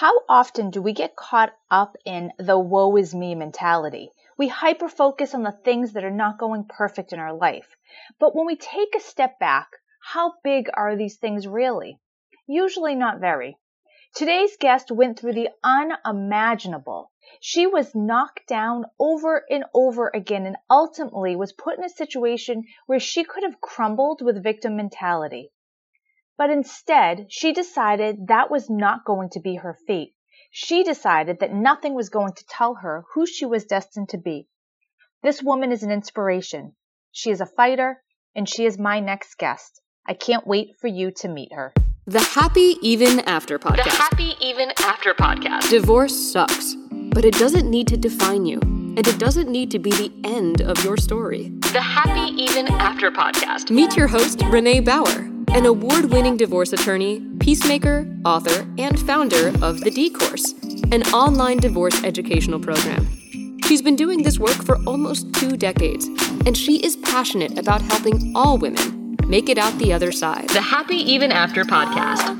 How 0.00 0.22
often 0.30 0.70
do 0.70 0.80
we 0.80 0.94
get 0.94 1.14
caught 1.14 1.52
up 1.70 1.94
in 2.06 2.32
the 2.38 2.58
woe 2.58 2.96
is 2.96 3.14
me 3.14 3.34
mentality? 3.34 4.10
We 4.38 4.48
hyper 4.48 4.88
focus 4.88 5.34
on 5.34 5.42
the 5.42 5.52
things 5.52 5.92
that 5.92 6.04
are 6.04 6.10
not 6.10 6.38
going 6.38 6.64
perfect 6.64 7.12
in 7.12 7.18
our 7.18 7.34
life. 7.34 7.76
But 8.18 8.34
when 8.34 8.46
we 8.46 8.56
take 8.56 8.94
a 8.96 9.00
step 9.00 9.38
back, 9.38 9.68
how 10.00 10.36
big 10.42 10.70
are 10.72 10.96
these 10.96 11.18
things 11.18 11.46
really? 11.46 11.98
Usually 12.46 12.94
not 12.94 13.20
very. 13.20 13.58
Today's 14.14 14.56
guest 14.56 14.90
went 14.90 15.18
through 15.18 15.34
the 15.34 15.50
unimaginable. 15.62 17.12
She 17.38 17.66
was 17.66 17.94
knocked 17.94 18.46
down 18.48 18.86
over 18.98 19.44
and 19.50 19.64
over 19.74 20.10
again 20.14 20.46
and 20.46 20.56
ultimately 20.70 21.36
was 21.36 21.52
put 21.52 21.76
in 21.76 21.84
a 21.84 21.90
situation 21.90 22.64
where 22.86 23.00
she 23.00 23.22
could 23.22 23.42
have 23.42 23.60
crumbled 23.60 24.22
with 24.22 24.42
victim 24.42 24.76
mentality. 24.76 25.52
But 26.40 26.48
instead, 26.48 27.26
she 27.28 27.52
decided 27.52 28.28
that 28.28 28.50
was 28.50 28.70
not 28.70 29.04
going 29.04 29.28
to 29.32 29.40
be 29.40 29.56
her 29.56 29.76
fate. 29.86 30.14
She 30.50 30.82
decided 30.82 31.40
that 31.40 31.52
nothing 31.52 31.94
was 31.94 32.08
going 32.08 32.32
to 32.32 32.44
tell 32.48 32.76
her 32.76 33.04
who 33.12 33.26
she 33.26 33.44
was 33.44 33.66
destined 33.66 34.08
to 34.08 34.16
be. 34.16 34.48
This 35.22 35.42
woman 35.42 35.70
is 35.70 35.82
an 35.82 35.90
inspiration. 35.90 36.72
She 37.12 37.30
is 37.30 37.42
a 37.42 37.46
fighter, 37.46 38.00
and 38.34 38.48
she 38.48 38.64
is 38.64 38.78
my 38.78 39.00
next 39.00 39.36
guest. 39.36 39.82
I 40.08 40.14
can't 40.14 40.46
wait 40.46 40.68
for 40.80 40.86
you 40.86 41.10
to 41.16 41.28
meet 41.28 41.52
her. 41.52 41.74
The 42.06 42.20
Happy 42.20 42.78
Even 42.80 43.20
After 43.20 43.58
podcast. 43.58 43.84
The 43.84 43.90
Happy 43.90 44.32
Even 44.40 44.72
After 44.78 45.12
podcast. 45.12 45.68
Divorce 45.68 46.16
sucks, 46.32 46.74
but 47.12 47.26
it 47.26 47.34
doesn't 47.34 47.68
need 47.68 47.86
to 47.88 47.98
define 47.98 48.46
you, 48.46 48.60
and 48.62 49.06
it 49.06 49.18
doesn't 49.18 49.50
need 49.50 49.70
to 49.72 49.78
be 49.78 49.90
the 49.90 50.10
end 50.24 50.62
of 50.62 50.82
your 50.84 50.96
story. 50.96 51.50
The 51.74 51.82
Happy 51.82 52.32
Even 52.42 52.66
After 52.68 53.10
podcast. 53.10 53.68
Meet 53.70 53.94
your 53.94 54.06
host, 54.06 54.40
Renee 54.46 54.80
Bauer, 54.80 55.28
an 55.52 55.66
award 55.66 56.06
winning 56.12 56.36
divorce 56.36 56.72
attorney, 56.72 57.20
peacemaker, 57.40 58.06
author, 58.24 58.64
and 58.78 58.98
founder 59.00 59.48
of 59.62 59.80
The 59.80 59.90
D 59.90 60.08
Course, 60.08 60.52
an 60.92 61.02
online 61.12 61.58
divorce 61.58 62.04
educational 62.04 62.60
program. 62.60 63.08
She's 63.64 63.82
been 63.82 63.96
doing 63.96 64.22
this 64.22 64.38
work 64.38 64.64
for 64.64 64.76
almost 64.86 65.32
two 65.34 65.56
decades, 65.56 66.06
and 66.46 66.56
she 66.56 66.84
is 66.84 66.96
passionate 66.96 67.58
about 67.58 67.82
helping 67.82 68.32
all 68.36 68.58
women 68.58 69.16
make 69.26 69.48
it 69.48 69.58
out 69.58 69.76
the 69.78 69.92
other 69.92 70.12
side. 70.12 70.48
The 70.50 70.60
Happy 70.60 70.96
Even 70.96 71.32
After 71.32 71.64
podcast. 71.64 72.36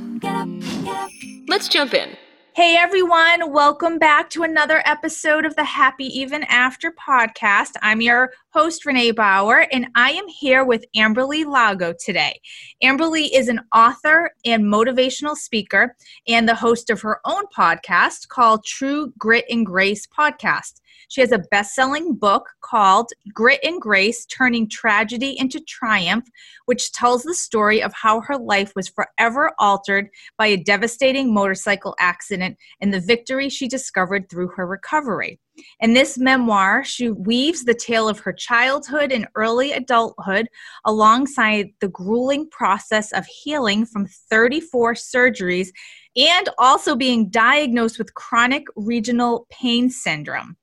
Let's 1.48 1.68
jump 1.68 1.94
in. 1.94 2.16
Hey 2.52 2.74
everyone, 2.76 3.52
welcome 3.52 4.00
back 4.00 4.28
to 4.30 4.42
another 4.42 4.82
episode 4.84 5.44
of 5.44 5.54
the 5.54 5.62
Happy 5.62 6.06
Even 6.06 6.42
After 6.42 6.92
podcast. 6.92 7.74
I'm 7.80 8.00
your 8.00 8.32
host, 8.52 8.84
Renee 8.84 9.12
Bauer, 9.12 9.68
and 9.70 9.86
I 9.94 10.10
am 10.10 10.26
here 10.26 10.64
with 10.64 10.84
Amberly 10.96 11.46
Lago 11.46 11.94
today. 11.96 12.40
Amberly 12.82 13.28
is 13.32 13.46
an 13.46 13.60
author 13.72 14.32
and 14.44 14.64
motivational 14.64 15.36
speaker 15.36 15.94
and 16.26 16.48
the 16.48 16.56
host 16.56 16.90
of 16.90 17.00
her 17.02 17.20
own 17.24 17.44
podcast 17.56 18.26
called 18.26 18.64
True 18.64 19.12
Grit 19.16 19.44
and 19.48 19.64
Grace 19.64 20.08
Podcast. 20.08 20.79
She 21.10 21.20
has 21.22 21.32
a 21.32 21.42
best 21.50 21.74
selling 21.74 22.14
book 22.14 22.48
called 22.60 23.10
Grit 23.34 23.58
and 23.64 23.80
Grace 23.80 24.24
Turning 24.26 24.68
Tragedy 24.68 25.36
into 25.36 25.58
Triumph, 25.58 26.28
which 26.66 26.92
tells 26.92 27.24
the 27.24 27.34
story 27.34 27.82
of 27.82 27.92
how 27.92 28.20
her 28.20 28.38
life 28.38 28.72
was 28.76 28.88
forever 28.88 29.50
altered 29.58 30.08
by 30.38 30.46
a 30.46 30.56
devastating 30.56 31.34
motorcycle 31.34 31.96
accident 31.98 32.56
and 32.80 32.94
the 32.94 33.00
victory 33.00 33.48
she 33.48 33.66
discovered 33.66 34.30
through 34.30 34.52
her 34.54 34.68
recovery. 34.68 35.40
In 35.80 35.94
this 35.94 36.16
memoir, 36.16 36.84
she 36.84 37.10
weaves 37.10 37.64
the 37.64 37.74
tale 37.74 38.08
of 38.08 38.20
her 38.20 38.32
childhood 38.32 39.10
and 39.10 39.26
early 39.34 39.72
adulthood 39.72 40.46
alongside 40.84 41.70
the 41.80 41.88
grueling 41.88 42.48
process 42.50 43.10
of 43.10 43.26
healing 43.26 43.84
from 43.84 44.06
34 44.06 44.94
surgeries 44.94 45.70
and 46.14 46.48
also 46.56 46.94
being 46.94 47.30
diagnosed 47.30 47.98
with 47.98 48.14
chronic 48.14 48.62
regional 48.76 49.48
pain 49.50 49.90
syndrome. 49.90 50.56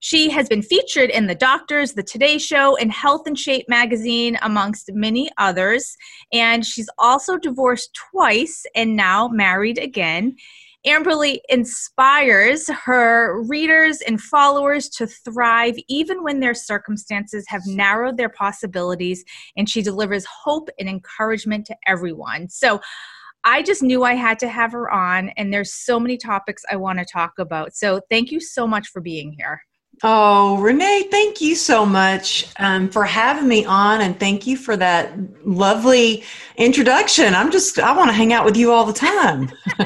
She 0.00 0.30
has 0.30 0.48
been 0.48 0.62
featured 0.62 1.10
in 1.10 1.26
The 1.26 1.34
Doctors, 1.34 1.94
The 1.94 2.04
Today 2.04 2.38
Show, 2.38 2.76
and 2.76 2.92
Health 2.92 3.26
and 3.26 3.38
Shape 3.38 3.68
magazine, 3.68 4.38
amongst 4.42 4.90
many 4.92 5.28
others. 5.38 5.96
And 6.32 6.64
she's 6.64 6.88
also 6.98 7.36
divorced 7.36 7.98
twice 8.12 8.64
and 8.76 8.94
now 8.94 9.28
married 9.28 9.78
again. 9.78 10.36
Amberly 10.86 11.40
inspires 11.48 12.68
her 12.68 13.42
readers 13.42 14.00
and 14.00 14.20
followers 14.20 14.88
to 14.90 15.08
thrive 15.08 15.74
even 15.88 16.22
when 16.22 16.38
their 16.38 16.54
circumstances 16.54 17.44
have 17.48 17.62
narrowed 17.66 18.16
their 18.16 18.28
possibilities, 18.28 19.24
and 19.56 19.68
she 19.68 19.82
delivers 19.82 20.24
hope 20.24 20.68
and 20.78 20.88
encouragement 20.88 21.66
to 21.66 21.76
everyone. 21.86 22.48
So, 22.48 22.80
I 23.44 23.62
just 23.62 23.82
knew 23.84 24.02
I 24.02 24.14
had 24.14 24.38
to 24.40 24.48
have 24.48 24.72
her 24.72 24.90
on, 24.90 25.30
and 25.30 25.52
there's 25.52 25.72
so 25.72 25.98
many 25.98 26.16
topics 26.16 26.64
I 26.70 26.76
want 26.76 26.98
to 26.98 27.04
talk 27.04 27.38
about. 27.38 27.74
So, 27.74 28.00
thank 28.10 28.30
you 28.30 28.40
so 28.40 28.66
much 28.66 28.88
for 28.88 29.00
being 29.00 29.32
here. 29.32 29.62
Oh, 30.04 30.58
Renee, 30.58 31.08
thank 31.10 31.40
you 31.40 31.56
so 31.56 31.84
much 31.84 32.46
um, 32.60 32.88
for 32.88 33.04
having 33.04 33.48
me 33.48 33.64
on, 33.64 34.00
and 34.00 34.18
thank 34.20 34.46
you 34.46 34.56
for 34.56 34.76
that 34.76 35.12
lovely 35.44 36.22
introduction. 36.56 37.34
I'm 37.34 37.50
just, 37.50 37.80
I 37.80 37.96
want 37.96 38.08
to 38.08 38.12
hang 38.12 38.32
out 38.32 38.44
with 38.44 38.56
you 38.56 38.70
all 38.70 38.84
the 38.84 38.92
time. 38.92 39.50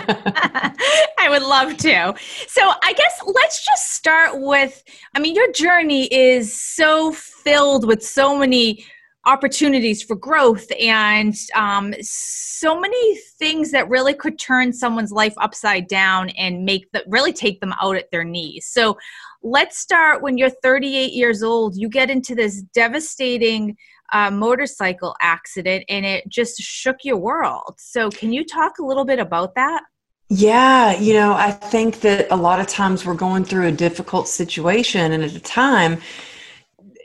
I 1.19 1.29
would 1.31 1.43
love 1.43 1.79
to. 1.79 2.15
So, 2.47 2.73
I 2.83 2.93
guess 2.93 3.23
let's 3.25 3.65
just 3.65 3.95
start 3.95 4.41
with 4.41 4.85
I 5.15 5.19
mean, 5.19 5.35
your 5.35 5.51
journey 5.53 6.13
is 6.13 6.59
so 6.59 7.13
filled 7.13 7.87
with 7.87 8.03
so 8.03 8.37
many 8.37 8.85
opportunities 9.25 10.03
for 10.03 10.17
growth 10.17 10.67
and 10.81 11.35
um, 11.55 11.95
so 12.01 12.79
many 12.79 13.17
things 13.39 13.71
that 13.71 13.89
really 13.89 14.15
could 14.15 14.39
turn 14.39 14.73
someone's 14.73 15.13
life 15.13 15.35
upside 15.37 15.87
down 15.87 16.31
and 16.31 16.65
make 16.65 16.91
the 16.93 17.05
really 17.07 17.33
take 17.33 17.61
them 17.61 17.73
out 17.81 17.95
at 17.95 18.11
their 18.11 18.25
knees 18.25 18.67
so 18.67 18.99
let's 19.43 19.79
start 19.79 20.23
when 20.23 20.39
you're 20.39 20.51
38 20.51 21.13
years 21.13 21.43
old 21.43 21.77
you 21.77 21.89
get 21.89 22.11
into 22.11 22.35
this 22.35 22.63
devastating 22.75 23.77
uh, 24.13 24.31
motorcycle 24.31 25.17
accident 25.21 25.85
and 25.89 26.05
it 26.05 26.29
just 26.29 26.61
shook 26.61 26.99
your 27.03 27.17
world. 27.17 27.75
So 27.79 28.11
can 28.11 28.33
you 28.33 28.45
talk 28.45 28.79
a 28.79 28.85
little 28.85 29.05
bit 29.05 29.19
about 29.19 29.55
that? 29.55 29.83
Yeah, 30.29 30.99
you 30.99 31.13
know, 31.13 31.33
I 31.35 31.51
think 31.51 32.01
that 32.01 32.27
a 32.31 32.37
lot 32.37 32.59
of 32.59 32.67
times 32.67 33.05
we're 33.05 33.15
going 33.15 33.45
through 33.45 33.67
a 33.67 33.73
difficult 33.73 34.29
situation, 34.29 35.13
and 35.13 35.23
at 35.23 35.35
a 35.35 35.41
time, 35.41 36.01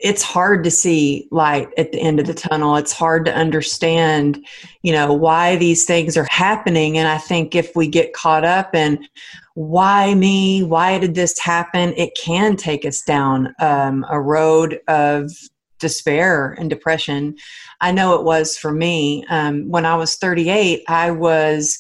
it's 0.02 0.22
hard 0.22 0.64
to 0.64 0.72
see 0.72 1.28
light 1.32 1.70
at 1.78 1.92
the 1.92 2.00
end 2.00 2.20
of 2.20 2.28
the 2.28 2.34
tunnel. 2.34 2.76
It's 2.76 2.92
hard 2.92 3.26
to 3.26 3.34
understand, 3.34 4.46
you 4.82 4.92
know, 4.92 5.12
why 5.14 5.56
these 5.56 5.86
things 5.86 6.18
are 6.18 6.28
happening. 6.30 6.98
And 6.98 7.08
I 7.08 7.18
think 7.18 7.56
if 7.56 7.76
we 7.76 7.88
get 7.88 8.14
caught 8.14 8.44
up 8.44 8.76
in 8.76 9.08
why 9.56 10.14
me, 10.14 10.64
why 10.64 11.00
did 11.00 11.16
this 11.16 11.40
happen, 11.40 11.94
it 11.98 12.16
can 12.16 12.56
take 12.56 12.86
us 12.86 13.02
down 13.02 13.56
um, 13.60 14.06
a 14.10 14.22
road 14.22 14.80
of 14.88 15.32
despair 15.80 16.56
and 16.60 16.70
depression. 16.70 17.36
I 17.82 17.92
know 17.92 18.16
it 18.16 18.24
was 18.24 18.58
for 18.58 18.72
me. 18.72 19.26
Um, 19.30 19.70
when 19.70 19.86
I 19.86 19.96
was 19.96 20.16
38, 20.16 20.84
I 20.88 21.12
was, 21.12 21.80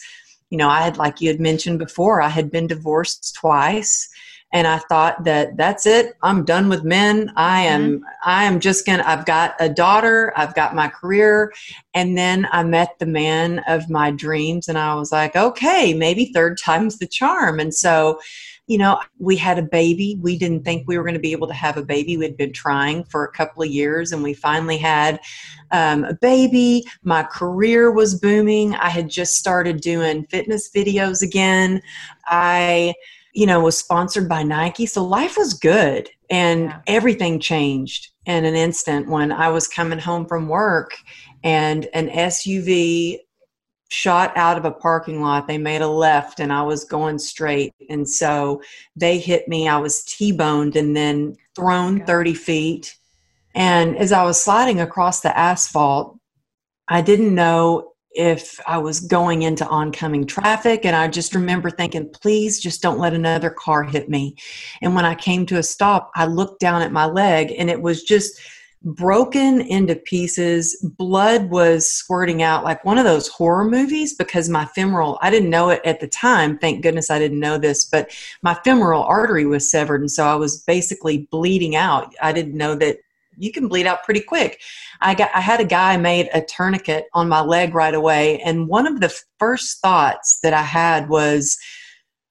you 0.49 0.57
know, 0.57 0.69
I 0.69 0.81
had, 0.81 0.97
like 0.97 1.21
you 1.21 1.29
had 1.29 1.39
mentioned 1.39 1.79
before, 1.79 2.21
I 2.21 2.29
had 2.29 2.51
been 2.51 2.67
divorced 2.67 3.35
twice 3.35 4.09
and 4.53 4.65
I 4.65 4.77
thought 4.77 5.25
that 5.25 5.57
that's 5.57 5.85
it. 5.85 6.15
I'm 6.23 6.45
done 6.45 6.69
with 6.69 6.83
men. 6.83 7.33
I 7.35 7.61
am. 7.61 7.99
Mm-hmm. 7.99 8.03
I 8.23 8.45
am 8.45 8.59
just 8.59 8.85
gonna. 8.85 9.03
I've 9.05 9.25
got 9.25 9.55
a 9.59 9.67
daughter. 9.67 10.31
I've 10.37 10.55
got 10.55 10.75
my 10.75 10.87
career, 10.87 11.53
and 11.93 12.17
then 12.17 12.47
I 12.51 12.63
met 12.63 12.97
the 12.99 13.05
man 13.05 13.59
of 13.67 13.89
my 13.89 14.11
dreams, 14.11 14.69
and 14.69 14.77
I 14.77 14.95
was 14.95 15.11
like, 15.11 15.35
okay, 15.35 15.93
maybe 15.93 16.31
third 16.33 16.57
time's 16.57 16.97
the 16.97 17.07
charm. 17.07 17.59
And 17.59 17.73
so, 17.73 18.21
you 18.67 18.77
know, 18.77 19.01
we 19.19 19.35
had 19.35 19.59
a 19.59 19.63
baby. 19.63 20.17
We 20.21 20.37
didn't 20.37 20.63
think 20.63 20.87
we 20.87 20.97
were 20.97 21.03
going 21.03 21.13
to 21.15 21.19
be 21.19 21.33
able 21.33 21.47
to 21.47 21.53
have 21.53 21.75
a 21.75 21.83
baby. 21.83 22.15
We'd 22.15 22.37
been 22.37 22.53
trying 22.53 23.03
for 23.03 23.25
a 23.25 23.31
couple 23.31 23.63
of 23.63 23.69
years, 23.69 24.13
and 24.13 24.23
we 24.23 24.33
finally 24.33 24.77
had 24.77 25.19
um, 25.71 26.05
a 26.05 26.13
baby. 26.13 26.85
My 27.03 27.23
career 27.23 27.91
was 27.91 28.17
booming. 28.17 28.75
I 28.75 28.89
had 28.89 29.09
just 29.09 29.35
started 29.35 29.81
doing 29.81 30.25
fitness 30.27 30.69
videos 30.73 31.21
again. 31.21 31.81
I 32.27 32.93
you 33.37 33.45
know, 33.45 33.59
was 33.59 33.77
sponsored 33.77 34.27
by 34.27 34.41
Nike. 34.41 34.87
So 34.87 35.03
life 35.05 35.37
was 35.37 35.53
good 35.53 36.09
and 36.27 36.63
yeah. 36.63 36.79
everything 36.87 37.39
changed 37.39 38.09
in 38.25 38.45
an 38.45 38.55
instant 38.55 39.07
when 39.07 39.31
I 39.31 39.49
was 39.49 39.67
coming 39.67 39.99
home 39.99 40.25
from 40.25 40.47
work 40.47 40.95
and 41.43 41.87
an 41.93 42.09
SUV 42.09 43.19
shot 43.89 44.35
out 44.35 44.57
of 44.57 44.65
a 44.65 44.71
parking 44.71 45.21
lot. 45.21 45.47
They 45.47 45.59
made 45.59 45.83
a 45.83 45.87
left 45.87 46.39
and 46.39 46.51
I 46.51 46.63
was 46.63 46.83
going 46.83 47.19
straight. 47.19 47.75
And 47.91 48.09
so 48.09 48.59
they 48.95 49.19
hit 49.19 49.47
me. 49.47 49.67
I 49.67 49.77
was 49.77 50.03
T 50.03 50.31
boned 50.31 50.75
and 50.75 50.95
then 50.95 51.35
thrown 51.55 52.03
30 52.07 52.33
feet. 52.33 52.97
And 53.53 53.95
as 53.97 54.11
I 54.11 54.23
was 54.23 54.43
sliding 54.43 54.81
across 54.81 55.21
the 55.21 55.37
asphalt, 55.37 56.17
I 56.87 57.01
didn't 57.01 57.35
know 57.35 57.91
if 58.11 58.59
I 58.67 58.77
was 58.77 58.99
going 58.99 59.43
into 59.43 59.67
oncoming 59.67 60.25
traffic. 60.25 60.85
And 60.85 60.95
I 60.95 61.07
just 61.07 61.35
remember 61.35 61.69
thinking, 61.69 62.09
please 62.09 62.59
just 62.59 62.81
don't 62.81 62.99
let 62.99 63.13
another 63.13 63.49
car 63.49 63.83
hit 63.83 64.09
me. 64.09 64.35
And 64.81 64.95
when 64.95 65.05
I 65.05 65.15
came 65.15 65.45
to 65.47 65.57
a 65.57 65.63
stop, 65.63 66.11
I 66.15 66.25
looked 66.25 66.59
down 66.59 66.81
at 66.81 66.91
my 66.91 67.05
leg 67.05 67.53
and 67.57 67.69
it 67.69 67.81
was 67.81 68.03
just 68.03 68.39
broken 68.83 69.61
into 69.61 69.95
pieces. 69.95 70.81
Blood 70.97 71.49
was 71.49 71.89
squirting 71.89 72.41
out 72.41 72.63
like 72.63 72.85
one 72.85 72.97
of 72.97 73.05
those 73.05 73.27
horror 73.27 73.65
movies 73.65 74.13
because 74.13 74.49
my 74.49 74.65
femoral, 74.65 75.17
I 75.21 75.29
didn't 75.29 75.49
know 75.49 75.69
it 75.69 75.81
at 75.83 75.99
the 75.99 76.07
time. 76.07 76.57
Thank 76.57 76.83
goodness 76.83 77.09
I 77.09 77.19
didn't 77.19 77.39
know 77.39 77.57
this, 77.57 77.85
but 77.85 78.11
my 78.41 78.53
femoral 78.63 79.03
artery 79.03 79.45
was 79.45 79.69
severed. 79.69 80.01
And 80.01 80.11
so 80.11 80.25
I 80.25 80.35
was 80.35 80.63
basically 80.63 81.27
bleeding 81.31 81.75
out. 81.75 82.13
I 82.21 82.31
didn't 82.31 82.55
know 82.55 82.75
that 82.75 82.99
you 83.37 83.51
can 83.51 83.67
bleed 83.67 83.87
out 83.87 84.03
pretty 84.03 84.21
quick. 84.21 84.61
I 85.01 85.15
got 85.15 85.29
I 85.33 85.41
had 85.41 85.59
a 85.59 85.65
guy 85.65 85.97
made 85.97 86.29
a 86.33 86.41
tourniquet 86.41 87.05
on 87.13 87.29
my 87.29 87.41
leg 87.41 87.73
right 87.73 87.93
away 87.93 88.39
and 88.41 88.67
one 88.67 88.87
of 88.87 88.99
the 88.99 89.15
first 89.39 89.79
thoughts 89.81 90.39
that 90.41 90.53
I 90.53 90.63
had 90.63 91.09
was 91.09 91.57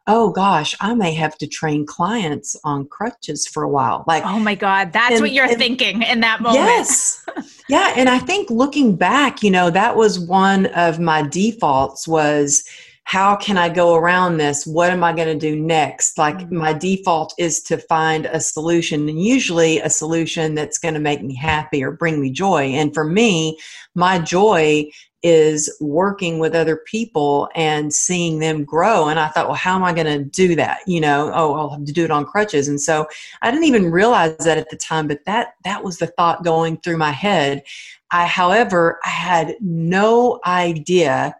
oh 0.08 0.30
gosh, 0.30 0.76
I 0.80 0.94
may 0.94 1.12
have 1.14 1.36
to 1.38 1.46
train 1.46 1.84
clients 1.84 2.56
on 2.64 2.86
crutches 2.86 3.46
for 3.46 3.64
a 3.64 3.68
while. 3.68 4.04
Like, 4.06 4.24
oh 4.24 4.38
my 4.38 4.54
God, 4.54 4.92
that's 4.92 5.14
and, 5.14 5.20
what 5.20 5.32
you're 5.32 5.46
and, 5.46 5.58
thinking 5.58 6.02
in 6.02 6.20
that 6.20 6.40
moment. 6.40 6.60
Yes. 6.60 7.26
yeah. 7.68 7.92
And 7.96 8.08
I 8.08 8.18
think 8.18 8.48
looking 8.48 8.94
back, 8.94 9.42
you 9.42 9.50
know, 9.50 9.68
that 9.70 9.96
was 9.96 10.20
one 10.20 10.66
of 10.66 11.00
my 11.00 11.22
defaults 11.22 12.06
was 12.06 12.64
how 13.06 13.36
can 13.36 13.56
I 13.56 13.68
go 13.68 13.94
around 13.94 14.36
this? 14.36 14.66
What 14.66 14.90
am 14.90 15.04
I 15.04 15.12
going 15.12 15.28
to 15.28 15.38
do 15.38 15.54
next? 15.54 16.18
Like 16.18 16.38
mm-hmm. 16.38 16.56
my 16.56 16.72
default 16.72 17.34
is 17.38 17.62
to 17.62 17.78
find 17.78 18.26
a 18.26 18.40
solution 18.40 19.08
and 19.08 19.22
usually 19.22 19.78
a 19.78 19.88
solution 19.88 20.56
that's 20.56 20.76
going 20.76 20.94
to 20.94 21.00
make 21.00 21.22
me 21.22 21.36
happy 21.36 21.84
or 21.84 21.92
bring 21.92 22.20
me 22.20 22.32
joy. 22.32 22.64
And 22.64 22.92
for 22.92 23.04
me, 23.04 23.58
my 23.94 24.18
joy 24.18 24.90
is 25.22 25.72
working 25.80 26.40
with 26.40 26.56
other 26.56 26.78
people 26.78 27.48
and 27.54 27.94
seeing 27.94 28.40
them 28.40 28.64
grow. 28.64 29.08
And 29.08 29.20
I 29.20 29.28
thought, 29.28 29.46
well, 29.46 29.54
how 29.54 29.76
am 29.76 29.84
I 29.84 29.92
going 29.92 30.06
to 30.06 30.24
do 30.24 30.56
that? 30.56 30.80
You 30.88 31.00
know, 31.00 31.30
oh, 31.32 31.54
I'll 31.54 31.70
have 31.70 31.84
to 31.84 31.92
do 31.92 32.04
it 32.04 32.10
on 32.10 32.26
crutches. 32.26 32.66
And 32.66 32.80
so 32.80 33.06
I 33.40 33.52
didn't 33.52 33.66
even 33.66 33.92
realize 33.92 34.36
that 34.38 34.58
at 34.58 34.68
the 34.70 34.76
time, 34.76 35.06
but 35.06 35.24
that 35.26 35.54
that 35.62 35.84
was 35.84 35.98
the 35.98 36.08
thought 36.08 36.42
going 36.42 36.78
through 36.78 36.96
my 36.96 37.12
head. 37.12 37.62
I, 38.10 38.26
however, 38.26 38.98
I 39.04 39.10
had 39.10 39.54
no 39.60 40.40
idea 40.44 41.36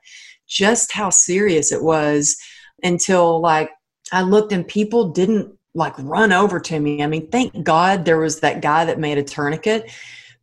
just 0.47 0.93
how 0.93 1.11
serious 1.11 1.73
it 1.73 1.83
was 1.83 2.37
until 2.83 3.41
like 3.41 3.71
I 4.13 4.23
looked 4.23 4.53
and 4.53 4.67
people 4.67 5.11
didn't 5.11 5.53
like 5.75 5.95
run 5.99 6.33
over 6.33 6.59
to 6.61 6.81
me. 6.81 7.03
I 7.03 7.07
mean, 7.07 7.29
thank 7.31 7.65
God 7.65 8.05
there 8.05 8.19
was 8.19 8.41
that 8.41 8.63
guy 8.63 8.85
that 8.85 8.99
made 8.99 9.19
a 9.19 9.23
tourniquet, 9.23 9.91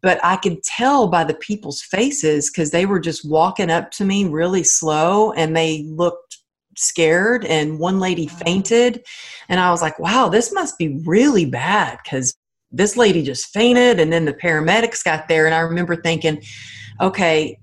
but 0.01 0.19
I 0.23 0.35
could 0.35 0.63
tell 0.63 1.07
by 1.07 1.23
the 1.23 1.33
people's 1.33 1.81
faces 1.81 2.49
because 2.49 2.71
they 2.71 2.85
were 2.85 2.99
just 2.99 3.27
walking 3.27 3.71
up 3.71 3.91
to 3.91 4.05
me 4.05 4.25
really 4.25 4.63
slow 4.63 5.31
and 5.31 5.55
they 5.55 5.83
looked 5.83 6.37
scared. 6.77 7.45
And 7.45 7.79
one 7.79 7.99
lady 7.99 8.27
fainted. 8.27 9.05
And 9.49 9.59
I 9.59 9.71
was 9.71 9.81
like, 9.81 9.97
wow, 9.99 10.29
this 10.29 10.53
must 10.53 10.77
be 10.77 11.01
really 11.05 11.45
bad 11.45 11.99
because 12.03 12.35
this 12.71 12.97
lady 12.97 13.23
just 13.23 13.53
fainted. 13.53 13.99
And 13.99 14.11
then 14.11 14.25
the 14.25 14.33
paramedics 14.33 15.03
got 15.03 15.27
there. 15.27 15.45
And 15.45 15.55
I 15.55 15.59
remember 15.59 15.95
thinking, 15.95 16.43
okay, 16.99 17.59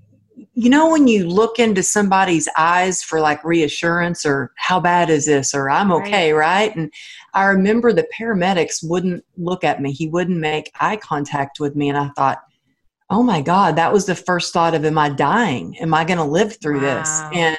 you 0.53 0.69
know 0.69 0.89
when 0.89 1.07
you 1.07 1.27
look 1.27 1.59
into 1.59 1.83
somebody's 1.83 2.47
eyes 2.57 3.03
for 3.03 3.19
like 3.19 3.43
reassurance 3.43 4.25
or 4.25 4.51
how 4.57 4.79
bad 4.79 5.09
is 5.09 5.25
this? 5.25 5.53
or 5.53 5.69
i'm 5.69 5.91
okay 5.91 6.33
right. 6.33 6.67
right, 6.67 6.75
and 6.75 6.93
i 7.33 7.45
remember 7.45 7.91
the 7.91 8.07
paramedics 8.17 8.77
wouldn't 8.83 9.23
look 9.37 9.63
at 9.63 9.81
me. 9.81 9.91
He 9.91 10.07
wouldn't 10.07 10.39
make 10.39 10.71
eye 10.79 10.97
contact 10.97 11.59
with 11.59 11.75
me. 11.75 11.89
And 11.89 11.97
i 11.97 12.09
thought 12.15 12.39
oh 13.09 13.23
my 13.23 13.41
god 13.41 13.75
that 13.75 13.91
was 13.91 14.05
the 14.05 14.15
first 14.15 14.53
thought 14.53 14.73
of 14.73 14.85
am 14.85 14.97
i 14.97 15.09
dying? 15.09 15.77
Am 15.79 15.93
i 15.93 16.03
going 16.03 16.19
to 16.19 16.23
live 16.23 16.57
through 16.61 16.81
wow. 16.81 16.99
this 16.99 17.21
and 17.33 17.57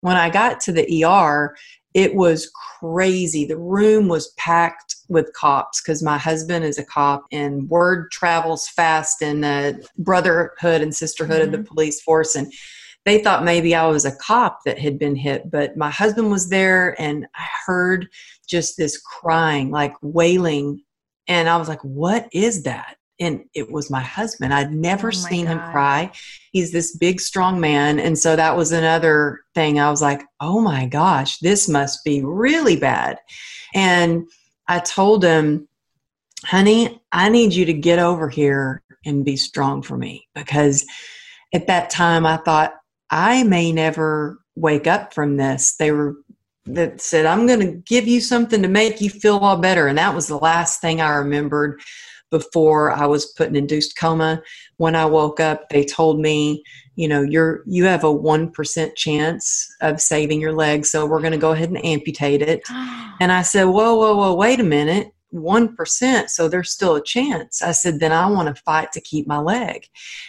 when 0.00 0.16
i 0.16 0.28
got 0.28 0.60
to 0.60 0.72
the 0.72 1.04
er 1.04 1.56
it 1.94 2.14
was 2.14 2.50
crazy. 2.80 3.44
The 3.44 3.58
room 3.58 4.08
was 4.08 4.32
packed 4.38 4.96
with 5.08 5.32
cops 5.34 5.80
because 5.80 6.02
my 6.02 6.16
husband 6.16 6.64
is 6.64 6.78
a 6.78 6.84
cop 6.84 7.24
and 7.30 7.68
word 7.68 8.10
travels 8.10 8.68
fast 8.68 9.22
in 9.22 9.42
the 9.42 9.86
brotherhood 9.98 10.80
and 10.80 10.94
sisterhood 10.94 11.36
mm-hmm. 11.36 11.44
of 11.44 11.52
the 11.52 11.58
mm-hmm. 11.58 11.74
police 11.74 12.00
force. 12.00 12.34
And 12.34 12.52
they 13.04 13.22
thought 13.22 13.44
maybe 13.44 13.74
I 13.74 13.86
was 13.86 14.04
a 14.04 14.16
cop 14.16 14.60
that 14.64 14.78
had 14.78 14.98
been 14.98 15.16
hit, 15.16 15.50
but 15.50 15.76
my 15.76 15.90
husband 15.90 16.30
was 16.30 16.48
there 16.48 17.00
and 17.00 17.26
I 17.34 17.46
heard 17.66 18.08
just 18.48 18.76
this 18.76 19.00
crying, 19.00 19.70
like 19.70 19.94
wailing. 20.02 20.82
And 21.28 21.48
I 21.48 21.56
was 21.56 21.68
like, 21.68 21.82
what 21.82 22.28
is 22.32 22.62
that? 22.62 22.96
And 23.22 23.44
it 23.54 23.70
was 23.70 23.90
my 23.90 24.00
husband. 24.00 24.52
I'd 24.52 24.72
never 24.72 25.08
oh 25.08 25.12
seen 25.12 25.46
God. 25.46 25.52
him 25.52 25.58
cry. 25.70 26.12
He's 26.50 26.72
this 26.72 26.96
big, 26.96 27.20
strong 27.20 27.60
man. 27.60 28.00
And 28.00 28.18
so 28.18 28.34
that 28.34 28.56
was 28.56 28.72
another 28.72 29.40
thing. 29.54 29.78
I 29.78 29.90
was 29.90 30.02
like, 30.02 30.22
oh 30.40 30.60
my 30.60 30.86
gosh, 30.86 31.38
this 31.38 31.68
must 31.68 32.04
be 32.04 32.22
really 32.24 32.76
bad. 32.76 33.18
And 33.74 34.28
I 34.68 34.80
told 34.80 35.22
him, 35.22 35.68
honey, 36.44 37.00
I 37.12 37.28
need 37.28 37.54
you 37.54 37.64
to 37.66 37.72
get 37.72 38.00
over 38.00 38.28
here 38.28 38.82
and 39.06 39.24
be 39.24 39.36
strong 39.36 39.82
for 39.82 39.96
me 39.96 40.26
because 40.34 40.84
at 41.54 41.68
that 41.68 41.90
time 41.90 42.26
I 42.26 42.38
thought 42.38 42.74
I 43.10 43.44
may 43.44 43.70
never 43.70 44.38
wake 44.56 44.86
up 44.86 45.14
from 45.14 45.36
this. 45.36 45.76
They 45.76 45.92
were 45.92 46.16
that 46.66 47.00
said, 47.00 47.26
I'm 47.26 47.46
going 47.46 47.60
to 47.60 47.72
give 47.72 48.06
you 48.06 48.20
something 48.20 48.62
to 48.62 48.68
make 48.68 49.00
you 49.00 49.10
feel 49.10 49.38
all 49.38 49.56
better. 49.56 49.88
And 49.88 49.98
that 49.98 50.14
was 50.14 50.28
the 50.28 50.38
last 50.38 50.80
thing 50.80 51.00
I 51.00 51.14
remembered 51.14 51.80
before 52.32 52.90
I 52.90 53.06
was 53.06 53.26
put 53.26 53.48
in 53.48 53.54
induced 53.54 53.96
coma. 53.96 54.42
When 54.78 54.96
I 54.96 55.04
woke 55.04 55.38
up, 55.38 55.68
they 55.68 55.84
told 55.84 56.18
me, 56.18 56.64
you 56.96 57.06
know, 57.06 57.22
you're 57.22 57.62
you 57.66 57.84
have 57.84 58.02
a 58.02 58.10
one 58.10 58.50
percent 58.50 58.96
chance 58.96 59.68
of 59.82 60.00
saving 60.00 60.40
your 60.40 60.54
leg, 60.54 60.84
so 60.84 61.06
we're 61.06 61.20
going 61.20 61.32
to 61.32 61.38
go 61.38 61.52
ahead 61.52 61.68
and 61.68 61.84
amputate 61.84 62.42
it. 62.42 62.62
and 63.20 63.30
I 63.30 63.42
said, 63.42 63.64
whoa, 63.64 63.94
whoa, 63.94 64.16
whoa, 64.16 64.34
wait 64.34 64.58
a 64.58 64.64
minute. 64.64 65.12
1%, 65.34 66.28
so 66.28 66.46
there's 66.46 66.70
still 66.70 66.94
a 66.94 67.02
chance. 67.02 67.62
I 67.62 67.72
said, 67.72 68.00
then 68.00 68.12
I 68.12 68.28
want 68.28 68.54
to 68.54 68.62
fight 68.64 68.92
to 68.92 69.00
keep 69.00 69.26
my 69.26 69.38
leg. 69.38 69.88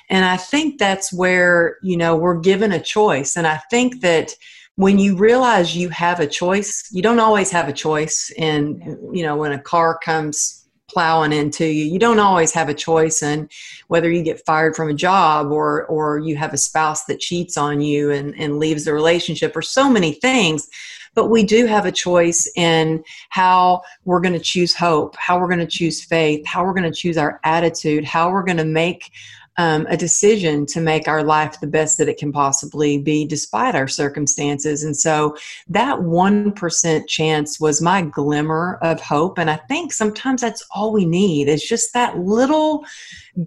And 0.10 0.24
I 0.24 0.38
think 0.38 0.80
that's 0.80 1.12
where, 1.12 1.76
you 1.84 1.98
know, 1.98 2.16
we're 2.16 2.40
given 2.40 2.72
a 2.72 2.80
choice. 2.80 3.36
And 3.36 3.46
I 3.46 3.58
think 3.70 4.00
that 4.00 4.32
when 4.76 5.00
you 5.00 5.18
realize 5.18 5.76
you 5.76 5.90
have 5.90 6.22
a 6.22 6.26
choice, 6.26 6.88
you 6.94 7.02
don't 7.02 7.20
always 7.20 7.52
have 7.52 7.68
a 7.68 7.74
choice. 7.74 8.32
And, 8.38 8.82
you 9.12 9.24
know, 9.24 9.36
when 9.36 9.52
a 9.52 9.60
car 9.60 10.00
comes 10.02 10.63
plowing 10.90 11.34
into 11.34 11.66
you. 11.66 11.86
You 11.86 12.00
don't 12.00 12.20
always 12.20 12.52
have 12.54 12.70
a 12.70 12.74
choice 12.74 13.24
in 13.24 13.50
whether 13.88 14.12
you 14.12 14.24
get 14.24 14.46
fired 14.46 14.76
from 14.76 14.90
a 14.90 14.94
job 14.94 15.52
or 15.52 15.86
or 15.86 16.20
you 16.20 16.36
have 16.36 16.54
a 16.54 16.58
spouse 16.58 17.06
that 17.06 17.20
cheats 17.20 17.58
on 17.58 17.82
you 17.82 18.12
and, 18.12 18.36
and 18.38 18.60
leaves 18.60 18.86
the 18.86 18.94
relationship 18.94 19.56
or 19.56 19.62
so 19.62 19.90
many 19.90 20.14
things. 20.14 20.68
But 21.16 21.28
we 21.28 21.44
do 21.44 21.68
have 21.68 21.86
a 21.86 21.92
choice 21.92 22.52
in 22.56 23.04
how 23.30 23.84
we're 24.04 24.20
going 24.20 24.34
to 24.34 24.40
choose 24.40 24.74
hope, 24.74 25.16
how 25.16 25.40
we're 25.40 25.48
going 25.48 25.60
to 25.60 25.68
choose 25.68 26.04
faith, 26.04 26.46
how 26.46 26.64
we're 26.64 26.74
going 26.74 26.92
to 26.92 26.98
choose 26.98 27.18
our 27.18 27.40
attitude, 27.44 28.04
how 28.04 28.32
we're 28.32 28.44
going 28.44 28.58
to 28.58 28.66
make 28.66 29.12
um, 29.58 29.86
a 29.90 29.98
decision 29.98 30.66
to 30.68 30.82
make 30.82 31.08
our 31.08 31.24
life 31.24 31.60
the 31.60 31.68
best 31.68 31.98
that 31.98 32.10
it 32.10 32.18
can 32.18 32.32
possibly 32.32 32.98
be 32.98 33.26
despite 33.26 33.76
our 33.76 33.88
circumstances. 33.88 34.84
And 34.84 34.98
so 34.98 35.38
that 35.68 36.00
1% 36.00 37.08
chance 37.08 37.60
was 37.60 37.82
my 37.82 38.02
glimmer 38.02 38.80
of 38.82 39.00
hope. 39.00 39.38
And 39.38 39.50
I 39.50 39.58
think 39.58 39.94
sometimes 39.94 40.42
that's 40.42 40.66
all 40.74 40.92
we 40.92 41.06
need 41.06 41.48
is 41.48 41.64
just 41.64 41.94
that 41.94 42.18
little 42.18 42.84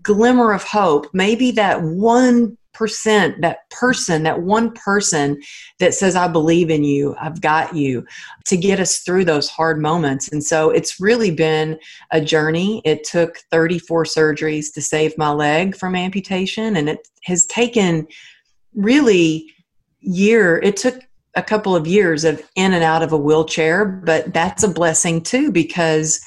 glimmer 0.02 0.52
of 0.52 0.62
hope. 0.62 1.08
Maybe 1.12 1.50
that 1.52 1.82
one 1.82 2.56
percent 2.76 3.40
that 3.40 3.68
person 3.70 4.22
that 4.22 4.42
one 4.42 4.72
person 4.72 5.40
that 5.78 5.94
says 5.94 6.14
i 6.14 6.28
believe 6.28 6.70
in 6.70 6.84
you. 6.84 7.14
I've 7.18 7.40
got 7.40 7.74
you 7.74 8.06
to 8.44 8.56
get 8.56 8.78
us 8.78 8.98
through 8.98 9.24
those 9.24 9.48
hard 9.48 9.80
moments. 9.80 10.28
And 10.28 10.44
so 10.44 10.70
it's 10.70 11.00
really 11.00 11.30
been 11.30 11.78
a 12.10 12.20
journey. 12.20 12.82
It 12.84 13.04
took 13.04 13.38
34 13.50 14.04
surgeries 14.04 14.72
to 14.74 14.82
save 14.82 15.16
my 15.16 15.30
leg 15.30 15.76
from 15.76 15.94
amputation 15.94 16.76
and 16.76 16.88
it 16.88 17.08
has 17.24 17.46
taken 17.46 18.06
really 18.74 19.50
year 20.00 20.58
it 20.58 20.76
took 20.76 21.02
a 21.34 21.42
couple 21.42 21.74
of 21.74 21.86
years 21.86 22.24
of 22.24 22.42
in 22.54 22.74
and 22.74 22.84
out 22.84 23.02
of 23.02 23.12
a 23.12 23.16
wheelchair 23.16 23.84
but 23.84 24.32
that's 24.32 24.62
a 24.62 24.68
blessing 24.68 25.20
too 25.20 25.50
because 25.50 26.20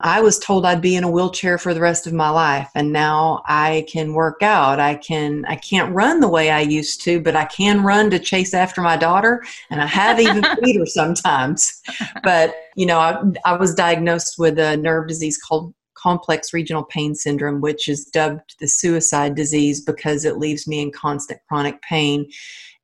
I 0.00 0.20
was 0.20 0.38
told 0.38 0.66
I'd 0.66 0.80
be 0.80 0.96
in 0.96 1.04
a 1.04 1.10
wheelchair 1.10 1.56
for 1.56 1.72
the 1.72 1.80
rest 1.80 2.06
of 2.06 2.12
my 2.12 2.28
life 2.28 2.68
and 2.74 2.92
now 2.92 3.42
I 3.46 3.86
can 3.88 4.12
work 4.12 4.42
out. 4.42 4.80
I 4.80 4.96
can 4.96 5.44
I 5.46 5.56
can't 5.56 5.94
run 5.94 6.20
the 6.20 6.28
way 6.28 6.50
I 6.50 6.60
used 6.60 7.00
to, 7.02 7.20
but 7.20 7.36
I 7.36 7.44
can 7.44 7.82
run 7.82 8.10
to 8.10 8.18
chase 8.18 8.54
after 8.54 8.80
my 8.80 8.96
daughter 8.96 9.44
and 9.70 9.80
I 9.80 9.86
have 9.86 10.18
even 10.18 10.44
feed 10.62 10.78
her 10.78 10.86
sometimes. 10.86 11.80
But, 12.24 12.54
you 12.74 12.86
know, 12.86 12.98
I, 12.98 13.22
I 13.44 13.56
was 13.56 13.74
diagnosed 13.74 14.34
with 14.36 14.58
a 14.58 14.76
nerve 14.76 15.06
disease 15.06 15.38
called 15.38 15.72
complex 15.94 16.52
regional 16.52 16.84
pain 16.84 17.14
syndrome, 17.14 17.60
which 17.60 17.88
is 17.88 18.04
dubbed 18.04 18.56
the 18.58 18.68
suicide 18.68 19.34
disease 19.36 19.80
because 19.80 20.24
it 20.24 20.38
leaves 20.38 20.66
me 20.66 20.82
in 20.82 20.90
constant 20.90 21.40
chronic 21.48 21.80
pain. 21.82 22.28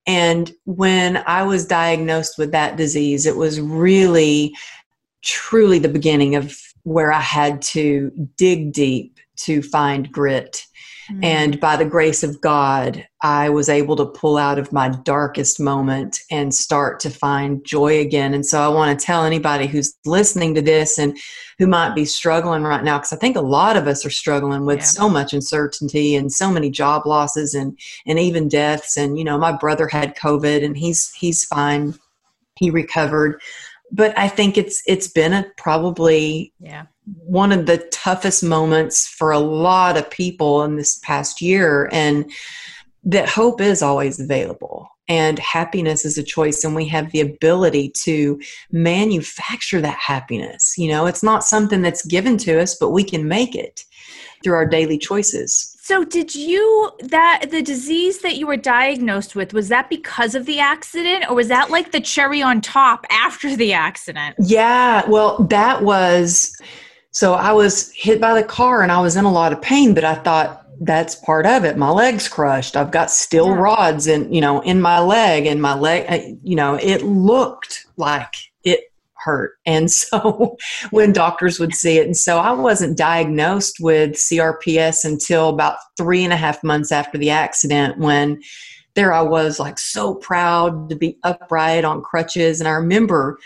And 0.07 0.53
when 0.65 1.19
I 1.27 1.43
was 1.43 1.67
diagnosed 1.67 2.39
with 2.39 2.53
that 2.53 2.77
disease, 2.77 3.27
it 3.27 3.37
was 3.37 3.61
really 3.61 4.55
truly 5.23 5.79
the 5.79 5.89
beginning 5.89 6.35
of 6.35 6.57
where 6.85 7.13
I 7.13 7.21
had 7.21 7.63
to 7.63 8.11
dig 8.37 8.73
deep 8.73 9.19
to 9.37 9.63
find 9.63 10.11
grit. 10.11 10.67
Mm. 11.11 11.25
And 11.25 11.61
by 11.61 11.77
the 11.77 11.85
grace 11.85 12.23
of 12.23 12.41
God, 12.41 13.07
I 13.23 13.49
was 13.49 13.69
able 13.69 13.97
to 13.97 14.07
pull 14.07 14.37
out 14.37 14.59
of 14.59 14.73
my 14.73 14.91
darkest 15.05 15.59
moment 15.59 16.21
and 16.31 16.55
start 16.55 17.01
to 17.01 17.11
find 17.11 17.65
joy 17.65 18.01
again. 18.01 18.33
And 18.33 18.47
so 18.47 18.61
I 18.61 18.69
want 18.69 18.99
to 18.99 19.05
tell 19.05 19.25
anybody 19.25 19.67
who's 19.67 19.95
listening 20.05 20.55
to 20.55 20.63
this 20.63 20.99
and 20.99 21.19
who 21.59 21.67
might 21.67 21.95
be 21.95 22.05
struggling 22.05 22.63
right 22.63 22.85
now, 22.85 22.99
because 22.99 23.13
I 23.13 23.17
think 23.17 23.37
a 23.37 23.41
lot 23.41 23.77
of 23.77 23.87
us 23.87 24.07
are 24.07 24.11
struggling 24.11 24.67
with 24.67 24.79
yeah. 24.79 24.85
so 24.85 25.09
much 25.09 25.33
uncertainty 25.33 26.15
and 26.15 26.33
so 26.33 26.51
many 26.51 26.71
job 26.71 27.07
losses 27.07 27.55
and, 27.55 27.79
and 28.07 28.19
even 28.19 28.49
deaths. 28.49 28.97
And, 28.97 29.19
you 29.19 29.25
know, 29.25 29.37
my 29.37 29.57
brother 29.57 29.89
had 29.89 30.17
COVID 30.17 30.65
and 30.65 30.77
he's, 30.77 31.13
he's 31.13 31.45
fine. 31.45 31.95
He 32.57 32.71
recovered. 32.71 33.41
But 33.93 34.17
I 34.19 34.29
think 34.29 34.57
it's, 34.57 34.83
it's 34.87 35.09
been 35.09 35.33
a 35.33 35.47
probably 35.57 36.53
yeah. 36.61 36.87
one 37.05 37.53
of 37.53 37.67
the 37.67 37.79
toughest 37.91 38.43
moments 38.43 39.07
for 39.07 39.31
a 39.31 39.39
lot 39.39 39.97
of 39.97 40.11
people 40.11 40.63
in 40.63 40.77
this 40.77 40.99
past 40.99 41.41
year 41.41 41.89
and 41.93 42.31
that 43.05 43.29
hope 43.29 43.61
is 43.61 43.83
always 43.83 44.21
available 44.21 44.89
and 45.09 45.39
happiness 45.39 46.05
is 46.05 46.19
a 46.19 46.23
choice 46.23 46.63
and 46.63 46.77
we 46.77 46.87
have 46.87 47.11
the 47.11 47.21
ability 47.21 47.89
to 47.89 48.41
manufacture 48.71 49.81
that 49.81 49.99
happiness. 49.99 50.75
You 50.77 50.89
know 50.89 51.07
it's 51.07 51.23
not 51.23 51.43
something 51.43 51.83
that's 51.83 52.05
given 52.05 52.37
to 52.39 52.61
us 52.61 52.77
but 52.77 52.91
we 52.91 53.03
can 53.03 53.27
make 53.27 53.55
it 53.55 53.85
through 54.43 54.55
our 54.55 54.67
daily 54.67 54.99
choices 54.99 55.77
so 55.91 56.05
did 56.05 56.35
you 56.35 56.91
that 57.01 57.47
the 57.51 57.63
disease 57.63 58.21
that 58.21 58.37
you 58.37 58.47
were 58.47 58.57
diagnosed 58.57 59.35
with 59.35 59.53
was 59.53 59.69
that 59.69 59.91
because 59.91 60.35
of 60.35 60.47
the 60.47 60.59
accident 60.61 61.25
or 61.29 61.35
was 61.35 61.49
that 61.49 61.71
like 61.71 61.93
the 61.93 62.01
cherry 62.01 62.41
on 62.41 62.61
top 62.61 63.05
after 63.11 63.57
the 63.57 63.73
accident 63.73 64.37
yeah 64.39 65.03
well 65.09 65.43
that 65.45 65.83
was 65.83 66.57
so 67.13 67.35
I 67.35 67.53
was 67.53 67.91
hit 67.93 68.21
by 68.21 68.35
the 68.35 68.47
car 68.47 68.83
and 68.83 68.93
I 68.93 69.01
was 69.01 69.17
in 69.17 69.25
a 69.25 69.33
lot 69.33 69.53
of 69.53 69.61
pain, 69.61 69.95
but 69.95 70.05
I 70.05 70.15
thought 70.15 70.67
that's 70.81 71.17
part 71.17 71.45
of 71.45 71.65
it. 71.65 71.77
My 71.77 71.91
leg's 71.91 72.29
crushed. 72.29 72.77
I've 72.77 72.93
got 72.93 73.11
steel 73.11 73.49
yeah. 73.49 73.57
rods 73.57 74.07
in, 74.07 74.33
you 74.33 74.41
know, 74.41 74.61
in 74.61 74.81
my 74.81 75.01
leg 75.01 75.47
and 75.47 75.61
my 75.61 75.75
leg, 75.75 76.07
uh, 76.09 76.37
you 76.43 76.57
know, 76.57 76.77
it 76.77 77.03
looked 77.03 77.87
like 77.97 78.35
it 78.65 78.90
hurt. 79.23 79.53
And 79.67 79.91
so 79.91 80.57
when 80.91 81.13
doctors 81.13 81.61
would 81.61 81.75
see 81.75 81.99
it, 81.99 82.07
and 82.07 82.17
so 82.17 82.39
I 82.39 82.51
wasn't 82.51 82.99
diagnosed 82.99 83.77
with 83.81 84.13
CRPS 84.13 85.05
until 85.05 85.49
about 85.49 85.77
three 85.97 86.25
and 86.25 86.33
a 86.33 86.37
half 86.37 86.65
months 86.65 86.91
after 86.91 87.17
the 87.17 87.31
accident 87.31 87.99
when 87.99 88.41
there 88.95 89.13
I 89.13 89.23
was 89.23 89.61
like 89.61 89.79
so 89.79 90.17
proud 90.17 90.91
to 90.91 90.97
be 90.97 91.19
upright 91.23 91.85
on 91.85 92.03
crutches. 92.03 92.61
And 92.61 92.69
I 92.69 92.73
remember 92.73 93.39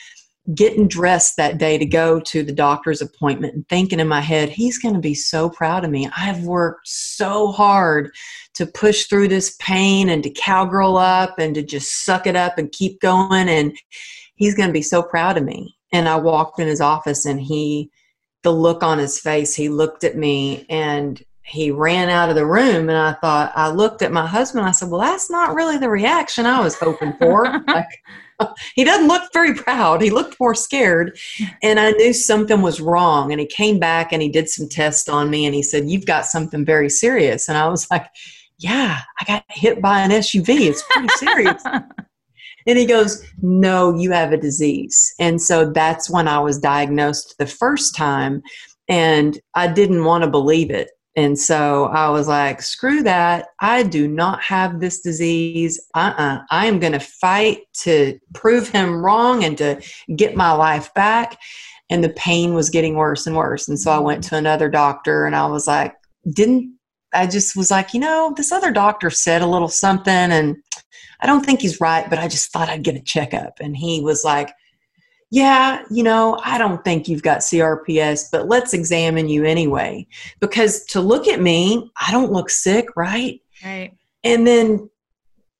getting 0.55 0.87
dressed 0.87 1.37
that 1.37 1.57
day 1.57 1.79
to 1.79 1.87
go 1.87 2.21
to 2.21 2.43
the 2.43 2.53
doctor's 2.53 3.01
appointment 3.01 3.55
and 3.55 3.69
thinking 3.69 4.01
in 4.01 4.09
my 4.09 4.21
head, 4.21 4.51
he's 4.51 4.79
going 4.79 4.95
to 4.95 5.01
be 5.01 5.15
so 5.15 5.49
proud 5.49 5.85
of 5.85 5.91
me. 5.91 6.09
I've 6.17 6.45
worked 6.45 6.87
so 6.87 7.51
hard 7.51 8.11
to 8.55 8.67
push 8.67 9.07
through 9.07 9.29
this 9.29 9.57
pain 9.59 10.09
and 10.11 10.23
to 10.23 10.31
cowgirl 10.31 10.99
up 10.99 11.39
and 11.39 11.55
to 11.55 11.63
just 11.63 12.05
suck 12.05 12.27
it 12.27 12.37
up 12.37 12.59
and 12.59 12.71
keep 12.73 13.01
going. 13.01 13.49
And 13.49 13.77
he's 14.35 14.55
going 14.55 14.69
to 14.69 14.73
be 14.73 14.83
so 14.83 15.03
proud 15.03 15.37
of 15.37 15.45
me. 15.45 15.77
And 15.93 16.09
I 16.09 16.17
walked 16.17 16.59
in 16.59 16.67
his 16.67 16.81
office 16.81 17.25
and 17.25 17.41
he, 17.41 17.91
the 18.43 18.53
look 18.53 18.83
on 18.83 18.99
his 18.99 19.19
face, 19.19 19.55
he 19.55 19.69
looked 19.69 20.05
at 20.05 20.17
me 20.17 20.67
and 20.69 21.23
he 21.43 21.71
ran 21.71 22.09
out 22.09 22.31
of 22.31 22.35
the 22.35 22.47
room 22.47 22.89
and 22.89 22.97
I 22.97 23.13
thought 23.15 23.53
I 23.55 23.69
looked 23.69 24.01
at 24.01 24.11
my 24.11 24.27
husband 24.27 24.65
I 24.65 24.71
said 24.73 24.89
well 24.89 25.03
that's 25.03 25.31
not 25.31 25.55
really 25.55 25.77
the 25.77 25.91
reaction 25.91 26.47
I 26.47 26.61
was 26.61 26.75
hoping 26.75 27.13
for 27.19 27.45
like 27.67 28.01
he 28.75 28.85
doesn't 28.85 29.09
look 29.09 29.33
very 29.33 29.55
proud. 29.55 30.03
He 30.03 30.11
looked 30.11 30.39
more 30.41 30.55
scared. 30.55 31.19
And 31.63 31.79
I 31.79 31.93
knew 31.93 32.13
something 32.13 32.63
was 32.63 32.81
wrong. 32.81 33.33
And 33.33 33.41
he 33.41 33.47
came 33.47 33.79
back 33.79 34.13
and 34.13 34.23
he 34.23 34.29
did 34.29 34.49
some 34.49 34.69
tests 34.69 35.09
on 35.09 35.31
me 35.31 35.47
and 35.47 35.55
he 35.55 35.63
said, 35.63 35.89
You've 35.89 36.07
got 36.07 36.27
something 36.27 36.65
very 36.65 36.89
serious. 36.89 37.49
And 37.49 37.59
I 37.59 37.69
was 37.69 37.91
like, 37.91 38.07
Yeah, 38.59 39.01
I 39.21 39.25
got 39.25 39.45
hit 39.49 39.81
by 39.81 40.01
an 40.01 40.11
SUV. 40.11 40.61
It's 40.61 40.83
pretty 40.83 41.09
serious. 41.17 41.63
and 42.67 42.79
he 42.79 42.87
goes, 42.87 43.25
No, 43.43 43.95
you 43.97 44.11
have 44.13 44.33
a 44.33 44.37
disease. 44.37 45.15
And 45.19 45.41
so 45.41 45.71
that's 45.71 46.11
when 46.11 46.29
I 46.29 46.39
was 46.39 46.59
diagnosed 46.59 47.37
the 47.39 47.47
first 47.47 47.95
time. 47.95 48.43
And 48.89 49.39
I 49.55 49.69
didn't 49.69 50.05
want 50.05 50.25
to 50.25 50.31
believe 50.31 50.71
it. 50.71 50.91
And 51.17 51.39
so 51.39 51.87
I 51.87 52.11
was 52.11 52.27
like, 52.27 52.61
screw 52.61 53.03
that. 53.05 53.47
I 53.61 53.85
do 53.85 54.09
not 54.09 54.43
have 54.43 54.81
this 54.81 55.01
disease. 55.01 55.81
Uh 55.95 56.13
uh-uh. 56.17 56.35
uh 56.35 56.43
I 56.51 56.67
am 56.67 56.81
going 56.81 56.93
to 56.93 57.01
fight 57.01 57.61
to 57.83 58.19
prove 58.33 58.69
him 58.69 59.05
wrong 59.05 59.45
and 59.45 59.57
to 59.59 59.81
get 60.17 60.37
my 60.37 60.53
life 60.53 60.93
back. 60.95 61.39
And 61.89 62.03
the 62.03 62.11
pain 62.11 62.55
was 62.55 62.71
getting 62.71 62.97
worse 62.97 63.27
and 63.27 63.37
worse. 63.37 63.69
And 63.69 63.79
so 63.79 63.93
I 63.93 63.99
went 63.99 64.25
to 64.25 64.37
another 64.37 64.69
doctor 64.69 65.27
and 65.27 65.37
I 65.37 65.47
was 65.47 65.67
like, 65.67 65.95
didn't, 66.33 66.77
I 67.13 67.27
just 67.27 67.55
was 67.55 67.71
like, 67.71 67.95
you 67.95 68.01
know, 68.01 68.35
this 68.37 68.51
other 68.51 68.73
doctor 68.73 69.11
said 69.11 69.43
a 69.43 69.47
little 69.47 69.69
something 69.69 70.13
and 70.13 70.57
I 71.25 71.27
don't 71.27 71.45
think 71.45 71.63
he's 71.63 71.81
right, 71.81 72.09
but 72.11 72.19
I 72.19 72.29
just 72.29 72.53
thought 72.53 72.69
I'd 72.69 72.83
get 72.83 72.97
a 72.97 73.01
checkup. 73.01 73.59
And 73.59 73.75
he 73.75 74.03
was 74.03 74.25
like, 74.25 74.51
yeah, 75.31 75.83
you 75.91 76.03
know, 76.03 76.39
I 76.45 76.59
don't 76.59 76.85
think 76.85 77.09
you've 77.09 77.23
got 77.23 77.39
CRPS, 77.39 78.27
but 78.31 78.47
let's 78.47 78.75
examine 78.75 79.31
you 79.31 79.43
anyway. 79.43 80.07
Because 80.39 80.85
to 80.85 81.01
look 81.01 81.27
at 81.27 81.41
me, 81.41 81.91
I 81.99 82.13
don't 82.13 82.31
look 82.31 82.51
sick, 82.51 82.95
right? 82.95 83.41
Right. 83.65 83.97
And 84.23 84.47
then 84.47 84.91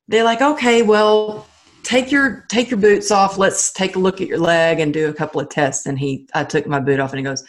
they're 0.07 0.23
like, 0.23 0.43
okay, 0.43 0.83
well, 0.83 1.47
take 1.83 2.13
your 2.13 2.45
take 2.51 2.71
your 2.71 2.79
boots 2.79 3.11
off. 3.11 3.39
Let's 3.39 3.73
take 3.73 3.97
a 3.97 3.99
look 3.99 4.21
at 4.21 4.29
your 4.29 4.41
leg 4.41 4.81
and 4.81 4.93
do 4.93 5.09
a 5.09 5.15
couple 5.15 5.41
of 5.41 5.49
tests. 5.49 5.87
And 5.87 5.99
he 5.99 6.29
I 6.35 6.45
took 6.45 6.67
my 6.67 6.79
boot 6.79 7.01
off 7.01 7.13
and 7.13 7.19
he 7.19 7.25
goes, 7.25 7.43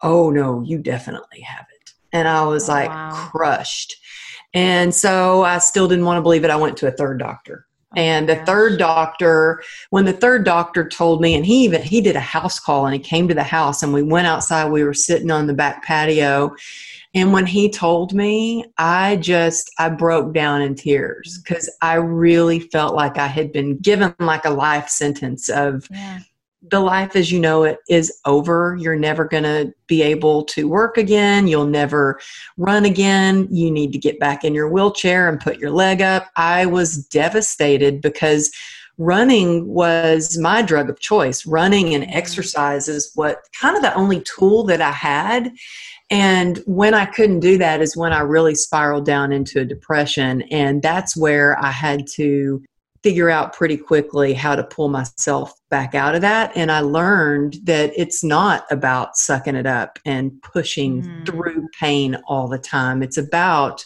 Oh 0.00 0.30
no, 0.30 0.62
you 0.62 0.78
definitely 0.78 1.42
have 1.42 1.66
it. 1.74 1.90
And 2.10 2.26
I 2.26 2.46
was 2.46 2.70
oh, 2.70 2.72
like 2.72 2.88
wow. 2.88 3.28
crushed. 3.30 3.96
And 4.54 4.94
so 4.94 5.42
I 5.42 5.58
still 5.58 5.88
didn't 5.88 6.04
want 6.04 6.18
to 6.18 6.22
believe 6.22 6.44
it. 6.44 6.50
I 6.50 6.56
went 6.56 6.76
to 6.78 6.86
a 6.86 6.92
third 6.92 7.18
doctor. 7.18 7.66
Oh, 7.96 8.00
and 8.00 8.28
the 8.28 8.36
third 8.44 8.78
doctor 8.78 9.62
when 9.90 10.04
the 10.04 10.12
third 10.12 10.44
doctor 10.44 10.88
told 10.88 11.20
me 11.20 11.34
and 11.34 11.44
he 11.46 11.64
even 11.64 11.82
he 11.82 12.00
did 12.00 12.16
a 12.16 12.20
house 12.20 12.58
call 12.58 12.86
and 12.86 12.94
he 12.94 13.00
came 13.00 13.28
to 13.28 13.34
the 13.34 13.42
house 13.42 13.82
and 13.82 13.92
we 13.92 14.02
went 14.02 14.26
outside 14.26 14.70
we 14.70 14.82
were 14.82 14.94
sitting 14.94 15.30
on 15.30 15.46
the 15.46 15.54
back 15.54 15.84
patio. 15.84 16.54
And 17.16 17.32
when 17.32 17.46
he 17.46 17.70
told 17.70 18.14
me 18.14 18.64
i 18.78 19.16
just 19.16 19.70
i 19.78 19.88
broke 19.88 20.34
down 20.34 20.62
in 20.62 20.74
tears 20.74 21.38
mm. 21.38 21.44
because 21.44 21.70
i 21.82 21.94
really 21.94 22.58
felt 22.58 22.94
like 22.94 23.18
i 23.18 23.28
had 23.28 23.52
been 23.52 23.76
given 23.78 24.14
like 24.18 24.44
a 24.44 24.50
life 24.50 24.88
sentence 24.88 25.48
of 25.48 25.86
yeah 25.90 26.20
the 26.70 26.80
life 26.80 27.14
as 27.14 27.30
you 27.30 27.40
know 27.40 27.64
it 27.64 27.78
is 27.88 28.20
over. 28.24 28.76
You're 28.80 28.96
never 28.96 29.24
going 29.24 29.44
to 29.44 29.72
be 29.86 30.02
able 30.02 30.44
to 30.44 30.68
work 30.68 30.96
again. 30.96 31.46
You'll 31.46 31.66
never 31.66 32.18
run 32.56 32.84
again. 32.84 33.48
You 33.50 33.70
need 33.70 33.92
to 33.92 33.98
get 33.98 34.18
back 34.18 34.44
in 34.44 34.54
your 34.54 34.68
wheelchair 34.68 35.28
and 35.28 35.40
put 35.40 35.58
your 35.58 35.70
leg 35.70 36.00
up. 36.00 36.30
I 36.36 36.66
was 36.66 37.06
devastated 37.06 38.00
because 38.00 38.50
running 38.96 39.66
was 39.66 40.38
my 40.38 40.62
drug 40.62 40.88
of 40.88 41.00
choice. 41.00 41.44
Running 41.46 41.94
and 41.94 42.04
mm-hmm. 42.04 42.16
exercise 42.16 42.88
is 42.88 43.10
what 43.14 43.40
kind 43.60 43.76
of 43.76 43.82
the 43.82 43.94
only 43.94 44.22
tool 44.22 44.64
that 44.64 44.80
I 44.80 44.92
had. 44.92 45.52
And 46.10 46.58
when 46.66 46.94
I 46.94 47.06
couldn't 47.06 47.40
do 47.40 47.58
that 47.58 47.80
is 47.80 47.96
when 47.96 48.12
I 48.12 48.20
really 48.20 48.54
spiraled 48.54 49.06
down 49.06 49.32
into 49.32 49.60
a 49.60 49.64
depression. 49.64 50.42
And 50.50 50.82
that's 50.82 51.16
where 51.16 51.58
I 51.62 51.70
had 51.70 52.06
to 52.14 52.62
figure 53.04 53.28
out 53.28 53.52
pretty 53.52 53.76
quickly 53.76 54.32
how 54.32 54.56
to 54.56 54.64
pull 54.64 54.88
myself 54.88 55.52
back 55.68 55.94
out 55.94 56.14
of 56.14 56.22
that. 56.22 56.50
And 56.56 56.72
I 56.72 56.80
learned 56.80 57.58
that 57.64 57.92
it's 57.94 58.24
not 58.24 58.64
about 58.70 59.18
sucking 59.18 59.56
it 59.56 59.66
up 59.66 59.98
and 60.06 60.40
pushing 60.40 61.02
mm. 61.02 61.26
through 61.26 61.68
pain 61.78 62.16
all 62.26 62.48
the 62.48 62.58
time. 62.58 63.02
It's 63.02 63.18
about 63.18 63.84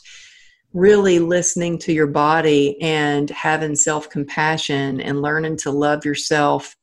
really 0.72 1.18
listening 1.18 1.78
to 1.78 1.92
your 1.92 2.06
body 2.06 2.80
and 2.80 3.28
having 3.30 3.74
self 3.74 4.08
compassion 4.08 5.00
and 5.00 5.20
learning 5.20 5.56
to 5.56 5.72
love 5.72 6.04
yourself 6.04 6.76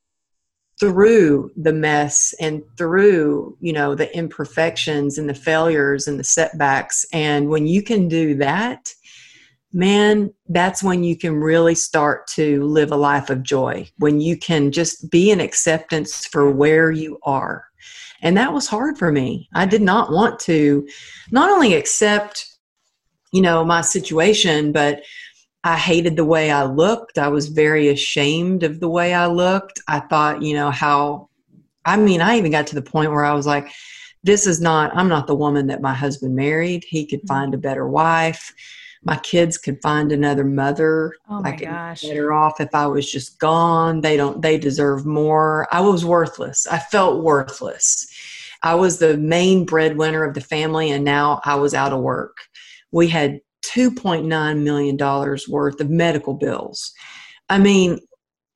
through 0.78 1.52
the 1.56 1.72
mess 1.72 2.36
and 2.42 2.62
through 2.78 3.56
you 3.62 3.72
know 3.72 3.96
the 3.96 4.14
imperfections 4.14 5.18
and 5.18 5.30
the 5.30 5.34
failures 5.34 6.06
and 6.06 6.20
the 6.20 6.24
setbacks 6.26 7.06
and 7.14 7.48
when 7.48 7.66
you 7.66 7.82
can 7.82 8.10
do 8.10 8.36
that 8.36 8.92
man, 9.76 10.34
that's 10.48 10.82
when 10.82 11.04
you 11.04 11.18
can 11.18 11.36
really 11.36 11.76
start 11.76 12.28
to 12.28 12.64
live 12.64 12.94
a 12.94 12.96
life 12.96 13.30
of 13.30 13.44
joy, 13.44 13.86
when 13.98 14.22
you 14.22 14.38
can 14.38 14.72
just 14.72 15.12
be 15.12 15.30
in 15.30 15.42
acceptance 15.42 16.26
for 16.26 16.50
where 16.50 16.92
you 16.92 17.20
are. 17.24 17.66
And 18.22 18.38
that 18.38 18.54
was 18.54 18.68
hard 18.68 18.98
for 18.98 19.12
me. 19.12 19.50
I 19.54 19.66
did 19.66 19.82
not 19.82 20.14
want 20.14 20.40
to 20.42 20.88
not 21.30 21.50
only 21.50 21.74
accept, 21.74 22.58
you 23.34 23.42
know, 23.42 23.66
my 23.66 23.82
situation, 23.82 24.72
but 24.72 25.04
I 25.66 25.76
hated 25.76 26.16
the 26.16 26.24
way 26.24 26.52
I 26.52 26.64
looked. 26.64 27.18
I 27.18 27.28
was 27.28 27.50
very 27.50 27.90
ashamed 27.90 28.64
of 28.64 28.80
the 28.80 28.90
way 28.90 29.14
I 29.14 29.26
looked. 29.26 29.82
I 29.90 30.00
thought, 30.00 30.42
you 30.42 30.54
know, 30.54 30.72
how, 30.72 31.30
I 31.84 31.98
mean, 31.98 32.22
I 32.22 32.38
even 32.38 32.52
got 32.52 32.68
to 32.68 32.76
the 32.76 32.82
point 32.82 33.12
where 33.12 33.26
I 33.26 33.34
was 33.34 33.46
like, 33.46 33.70
this 34.24 34.48
is 34.48 34.62
not, 34.62 34.96
I'm 34.96 35.10
not 35.10 35.28
the 35.28 35.36
woman 35.36 35.68
that 35.68 35.82
my 35.82 35.94
husband 35.94 36.34
married. 36.34 36.86
He 36.88 37.06
could 37.06 37.20
mm-hmm. 37.20 37.28
find 37.28 37.54
a 37.54 37.58
better 37.58 37.90
wife 37.90 38.54
my 39.06 39.18
kids 39.18 39.58
could 39.58 39.82
find 39.82 40.12
another 40.12 40.44
mother. 40.44 41.14
Oh 41.30 41.42
my 41.42 41.50
I 41.50 41.52
could 41.54 41.68
gosh. 41.68 42.02
Better 42.02 42.34
off 42.34 42.60
if 42.60 42.74
I 42.74 42.88
was 42.88 43.10
just 43.10 43.40
gone. 43.40 44.02
They 44.02 44.18
don't 44.18 44.42
they 44.42 44.58
deserve 44.58 45.06
more. 45.06 45.68
I 45.72 45.80
was 45.82 46.04
worthless. 46.04 46.66
I 46.68 46.80
felt 46.80 47.24
worthless. 47.24 48.08
I 48.64 48.74
was 48.74 48.98
the 48.98 49.16
main 49.18 49.66
breadwinner 49.66 50.24
of 50.24 50.34
the 50.34 50.42
family 50.42 50.90
and 50.92 51.06
now 51.06 51.40
I 51.46 51.56
was 51.56 51.76
out 51.76 51.94
of 51.94 52.02
work. 52.02 52.38
we 52.92 53.08
had 53.08 53.40
$2.9 53.66 54.64
million 54.64 54.98
worth 55.50 55.80
of 55.82 55.90
medical 55.90 56.34
bills. 56.34 56.94
I 57.50 57.60
mean, 57.60 58.00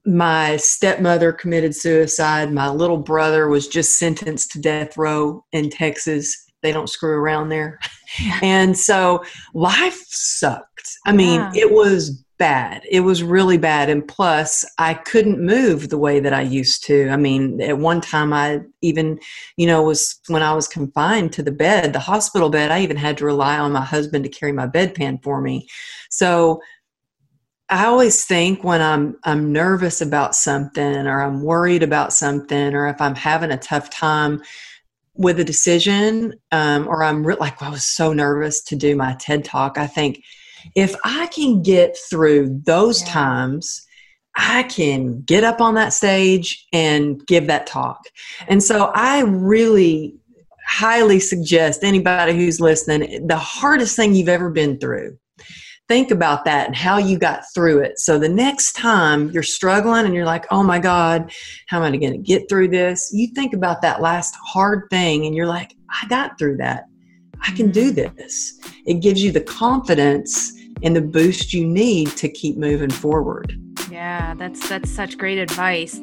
my 0.05 0.57
stepmother 0.57 1.31
committed 1.33 1.75
suicide. 1.75 2.51
My 2.51 2.69
little 2.69 2.97
brother 2.97 3.47
was 3.47 3.67
just 3.67 3.99
sentenced 3.99 4.51
to 4.51 4.61
death 4.61 4.97
row 4.97 5.43
in 5.51 5.69
Texas. 5.69 6.48
They 6.61 6.71
don't 6.71 6.89
screw 6.89 7.15
around 7.15 7.49
there. 7.49 7.79
and 8.41 8.77
so 8.77 9.23
life 9.53 10.03
sucked. 10.07 10.89
I 11.05 11.11
mean, 11.11 11.39
yeah. 11.39 11.51
it 11.55 11.71
was 11.71 12.23
bad. 12.39 12.83
It 12.89 13.01
was 13.01 13.21
really 13.21 13.57
bad. 13.57 13.89
And 13.89 14.07
plus, 14.07 14.65
I 14.77 14.93
couldn't 14.93 15.45
move 15.45 15.89
the 15.89 15.97
way 15.97 16.19
that 16.21 16.33
I 16.33 16.41
used 16.41 16.85
to. 16.85 17.09
I 17.09 17.17
mean, 17.17 17.61
at 17.61 17.77
one 17.77 18.01
time, 18.01 18.33
I 18.33 18.61
even, 18.81 19.19
you 19.57 19.67
know, 19.67 19.83
was 19.83 20.19
when 20.27 20.41
I 20.41 20.53
was 20.53 20.67
confined 20.67 21.33
to 21.33 21.43
the 21.43 21.51
bed, 21.51 21.93
the 21.93 21.99
hospital 21.99 22.49
bed, 22.49 22.71
I 22.71 22.81
even 22.81 22.97
had 22.97 23.17
to 23.17 23.25
rely 23.25 23.59
on 23.59 23.73
my 23.73 23.83
husband 23.83 24.23
to 24.23 24.29
carry 24.29 24.53
my 24.53 24.67
bedpan 24.67 25.21
for 25.21 25.41
me. 25.41 25.67
So, 26.09 26.61
I 27.71 27.85
always 27.85 28.25
think 28.25 28.63
when 28.63 28.81
I'm 28.81 29.15
I'm 29.25 29.53
nervous 29.53 30.01
about 30.01 30.33
something 30.33 31.05
or 31.05 31.21
I'm 31.21 31.43
worried 31.43 31.83
about 31.83 32.13
something 32.13 32.73
or 32.73 32.87
if 32.87 32.99
I'm 32.99 33.13
having 33.13 33.51
a 33.51 33.57
tough 33.57 33.91
time 33.91 34.41
with 35.19 35.38
a 35.38 35.43
decision 35.43 36.33
um, 36.53 36.88
or 36.88 37.03
I'm 37.03 37.27
re- 37.27 37.35
like 37.39 37.61
I 37.61 37.69
was 37.69 37.85
so 37.85 38.13
nervous 38.13 38.63
to 38.63 38.75
do 38.75 38.95
my 38.95 39.15
TED 39.19 39.43
talk. 39.43 39.77
I 39.77 39.85
think 39.85 40.23
if 40.75 40.95
I 41.03 41.27
can 41.27 41.61
get 41.61 41.97
through 42.09 42.61
those 42.63 43.01
yeah. 43.01 43.09
times, 43.09 43.85
I 44.38 44.63
can 44.63 45.21
get 45.23 45.43
up 45.43 45.59
on 45.59 45.73
that 45.73 45.91
stage 45.91 46.65
and 46.71 47.25
give 47.27 47.47
that 47.47 47.67
talk. 47.67 47.99
And 48.47 48.63
so 48.63 48.91
I 48.95 49.23
really 49.23 50.15
highly 50.65 51.19
suggest 51.19 51.83
anybody 51.83 52.33
who's 52.33 52.61
listening 52.61 53.27
the 53.27 53.38
hardest 53.38 53.97
thing 53.97 54.13
you've 54.13 54.29
ever 54.29 54.49
been 54.49 54.79
through 54.79 55.17
think 55.89 56.12
about 56.12 56.46
that 56.46 56.67
and 56.67 56.75
how 56.75 56.98
you 57.00 57.17
got 57.17 57.41
through 57.53 57.79
it. 57.79 58.00
So 58.00 58.19
the 58.19 58.29
next 58.29 58.74
time 58.74 59.31
you're 59.31 59.43
struggling 59.43 60.05
and 60.05 60.13
you're 60.13 60.24
like, 60.24 60.46
oh 60.51 60.63
my 60.63 60.77
God, 60.77 61.31
how 61.67 61.84
am 61.84 61.93
I 61.93 61.98
going 61.98 62.13
to 62.13 62.19
get 62.19 62.48
through 62.48 62.67
this? 62.69 63.10
You 63.12 63.27
think 63.34 63.53
about 63.53 63.81
that 63.81 64.00
last 64.00 64.36
hard 64.36 64.88
thing 64.91 65.25
and 65.25 65.36
you're 65.36 65.48
like, 65.48 65.75
I 65.89 66.08
got 66.08 66.38
through 66.38 66.58
that. 66.58 66.86
I 67.41 67.51
can 67.51 67.72
do 67.72 67.91
mm-hmm. 67.91 68.15
this. 68.15 68.60
It 68.86 69.01
gives 69.01 69.24
you 69.24 69.31
the 69.31 69.41
confidence 69.41 70.53
and 70.84 70.96
the 70.96 71.01
boost 71.01 71.53
you 71.53 71.65
need 71.65 72.10
to 72.17 72.29
keep 72.29 72.58
moving 72.58 72.91
forward. 72.91 73.60
Yeah, 73.91 74.36
that's 74.36 74.69
that's 74.69 74.89
such 74.89 75.17
great 75.17 75.39
advice. 75.39 76.00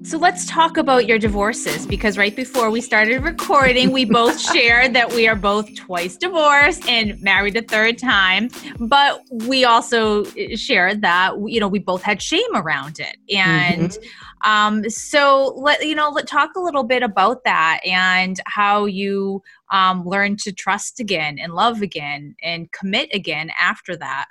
So 0.05 0.19
let's 0.19 0.45
talk 0.45 0.77
about 0.77 1.07
your 1.07 1.17
divorces 1.17 1.87
because 1.87 2.15
right 2.15 2.35
before 2.35 2.69
we 2.69 2.79
started 2.79 3.23
recording, 3.23 3.91
we 3.91 4.05
both 4.05 4.39
shared 4.53 4.93
that 4.93 5.11
we 5.11 5.27
are 5.27 5.35
both 5.35 5.73
twice 5.75 6.15
divorced 6.15 6.87
and 6.87 7.19
married 7.23 7.57
a 7.57 7.63
third 7.63 7.97
time. 7.97 8.49
But 8.77 9.23
we 9.31 9.65
also 9.65 10.23
shared 10.55 11.01
that 11.01 11.33
you 11.47 11.59
know 11.59 11.67
we 11.67 11.79
both 11.79 12.03
had 12.03 12.21
shame 12.21 12.53
around 12.53 12.99
it, 12.99 13.17
and 13.35 13.89
mm-hmm. 13.89 14.51
um, 14.51 14.87
so 14.91 15.55
let 15.57 15.83
you 15.83 15.95
know 15.95 16.09
let 16.09 16.27
talk 16.27 16.51
a 16.55 16.59
little 16.59 16.83
bit 16.83 17.01
about 17.01 17.43
that 17.45 17.79
and 17.83 18.39
how 18.45 18.85
you 18.85 19.41
um, 19.71 20.05
learned 20.05 20.37
to 20.41 20.51
trust 20.51 20.99
again 20.99 21.39
and 21.39 21.55
love 21.55 21.81
again 21.81 22.35
and 22.43 22.71
commit 22.71 23.09
again 23.11 23.49
after 23.59 23.95
that. 23.97 24.27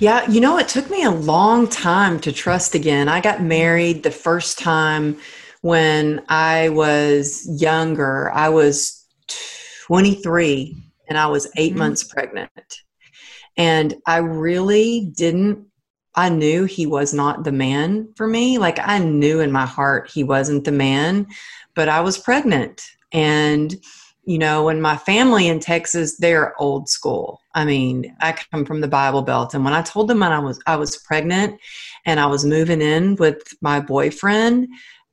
Yeah, 0.00 0.28
you 0.28 0.40
know, 0.40 0.58
it 0.58 0.66
took 0.66 0.90
me 0.90 1.04
a 1.04 1.10
long 1.10 1.68
time 1.68 2.18
to 2.20 2.32
trust 2.32 2.74
again. 2.74 3.08
I 3.08 3.20
got 3.20 3.42
married 3.42 4.02
the 4.02 4.10
first 4.10 4.58
time 4.58 5.18
when 5.62 6.24
I 6.28 6.70
was 6.70 7.48
younger. 7.60 8.30
I 8.32 8.48
was 8.48 9.06
23 9.86 10.76
and 11.08 11.16
I 11.16 11.26
was 11.28 11.48
8 11.56 11.70
mm-hmm. 11.70 11.78
months 11.78 12.02
pregnant. 12.02 12.50
And 13.56 13.94
I 14.06 14.18
really 14.18 15.12
didn't 15.16 15.66
I 16.16 16.28
knew 16.28 16.64
he 16.64 16.86
was 16.86 17.12
not 17.12 17.42
the 17.42 17.50
man 17.50 18.08
for 18.14 18.28
me. 18.28 18.56
Like 18.58 18.78
I 18.78 18.98
knew 19.00 19.40
in 19.40 19.50
my 19.50 19.66
heart 19.66 20.08
he 20.08 20.22
wasn't 20.22 20.64
the 20.64 20.70
man, 20.70 21.26
but 21.74 21.88
I 21.88 22.00
was 22.00 22.18
pregnant 22.18 22.82
and 23.12 23.74
you 24.26 24.38
know, 24.38 24.64
when 24.64 24.80
my 24.80 24.96
family 24.96 25.48
in 25.48 25.60
Texas, 25.60 26.16
they're 26.16 26.58
old 26.58 26.88
school. 26.88 27.40
I 27.54 27.64
mean, 27.64 28.16
I 28.20 28.32
come 28.32 28.64
from 28.64 28.80
the 28.80 28.88
Bible 28.88 29.22
Belt, 29.22 29.54
and 29.54 29.64
when 29.64 29.74
I 29.74 29.82
told 29.82 30.08
them 30.08 30.22
I 30.22 30.38
was 30.40 30.60
I 30.66 30.76
was 30.76 30.96
pregnant 30.96 31.60
and 32.04 32.18
I 32.18 32.26
was 32.26 32.44
moving 32.44 32.82
in 32.82 33.14
with 33.16 33.42
my 33.60 33.80
boyfriend, 33.80 34.68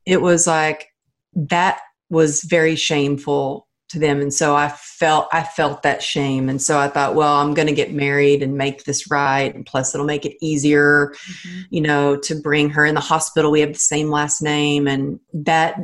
it 0.05 0.21
was 0.21 0.47
like 0.47 0.87
that 1.35 1.79
was 2.09 2.43
very 2.43 2.75
shameful 2.75 3.67
to 3.89 3.99
them, 3.99 4.21
and 4.21 4.33
so 4.33 4.55
I 4.55 4.69
felt 4.69 5.27
I 5.31 5.43
felt 5.43 5.83
that 5.83 6.01
shame, 6.01 6.49
and 6.49 6.61
so 6.61 6.79
I 6.79 6.87
thought, 6.87 7.13
well, 7.13 7.35
I'm 7.35 7.53
going 7.53 7.67
to 7.67 7.73
get 7.73 7.93
married 7.93 8.41
and 8.41 8.57
make 8.57 8.85
this 8.85 9.11
right, 9.11 9.53
and 9.53 9.65
plus 9.65 9.93
it'll 9.93 10.07
make 10.07 10.25
it 10.25 10.37
easier, 10.41 11.13
mm-hmm. 11.13 11.61
you 11.69 11.81
know, 11.81 12.15
to 12.17 12.35
bring 12.35 12.69
her 12.71 12.85
in 12.85 12.95
the 12.95 13.01
hospital. 13.01 13.51
We 13.51 13.59
have 13.59 13.73
the 13.73 13.79
same 13.79 14.09
last 14.09 14.41
name, 14.41 14.87
and 14.87 15.19
that 15.33 15.77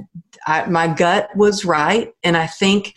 I, 0.47 0.65
my 0.65 0.87
gut 0.87 1.29
was 1.35 1.65
right, 1.65 2.11
and 2.23 2.35
I 2.35 2.47
think 2.47 2.95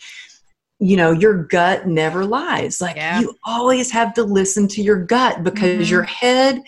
you 0.81 0.97
know 0.97 1.11
your 1.11 1.43
gut 1.43 1.87
never 1.87 2.25
lies 2.25 2.81
like 2.81 2.95
yeah. 2.95 3.21
you 3.21 3.33
always 3.45 3.91
have 3.91 4.13
to 4.15 4.23
listen 4.23 4.67
to 4.67 4.81
your 4.81 4.97
gut 4.97 5.43
because 5.43 5.83
mm-hmm. 5.83 5.91
your 5.91 6.03
head 6.03 6.61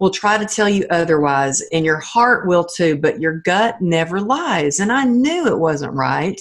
will 0.00 0.10
try 0.10 0.36
to 0.36 0.44
tell 0.44 0.68
you 0.68 0.84
otherwise 0.90 1.62
and 1.72 1.84
your 1.84 2.00
heart 2.00 2.46
will 2.46 2.64
too 2.64 2.98
but 2.98 3.20
your 3.20 3.38
gut 3.40 3.80
never 3.80 4.20
lies 4.20 4.80
and 4.80 4.90
i 4.90 5.04
knew 5.04 5.46
it 5.46 5.58
wasn't 5.58 5.92
right 5.92 6.40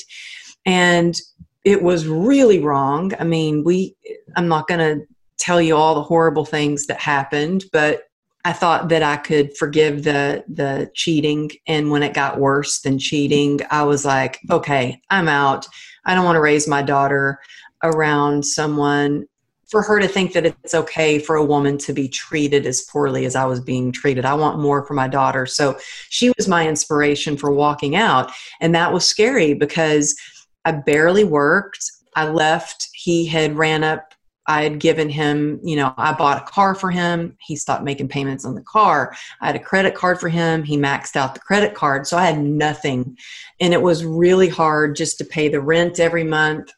and 0.65 1.21
it 1.63 1.83
was 1.83 2.07
really 2.07 2.59
wrong 2.59 3.13
i 3.19 3.23
mean 3.23 3.63
we 3.63 3.95
i'm 4.35 4.47
not 4.47 4.67
going 4.67 4.79
to 4.79 5.05
tell 5.37 5.61
you 5.61 5.75
all 5.75 5.95
the 5.95 6.01
horrible 6.01 6.45
things 6.45 6.87
that 6.87 6.99
happened 6.99 7.63
but 7.71 8.03
I 8.45 8.53
thought 8.53 8.87
that 8.87 9.03
I 9.03 9.17
could 9.17 9.55
forgive 9.57 10.03
the 10.03 10.45
the 10.47 10.89
cheating 10.95 11.51
and 11.67 11.91
when 11.91 12.03
it 12.03 12.13
got 12.13 12.39
worse 12.39 12.79
than 12.79 12.97
cheating 12.97 13.59
I 13.69 13.83
was 13.83 14.05
like 14.05 14.39
okay 14.49 15.01
I'm 15.09 15.27
out 15.27 15.67
I 16.05 16.15
don't 16.15 16.25
want 16.25 16.35
to 16.35 16.41
raise 16.41 16.67
my 16.67 16.81
daughter 16.81 17.39
around 17.83 18.45
someone 18.45 19.25
for 19.69 19.83
her 19.83 19.99
to 19.99 20.07
think 20.07 20.33
that 20.33 20.45
it's 20.45 20.73
okay 20.73 21.19
for 21.19 21.35
a 21.35 21.45
woman 21.45 21.77
to 21.77 21.93
be 21.93 22.07
treated 22.07 22.65
as 22.65 22.81
poorly 22.81 23.25
as 23.25 23.35
I 23.35 23.45
was 23.45 23.59
being 23.59 23.91
treated. 23.91 24.25
I 24.25 24.33
want 24.33 24.59
more 24.59 24.83
for 24.85 24.95
my 24.95 25.07
daughter. 25.07 25.45
So 25.45 25.77
she 26.09 26.31
was 26.38 26.47
my 26.47 26.67
inspiration 26.67 27.38
for 27.38 27.51
walking 27.51 27.95
out. 27.95 28.31
And 28.62 28.73
that 28.73 28.91
was 28.91 29.05
scary 29.05 29.53
because 29.53 30.17
I 30.65 30.71
barely 30.71 31.23
worked. 31.23 31.91
I 32.15 32.27
left. 32.27 32.89
He 32.93 33.27
had 33.27 33.55
ran 33.55 33.83
up. 33.83 34.13
I 34.49 34.63
had 34.63 34.79
given 34.79 35.09
him, 35.09 35.59
you 35.63 35.75
know, 35.75 35.93
I 35.95 36.12
bought 36.12 36.41
a 36.41 36.51
car 36.51 36.73
for 36.73 36.89
him. 36.89 37.38
He 37.39 37.55
stopped 37.55 37.83
making 37.83 38.07
payments 38.07 38.45
on 38.45 38.55
the 38.55 38.63
car. 38.63 39.15
I 39.41 39.45
had 39.45 39.55
a 39.55 39.59
credit 39.59 39.93
card 39.93 40.19
for 40.19 40.27
him. 40.27 40.63
He 40.63 40.75
maxed 40.75 41.15
out 41.15 41.35
the 41.35 41.39
credit 41.39 41.75
card. 41.75 42.07
So 42.07 42.17
I 42.17 42.25
had 42.25 42.39
nothing 42.39 43.15
and 43.59 43.73
it 43.73 43.81
was 43.81 44.03
really 44.03 44.49
hard 44.49 44.95
just 44.95 45.19
to 45.19 45.25
pay 45.25 45.49
the 45.49 45.62
rent 45.62 45.99
every 45.99 46.23
month. 46.23 46.71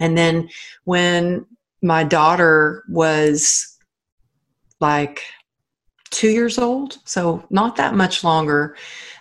And 0.00 0.18
then 0.18 0.50
when 0.84 1.46
my 1.80 2.04
daughter 2.04 2.84
was 2.90 3.78
like 4.78 5.22
two 6.10 6.28
years 6.28 6.58
old, 6.58 6.98
so 7.04 7.42
not 7.48 7.76
that 7.76 7.94
much 7.94 8.22
longer, 8.22 8.76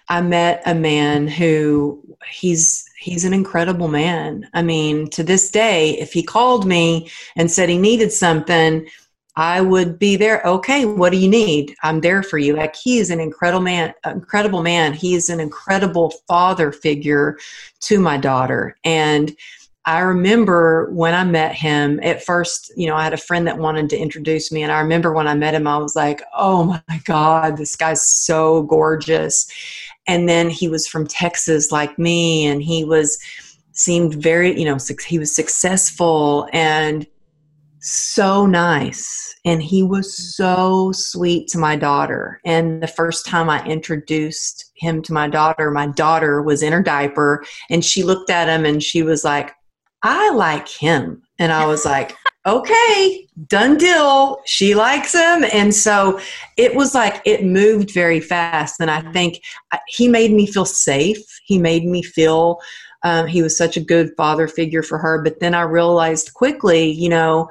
I 0.10 0.22
met 0.22 0.62
a 0.66 0.76
man 0.76 1.30
who 1.30 2.04
he's 2.30 2.87
he's 2.98 3.26
an 3.26 3.34
incredible 3.34 3.88
man. 3.88 4.50
I 4.54 4.62
mean, 4.62 5.10
to 5.12 5.24
this 5.24 5.50
day, 5.50 5.98
if 6.00 6.14
he 6.14 6.24
called 6.24 6.66
me 6.66 7.10
and 7.36 7.50
said 7.50 7.70
he 7.70 7.78
needed 7.78 8.12
something, 8.12 8.88
I 9.36 9.62
would 9.62 10.00
be 10.00 10.16
there. 10.16 10.42
Okay, 10.44 10.86
what 10.86 11.12
do 11.12 11.18
you 11.20 11.30
need? 11.30 11.76
I'm 11.84 12.02
there 12.02 12.24
for 12.24 12.40
you. 12.40 12.56
Like 12.56 12.76
he 12.76 12.98
is 12.98 13.12
an 13.12 13.20
incredible 13.20 13.62
man, 13.62 13.94
uh, 14.04 14.10
incredible 14.10 14.64
man. 14.64 14.94
He 14.94 15.14
is 15.14 15.30
an 15.30 15.40
incredible 15.40 16.12
father 16.28 16.72
figure 16.72 17.38
to 17.82 18.00
my 18.00 18.18
daughter. 18.18 18.76
And 18.84 19.36
I 19.88 20.00
remember 20.00 20.90
when 20.92 21.14
I 21.14 21.24
met 21.24 21.56
him 21.56 22.02
at 22.04 22.22
first, 22.22 22.74
you 22.76 22.88
know, 22.88 22.96
I 22.96 23.06
had 23.06 23.14
a 23.14 23.18
friend 23.18 23.48
that 23.48 23.58
wanted 23.58 23.90
to 23.92 23.98
introduce 23.98 24.52
me. 24.52 24.62
And 24.62 24.70
I 24.70 24.82
remember 24.82 25.14
when 25.14 25.30
I 25.30 25.34
met 25.34 25.54
him, 25.54 25.66
I 25.66 25.78
was 25.78 25.96
like, 25.96 26.22
oh 26.36 26.66
my 26.66 27.02
God, 27.06 27.56
this 27.56 27.78
guy's 27.78 28.08
so 28.08 28.64
gorgeous. 28.64 29.50
And 30.06 30.28
then 30.28 30.50
he 30.50 30.68
was 30.68 30.90
from 30.90 31.08
Texas 31.08 31.72
like 31.72 31.98
me, 31.98 32.46
and 32.46 32.62
he 32.62 32.84
was, 32.84 33.18
seemed 33.72 34.16
very, 34.16 34.60
you 34.60 34.66
know, 34.66 34.78
he 35.06 35.20
was 35.20 35.34
successful 35.34 36.50
and 36.52 37.08
so 37.80 38.46
nice 38.46 39.36
and 39.46 39.62
he 39.62 39.84
was 39.84 40.36
so 40.36 40.92
sweet 40.92 41.48
to 41.48 41.58
my 41.58 41.76
daughter 41.76 42.42
and 42.44 42.82
the 42.82 42.88
first 42.88 43.26
time 43.26 43.50
i 43.50 43.64
introduced 43.66 44.72
him 44.76 45.02
to 45.02 45.14
my 45.14 45.28
daughter 45.28 45.70
my 45.70 45.86
daughter 45.86 46.42
was 46.42 46.64
in 46.64 46.74
her 46.74 46.82
diaper 46.82 47.46
and 47.70 47.86
she 47.86 48.04
looked 48.04 48.32
at 48.32 48.50
him 48.50 48.66
and 48.66 48.82
she 48.82 49.04
was 49.04 49.24
like 49.24 49.54
i 50.04 50.30
like 50.32 50.68
him 50.68 51.22
and 51.40 51.52
i 51.52 51.66
was 51.66 51.86
like 51.86 52.16
okay 52.46 53.28
done 53.48 53.78
deal 53.78 54.38
she 54.46 54.74
likes 54.74 55.14
him 55.14 55.44
and 55.52 55.74
so 55.74 56.20
it 56.56 56.74
was 56.76 56.96
like 56.96 57.22
it 57.26 57.44
moved 57.44 57.92
very 57.92 58.20
fast 58.20 58.80
and 58.80 58.90
i 58.90 59.02
think 59.12 59.42
uh, 59.72 59.78
he 59.88 60.08
made 60.08 60.32
me 60.32 60.46
feel 60.48 60.66
safe 60.66 61.24
he 61.46 61.58
made 61.58 61.86
me 61.86 62.02
feel 62.02 62.60
um, 63.04 63.28
he 63.28 63.42
was 63.42 63.58
such 63.58 63.78
a 63.78 63.84
good 63.84 64.12
father 64.18 64.48
figure 64.48 64.84
for 64.84 64.98
her. 64.98 65.22
But 65.22 65.40
then 65.40 65.54
I 65.54 65.62
realized 65.62 66.34
quickly, 66.34 66.90
you 66.90 67.10
know, 67.10 67.50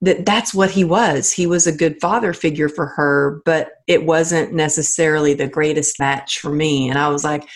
that 0.00 0.26
that's 0.26 0.52
what 0.52 0.70
he 0.70 0.84
was. 0.84 1.30
He 1.30 1.46
was 1.46 1.66
a 1.66 1.76
good 1.76 2.00
father 2.00 2.32
figure 2.32 2.68
for 2.68 2.86
her, 2.86 3.40
but 3.44 3.70
it 3.86 4.04
wasn't 4.04 4.52
necessarily 4.52 5.34
the 5.34 5.46
greatest 5.46 5.98
match 6.00 6.40
for 6.40 6.50
me. 6.50 6.88
And 6.88 6.98
I 6.98 7.08
was 7.08 7.22
like, 7.22 7.48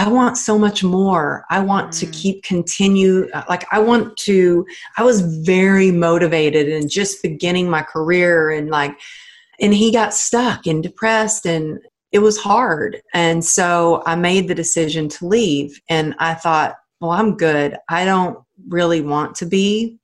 I 0.00 0.08
want 0.08 0.38
so 0.38 0.58
much 0.58 0.82
more. 0.82 1.44
I 1.50 1.60
want 1.60 1.90
mm. 1.90 2.00
to 2.00 2.06
keep 2.06 2.42
continue 2.42 3.28
like 3.50 3.66
I 3.70 3.80
want 3.80 4.16
to 4.20 4.66
I 4.96 5.02
was 5.02 5.20
very 5.44 5.90
motivated 5.90 6.70
and 6.70 6.90
just 6.90 7.22
beginning 7.22 7.68
my 7.68 7.82
career 7.82 8.50
and 8.50 8.70
like 8.70 8.98
and 9.60 9.74
he 9.74 9.92
got 9.92 10.14
stuck 10.14 10.66
and 10.66 10.82
depressed 10.82 11.44
and 11.44 11.80
it 12.12 12.20
was 12.20 12.38
hard. 12.38 13.02
And 13.12 13.44
so 13.44 14.02
I 14.06 14.16
made 14.16 14.48
the 14.48 14.54
decision 14.54 15.10
to 15.10 15.26
leave. 15.26 15.78
And 15.90 16.14
I 16.18 16.32
thought, 16.32 16.76
well, 17.00 17.10
I'm 17.10 17.36
good. 17.36 17.76
I 17.90 18.06
don't 18.06 18.38
really 18.68 19.02
want 19.02 19.34
to 19.36 19.46
be 19.46 19.98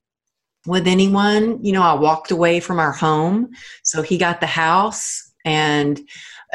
with 0.66 0.86
anyone. 0.86 1.64
You 1.64 1.72
know, 1.72 1.82
I 1.82 1.94
walked 1.94 2.30
away 2.30 2.60
from 2.60 2.78
our 2.78 2.92
home. 2.92 3.48
So 3.82 4.02
he 4.02 4.18
got 4.18 4.40
the 4.40 4.46
house. 4.46 5.32
And 5.46 6.00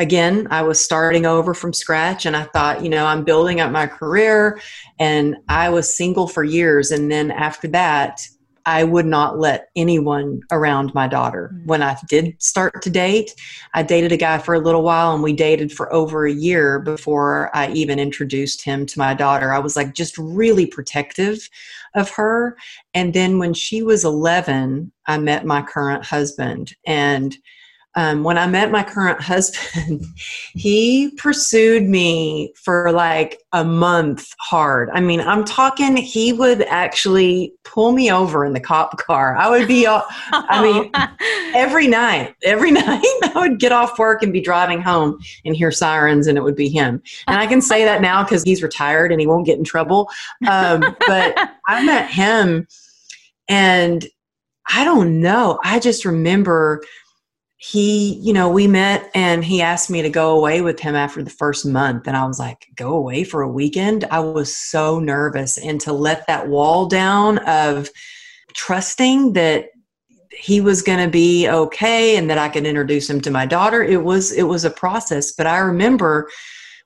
again, 0.02 0.48
I 0.50 0.64
was 0.64 0.80
starting 0.80 1.28
over 1.28 1.54
from 1.54 1.74
scratch. 1.74 2.26
And 2.26 2.36
I 2.36 2.44
thought, 2.44 2.84
you 2.84 2.90
know, 2.90 3.06
I'm 3.06 3.24
building 3.24 3.62
up 3.62 3.72
my 3.72 3.86
career. 3.86 4.60
And 5.00 5.38
I 5.48 5.70
was 5.70 5.96
single 5.96 6.28
for 6.28 6.44
years. 6.44 6.92
And 6.92 7.12
then 7.12 7.30
after 7.30 7.68
that, 7.70 8.28
I 8.66 8.84
would 8.84 9.06
not 9.06 9.40
let 9.40 9.70
anyone 9.76 10.42
around 10.52 10.94
my 10.94 11.08
daughter. 11.08 11.52
Mm. 11.54 11.66
When 11.66 11.84
I 11.84 11.98
did 12.10 12.36
start 12.42 12.82
to 12.82 12.90
date, 12.90 13.34
I 13.74 13.84
dated 13.84 14.12
a 14.12 14.18
guy 14.18 14.38
for 14.38 14.54
a 14.54 14.60
little 14.60 14.84
while 14.84 15.14
and 15.14 15.24
we 15.24 15.34
dated 15.34 15.72
for 15.72 15.92
over 15.94 16.26
a 16.26 16.34
year 16.34 16.80
before 16.80 17.56
I 17.56 17.72
even 17.72 18.00
introduced 18.00 18.64
him 18.64 18.86
to 18.88 19.00
my 19.00 19.14
daughter. 19.14 19.52
I 19.52 19.60
was 19.60 19.76
like 19.76 19.94
just 19.94 20.18
really 20.18 20.66
protective 20.66 21.48
of 21.96 22.10
her. 22.12 22.58
And 22.94 23.14
then 23.14 23.40
when 23.40 23.54
she 23.54 23.84
was 23.84 24.06
11, 24.06 24.92
I 25.08 25.18
met 25.18 25.46
my 25.46 25.62
current 25.62 26.06
husband 26.06 26.76
and 26.86 27.36
um, 27.96 28.24
when 28.24 28.38
I 28.38 28.48
met 28.48 28.72
my 28.72 28.84
current 28.84 29.22
husband, 29.22 30.06
he 30.54 31.12
pursued 31.18 31.84
me 31.84 32.54
for 32.56 32.92
like 32.92 33.42
a 33.52 33.66
month 33.66 34.34
hard. 34.40 34.90
I 34.94 35.02
mean, 35.02 35.20
I'm 35.20 35.44
talking, 35.44 35.98
he 35.98 36.32
would 36.32 36.62
actually 36.64 37.54
pull 37.64 37.92
me 37.92 38.12
over 38.12 38.46
in 38.46 38.54
the 38.54 38.60
cop 38.60 38.98
car. 39.06 39.36
I 39.36 39.50
would 39.50 39.68
be, 39.68 39.86
I 39.88 40.62
mean, 40.62 40.92
every 41.56 41.88
night, 41.88 42.34
every 42.44 42.72
night, 42.72 43.04
I 43.24 43.32
would 43.36 43.60
get 43.60 43.72
off 43.72 44.00
work 44.00 44.24
and 44.24 44.32
be 44.32 44.42
driving 44.42 44.82
home 44.82 45.20
and 45.44 45.56
hear 45.56 45.72
sirens, 45.72 46.28
and 46.28 46.38
it 46.38 46.42
would 46.42 46.56
be 46.56 46.70
him. 46.70 47.02
And 47.28 47.40
I 47.40 47.48
can 47.48 47.62
say 47.62 47.84
that 47.84 48.02
now 48.02 48.24
because 48.24 48.44
he's 48.44 48.64
retired 48.64 49.12
and 49.12 49.20
he 49.20 49.28
won't 49.28 49.46
get 49.46 49.58
in 49.58 49.64
trouble. 49.64 50.10
Um, 50.48 50.96
but 51.08 51.38
I 51.68 51.86
met 51.86 52.10
him, 52.10 52.68
and 53.50 54.08
I 54.74 54.86
don't 54.86 55.20
know. 55.20 55.60
I 55.64 55.80
just 55.80 56.06
remember 56.06 56.82
he, 57.64 58.16
you 58.16 58.34
know, 58.34 58.50
we 58.50 58.66
met 58.66 59.12
and 59.14 59.46
he 59.46 59.62
asked 59.62 59.92
me 59.92 60.02
to 60.02 60.10
go 60.10 60.36
away 60.36 60.62
with 60.62 60.80
him 60.80 60.96
after 60.96 61.22
the 61.22 61.30
first 61.30 61.64
month. 61.64 62.08
And 62.08 62.18
I 62.18 62.26
was 62.26 62.40
like, 62.40 62.66
go 62.74 62.96
away 62.96 63.24
for 63.24 63.44
a 63.44 63.48
weekend? 63.48 64.04
I 64.06 64.20
was 64.20 64.58
so 64.58 65.00
nervous. 65.00 65.60
And 65.60 65.80
to 65.82 65.94
let 65.94 66.26
that 66.26 66.48
wall 66.48 66.88
down 66.88 67.38
of 67.48 67.92
trusting 68.54 69.34
that 69.34 69.70
he 70.32 70.60
was 70.60 70.82
going 70.82 71.06
to 71.06 71.08
be 71.08 71.48
okay 71.48 72.18
and 72.18 72.32
that 72.32 72.40
I 72.40 72.50
could 72.50 72.66
introduce 72.66 73.08
him 73.08 73.22
to 73.22 73.30
my 73.30 73.46
daughter, 73.46 73.84
it 73.84 74.04
was, 74.04 74.32
it 74.32 74.48
was 74.48 74.66
a 74.66 74.72
process. 74.72 75.32
But 75.32 75.46
I 75.46 75.60
remember 75.60 76.32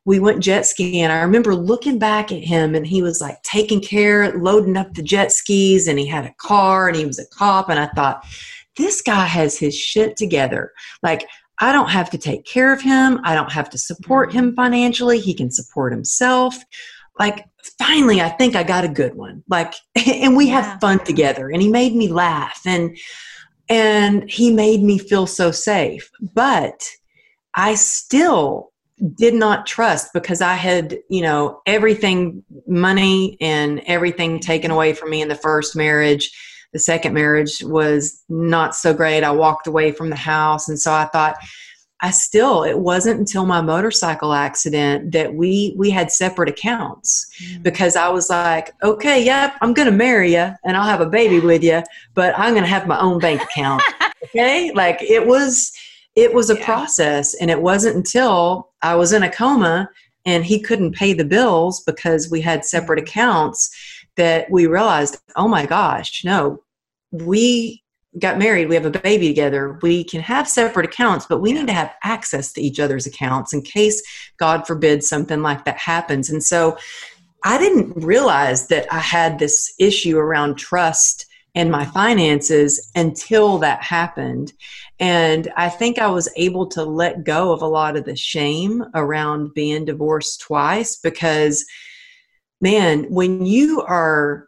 we 0.03 0.19
went 0.19 0.43
jet 0.43 0.65
skiing. 0.65 1.05
I 1.05 1.21
remember 1.21 1.55
looking 1.55 1.99
back 1.99 2.33
at 2.33 2.43
him 2.43 2.75
and 2.75 2.85
he 2.85 3.01
was 3.01 3.21
like 3.21 3.41
taking 3.43 3.79
care, 3.79 4.37
loading 4.37 4.75
up 4.75 4.93
the 4.93 5.03
jet 5.03 5.31
skis 5.31 5.87
and 5.87 5.97
he 5.97 6.05
had 6.05 6.25
a 6.25 6.33
car 6.33 6.89
and 6.89 6.97
he 6.97 7.05
was 7.05 7.17
a 7.17 7.27
cop. 7.27 7.69
And 7.69 7.79
I 7.79 7.87
thought, 7.95 8.25
this 8.77 9.01
guy 9.01 9.25
has 9.25 9.57
his 9.57 9.77
shit 9.77 10.17
together. 10.17 10.71
Like, 11.03 11.27
I 11.59 11.71
don't 11.71 11.89
have 11.89 12.09
to 12.11 12.17
take 12.17 12.45
care 12.45 12.73
of 12.73 12.81
him. 12.81 13.19
I 13.23 13.33
don't 13.33 13.51
have 13.51 13.69
to 13.71 13.77
support 13.77 14.29
mm-hmm. 14.29 14.39
him 14.39 14.55
financially. 14.55 15.19
He 15.19 15.33
can 15.33 15.51
support 15.51 15.93
himself. 15.93 16.55
Like, 17.17 17.45
finally, 17.79 18.21
I 18.21 18.29
think 18.29 18.55
I 18.55 18.63
got 18.63 18.83
a 18.83 18.89
good 18.89 19.15
one. 19.15 19.43
Like, 19.49 19.73
and 20.07 20.35
we 20.35 20.47
yeah. 20.47 20.61
had 20.61 20.81
fun 20.81 21.03
together 21.03 21.49
and 21.49 21.61
he 21.61 21.69
made 21.69 21.95
me 21.95 22.09
laugh 22.09 22.61
and, 22.65 22.97
and 23.69 24.29
he 24.29 24.51
made 24.51 24.83
me 24.83 24.97
feel 24.97 25.27
so 25.27 25.51
safe. 25.51 26.09
But 26.33 26.87
I 27.53 27.75
still 27.75 28.71
did 29.17 29.33
not 29.33 29.65
trust 29.65 30.13
because 30.13 30.41
I 30.41 30.53
had, 30.53 30.97
you 31.09 31.21
know, 31.21 31.61
everything 31.65 32.43
money 32.67 33.37
and 33.41 33.81
everything 33.87 34.39
taken 34.39 34.71
away 34.71 34.93
from 34.93 35.09
me 35.09 35.21
in 35.21 35.27
the 35.27 35.35
first 35.35 35.75
marriage 35.75 36.31
the 36.75 36.79
second 36.79 37.13
marriage 37.13 37.63
was 37.63 38.21
not 38.27 38.75
so 38.75 38.93
great. 38.93 39.23
I 39.23 39.31
walked 39.31 39.65
away 39.65 39.93
from 39.93 40.09
the 40.09 40.17
house. 40.17 40.67
And 40.67 40.77
so 40.77 40.91
I 40.91 41.05
thought, 41.05 41.37
I 42.01 42.11
still, 42.11 42.63
it 42.63 42.77
wasn't 42.77 43.17
until 43.17 43.45
my 43.45 43.61
motorcycle 43.61 44.33
accident 44.33 45.13
that 45.13 45.35
we 45.35 45.73
we 45.77 45.89
had 45.89 46.11
separate 46.11 46.49
accounts 46.49 47.27
mm-hmm. 47.41 47.63
because 47.63 47.95
I 47.95 48.09
was 48.09 48.29
like, 48.29 48.73
okay, 48.83 49.23
yep, 49.23 49.55
I'm 49.61 49.73
going 49.73 49.89
to 49.89 49.95
marry 49.95 50.33
you 50.33 50.51
and 50.65 50.75
I'll 50.75 50.83
have 50.83 50.99
a 50.99 51.05
baby 51.05 51.39
with 51.39 51.63
you, 51.63 51.81
but 52.13 52.37
I'm 52.37 52.51
going 52.51 52.65
to 52.65 52.69
have 52.69 52.87
my 52.87 52.99
own 52.99 53.19
bank 53.19 53.41
account. 53.41 53.81
okay? 54.25 54.73
Like 54.73 55.01
it 55.01 55.25
was 55.25 55.71
it 56.17 56.33
was 56.33 56.49
a 56.49 56.55
yeah. 56.55 56.65
process 56.65 57.35
and 57.35 57.49
it 57.49 57.61
wasn't 57.61 57.95
until 57.95 58.73
I 58.81 58.95
was 58.95 59.13
in 59.13 59.23
a 59.23 59.31
coma 59.31 59.89
and 60.25 60.43
he 60.43 60.59
couldn't 60.59 60.95
pay 60.95 61.13
the 61.13 61.23
bills 61.23 61.81
because 61.85 62.29
we 62.29 62.41
had 62.41 62.65
separate 62.65 62.99
mm-hmm. 62.99 63.07
accounts 63.07 63.73
that 64.17 64.49
we 64.49 64.67
realized, 64.67 65.17
oh 65.35 65.47
my 65.47 65.65
gosh, 65.65 66.23
no, 66.23 66.61
we 67.21 67.83
got 68.19 68.37
married, 68.37 68.69
we 68.69 68.75
have 68.75 68.85
a 68.85 68.91
baby 68.91 69.27
together, 69.27 69.77
we 69.81 70.03
can 70.03 70.21
have 70.21 70.47
separate 70.47 70.85
accounts, 70.85 71.25
but 71.25 71.41
we 71.41 71.51
need 71.51 71.67
to 71.67 71.73
have 71.73 71.93
access 72.03 72.53
to 72.53 72.61
each 72.61 72.79
other's 72.79 73.05
accounts 73.05 73.53
in 73.53 73.61
case, 73.61 74.01
God 74.37 74.65
forbid, 74.65 75.03
something 75.03 75.41
like 75.41 75.65
that 75.65 75.77
happens. 75.77 76.29
And 76.29 76.43
so 76.43 76.77
I 77.43 77.57
didn't 77.57 78.03
realize 78.03 78.67
that 78.67 78.91
I 78.91 78.99
had 78.99 79.37
this 79.37 79.73
issue 79.79 80.17
around 80.17 80.55
trust 80.55 81.25
and 81.55 81.71
my 81.71 81.85
finances 81.85 82.91
until 82.95 83.57
that 83.59 83.81
happened. 83.81 84.51
And 84.99 85.51
I 85.55 85.69
think 85.69 85.99
I 85.99 86.07
was 86.07 86.29
able 86.35 86.67
to 86.67 86.83
let 86.83 87.23
go 87.23 87.51
of 87.51 87.61
a 87.61 87.67
lot 87.67 87.95
of 87.97 88.05
the 88.05 88.15
shame 88.15 88.83
around 88.93 89.53
being 89.53 89.85
divorced 89.85 90.41
twice 90.41 90.97
because, 90.97 91.65
man, 92.61 93.05
when 93.09 93.45
you 93.45 93.81
are 93.81 94.47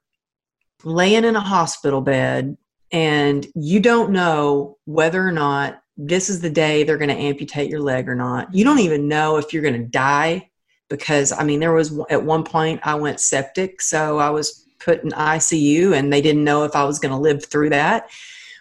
laying 0.83 1.25
in 1.25 1.35
a 1.35 1.41
hospital 1.41 2.01
bed 2.01 2.57
and 2.91 3.47
you 3.55 3.79
don't 3.79 4.11
know 4.11 4.77
whether 4.85 5.25
or 5.25 5.31
not 5.31 5.81
this 5.97 6.29
is 6.29 6.39
the 6.39 6.49
day 6.49 6.83
they're 6.83 6.97
going 6.97 7.09
to 7.09 7.15
amputate 7.15 7.69
your 7.69 7.81
leg 7.81 8.07
or 8.07 8.15
not. 8.15 8.53
You 8.53 8.63
don't 8.63 8.79
even 8.79 9.07
know 9.07 9.37
if 9.37 9.51
you're 9.51 9.63
going 9.63 9.81
to 9.81 9.89
die 9.89 10.49
because 10.89 11.31
I 11.31 11.43
mean 11.43 11.59
there 11.59 11.73
was 11.73 11.99
at 12.09 12.23
one 12.23 12.43
point 12.43 12.79
I 12.83 12.95
went 12.95 13.19
septic 13.19 13.81
so 13.81 14.19
I 14.19 14.29
was 14.29 14.65
put 14.79 15.03
in 15.03 15.09
ICU 15.09 15.97
and 15.97 16.13
they 16.13 16.21
didn't 16.21 16.43
know 16.43 16.63
if 16.63 16.75
I 16.75 16.85
was 16.85 16.99
going 16.99 17.11
to 17.11 17.17
live 17.17 17.45
through 17.45 17.71
that. 17.71 18.09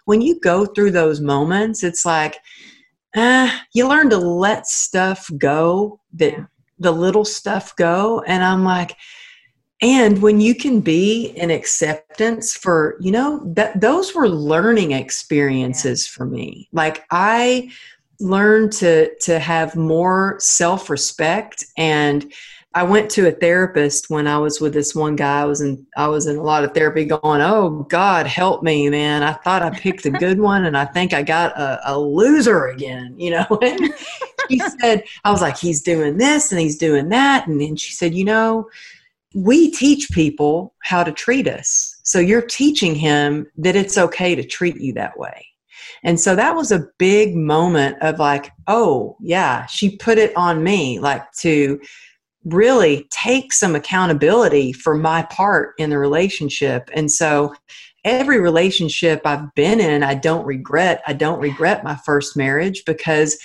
When 0.06 0.22
you 0.22 0.40
go 0.40 0.64
through 0.64 0.92
those 0.92 1.20
moments 1.20 1.84
it's 1.84 2.04
like 2.04 2.38
uh, 3.14 3.50
you 3.72 3.88
learn 3.88 4.10
to 4.10 4.18
let 4.18 4.66
stuff 4.66 5.30
go 5.38 6.00
that 6.14 6.34
the 6.78 6.90
little 6.90 7.24
stuff 7.24 7.74
go 7.76 8.22
and 8.22 8.42
I'm 8.42 8.64
like 8.64 8.96
and 9.82 10.22
when 10.22 10.40
you 10.40 10.54
can 10.54 10.80
be 10.80 11.32
in 11.36 11.50
acceptance 11.50 12.54
for 12.54 12.96
you 13.00 13.10
know 13.10 13.42
that 13.44 13.80
those 13.80 14.14
were 14.14 14.28
learning 14.28 14.92
experiences 14.92 16.06
for 16.06 16.24
me. 16.24 16.68
Like 16.72 17.04
i 17.10 17.70
learned 18.18 18.72
to 18.72 19.14
to 19.18 19.38
have 19.38 19.76
more 19.76 20.36
self-respect 20.40 21.66
and 21.76 22.32
i 22.74 22.82
went 22.82 23.10
to 23.10 23.28
a 23.28 23.30
therapist 23.30 24.08
when 24.08 24.26
i 24.26 24.38
was 24.38 24.58
with 24.58 24.72
this 24.72 24.94
one 24.94 25.16
guy. 25.16 25.42
I 25.42 25.44
was 25.44 25.60
in 25.60 25.86
i 25.98 26.08
was 26.08 26.26
in 26.26 26.36
a 26.36 26.42
lot 26.42 26.64
of 26.64 26.72
therapy 26.72 27.04
going 27.04 27.42
oh 27.42 27.86
god 27.90 28.26
help 28.26 28.62
me 28.62 28.88
man. 28.88 29.22
I 29.22 29.34
thought 29.34 29.62
i 29.62 29.68
picked 29.68 30.06
a 30.06 30.10
good 30.10 30.40
one 30.40 30.64
and 30.64 30.78
i 30.78 30.86
think 30.86 31.12
i 31.12 31.22
got 31.22 31.52
a, 31.58 31.92
a 31.92 31.98
loser 31.98 32.68
again 32.68 33.14
you 33.18 33.32
know? 33.32 33.46
And 33.60 33.92
she 34.48 34.60
said 34.80 35.02
i 35.24 35.30
was 35.30 35.42
like 35.42 35.58
he's 35.58 35.82
doing 35.82 36.16
this 36.16 36.52
and 36.52 36.60
he's 36.60 36.78
doing 36.78 37.10
that 37.10 37.46
and 37.46 37.60
then 37.60 37.76
she 37.76 37.92
said 37.92 38.14
you 38.14 38.24
know 38.24 38.70
we 39.36 39.70
teach 39.70 40.08
people 40.12 40.74
how 40.82 41.04
to 41.04 41.12
treat 41.12 41.46
us. 41.46 42.00
So 42.04 42.18
you're 42.18 42.40
teaching 42.40 42.94
him 42.94 43.46
that 43.58 43.76
it's 43.76 43.98
okay 43.98 44.34
to 44.34 44.42
treat 44.42 44.80
you 44.80 44.94
that 44.94 45.18
way. 45.18 45.46
And 46.02 46.18
so 46.18 46.34
that 46.34 46.56
was 46.56 46.72
a 46.72 46.86
big 46.98 47.36
moment 47.36 47.98
of 48.00 48.18
like, 48.18 48.50
oh, 48.66 49.18
yeah, 49.20 49.66
she 49.66 49.98
put 49.98 50.16
it 50.16 50.34
on 50.38 50.64
me, 50.64 50.98
like 51.00 51.30
to 51.40 51.78
really 52.44 53.06
take 53.10 53.52
some 53.52 53.74
accountability 53.74 54.72
for 54.72 54.94
my 54.94 55.22
part 55.24 55.74
in 55.78 55.90
the 55.90 55.98
relationship. 55.98 56.88
And 56.94 57.12
so 57.12 57.54
every 58.04 58.40
relationship 58.40 59.20
I've 59.26 59.52
been 59.54 59.80
in, 59.80 60.02
I 60.02 60.14
don't 60.14 60.46
regret. 60.46 61.02
I 61.06 61.12
don't 61.12 61.40
regret 61.40 61.84
my 61.84 61.96
first 62.06 62.38
marriage 62.38 62.84
because 62.86 63.36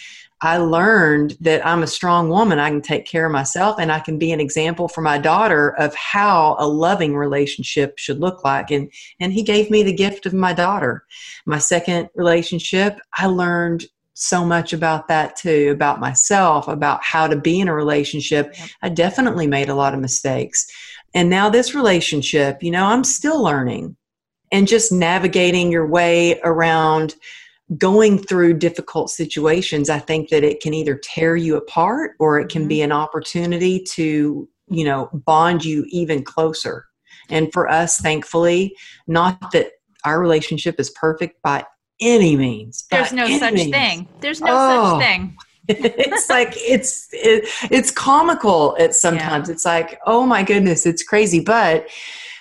I 0.41 0.57
learned 0.57 1.37
that 1.41 1.65
I'm 1.65 1.83
a 1.83 1.87
strong 1.87 2.29
woman. 2.29 2.57
I 2.57 2.69
can 2.69 2.81
take 2.81 3.05
care 3.05 3.27
of 3.27 3.31
myself 3.31 3.77
and 3.79 3.91
I 3.91 3.99
can 3.99 4.17
be 4.17 4.31
an 4.31 4.39
example 4.39 4.87
for 4.87 5.01
my 5.01 5.19
daughter 5.19 5.69
of 5.77 5.93
how 5.93 6.55
a 6.57 6.67
loving 6.67 7.15
relationship 7.15 7.99
should 7.99 8.19
look 8.19 8.43
like. 8.43 8.71
And, 8.71 8.91
and 9.19 9.31
he 9.31 9.43
gave 9.43 9.69
me 9.69 9.83
the 9.83 9.93
gift 9.93 10.25
of 10.25 10.33
my 10.33 10.53
daughter. 10.53 11.05
My 11.45 11.59
second 11.59 12.09
relationship, 12.15 12.99
I 13.15 13.27
learned 13.27 13.85
so 14.13 14.43
much 14.43 14.73
about 14.73 15.07
that 15.07 15.35
too, 15.35 15.69
about 15.71 15.99
myself, 15.99 16.67
about 16.67 17.03
how 17.03 17.27
to 17.27 17.35
be 17.35 17.59
in 17.59 17.67
a 17.67 17.73
relationship. 17.73 18.55
I 18.81 18.89
definitely 18.89 19.47
made 19.47 19.69
a 19.69 19.75
lot 19.75 19.93
of 19.93 19.99
mistakes. 19.99 20.65
And 21.13 21.29
now 21.29 21.49
this 21.49 21.75
relationship, 21.75 22.63
you 22.63 22.71
know, 22.71 22.85
I'm 22.85 23.03
still 23.03 23.43
learning 23.43 23.95
and 24.51 24.67
just 24.67 24.91
navigating 24.91 25.71
your 25.71 25.87
way 25.87 26.39
around 26.43 27.15
going 27.77 28.17
through 28.17 28.55
difficult 28.55 29.09
situations, 29.09 29.89
I 29.89 29.99
think 29.99 30.29
that 30.29 30.43
it 30.43 30.61
can 30.61 30.73
either 30.73 30.95
tear 30.95 31.35
you 31.35 31.55
apart 31.55 32.11
or 32.19 32.39
it 32.39 32.49
can 32.49 32.63
mm-hmm. 32.63 32.69
be 32.69 32.81
an 32.81 32.91
opportunity 32.91 33.83
to, 33.93 34.47
you 34.69 34.85
know, 34.85 35.09
bond 35.13 35.63
you 35.63 35.85
even 35.89 36.23
closer. 36.23 36.85
And 37.29 37.51
for 37.53 37.69
us, 37.69 37.99
thankfully, 37.99 38.75
not 39.07 39.51
that 39.51 39.71
our 40.03 40.19
relationship 40.19 40.79
is 40.79 40.89
perfect 40.89 41.41
by 41.41 41.65
any 42.01 42.35
means. 42.35 42.85
There's 42.89 43.13
no 43.13 43.27
such 43.37 43.53
means. 43.53 43.71
thing. 43.71 44.07
There's 44.19 44.41
no 44.41 44.47
oh, 44.49 44.99
such 44.99 45.07
thing. 45.07 45.37
it's 45.67 46.29
like 46.29 46.53
it's 46.55 47.07
it, 47.13 47.47
it's 47.71 47.91
comical 47.91 48.75
at 48.79 48.95
sometimes. 48.95 49.47
Yeah. 49.47 49.53
It's 49.53 49.65
like, 49.65 49.99
oh 50.05 50.25
my 50.25 50.43
goodness, 50.43 50.85
it's 50.85 51.03
crazy. 51.03 51.39
But 51.39 51.87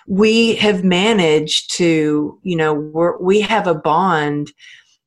we 0.08 0.56
have 0.56 0.82
managed 0.82 1.74
to, 1.76 2.38
you 2.42 2.56
know, 2.56 2.72
we 2.72 3.08
we 3.20 3.40
have 3.42 3.66
a 3.66 3.74
bond 3.74 4.52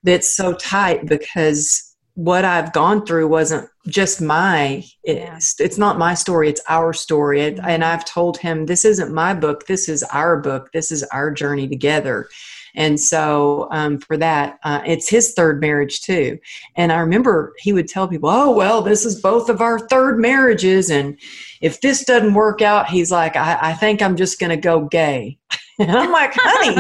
that's 0.04 0.36
so 0.36 0.54
tight 0.54 1.06
because 1.06 1.94
what 2.16 2.46
I've 2.46 2.74
gone 2.74 3.06
through 3.06 3.28
wasn't 3.28 3.68
just 3.88 4.22
my 4.22 4.84
it's, 5.04 5.60
it's 5.60 5.78
not 5.78 5.98
my 5.98 6.14
story 6.14 6.50
it's 6.50 6.62
our 6.70 6.94
story. 6.94 7.42
It, 7.42 7.60
and 7.60 7.82
mm-hmm. 7.82 7.84
I've 7.84 8.06
told 8.06 8.38
him 8.38 8.66
this 8.66 8.86
isn't 8.86 9.14
my 9.14 9.34
book 9.34 9.66
this 9.66 9.90
is 9.90 10.04
our 10.04 10.40
book 10.40 10.72
this 10.74 10.92
is 10.92 11.04
our 11.04 11.32
journey 11.32 11.68
together. 11.68 12.28
And 12.76 13.00
so 13.00 13.68
um, 13.72 14.00
for 14.00 14.16
that 14.18 14.60
uh, 14.64 14.82
it's 14.86 15.10
his 15.10 15.34
third 15.34 15.60
marriage 15.60 16.02
too. 16.02 16.38
And 16.76 16.92
I 16.92 17.00
remember 17.00 17.54
he 17.60 17.74
would 17.74 17.88
tell 17.88 18.08
people 18.08 18.30
oh 18.30 18.52
well 18.52 18.84
this 18.84 19.06
is 19.06 19.20
both 19.20 19.50
of 19.50 19.60
our 19.62 19.80
third 19.80 20.20
marriages 20.20 20.92
and 20.92 21.20
if 21.62 21.82
this 21.82 22.06
doesn't 22.06 22.36
work 22.36 22.62
out 22.62 22.90
he's 22.90 23.12
like 23.12 23.36
I, 23.36 23.58
I 23.60 23.74
think 23.74 24.02
I'm 24.02 24.16
just 24.16 24.40
gonna 24.40 24.58
go 24.58 24.86
gay. 24.86 25.40
And 25.80 25.90
I'm 25.90 26.12
like 26.12 26.34
honey 26.36 26.78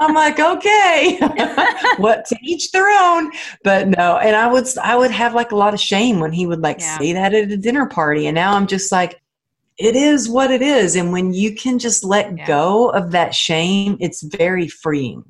I'm 0.00 0.14
like, 0.14 0.38
okay, 0.38 1.18
what 1.96 2.24
to 2.26 2.36
each 2.42 2.70
their 2.72 2.88
own. 2.88 3.30
But 3.64 3.88
no, 3.88 4.18
and 4.18 4.36
I 4.36 4.46
would 4.46 4.66
I 4.78 4.96
would 4.96 5.10
have 5.10 5.34
like 5.34 5.52
a 5.52 5.56
lot 5.56 5.74
of 5.74 5.80
shame 5.80 6.20
when 6.20 6.32
he 6.32 6.46
would 6.46 6.60
like 6.60 6.80
yeah. 6.80 6.98
say 6.98 7.12
that 7.12 7.34
at 7.34 7.50
a 7.50 7.56
dinner 7.56 7.86
party, 7.86 8.26
and 8.26 8.34
now 8.34 8.54
I'm 8.54 8.66
just 8.66 8.92
like, 8.92 9.20
it 9.76 9.96
is 9.96 10.28
what 10.28 10.50
it 10.50 10.62
is, 10.62 10.96
and 10.96 11.12
when 11.12 11.32
you 11.32 11.54
can 11.54 11.78
just 11.78 12.04
let 12.04 12.36
yeah. 12.36 12.46
go 12.46 12.90
of 12.90 13.10
that 13.12 13.34
shame, 13.34 13.96
it's 14.00 14.22
very 14.22 14.68
freeing. 14.68 15.24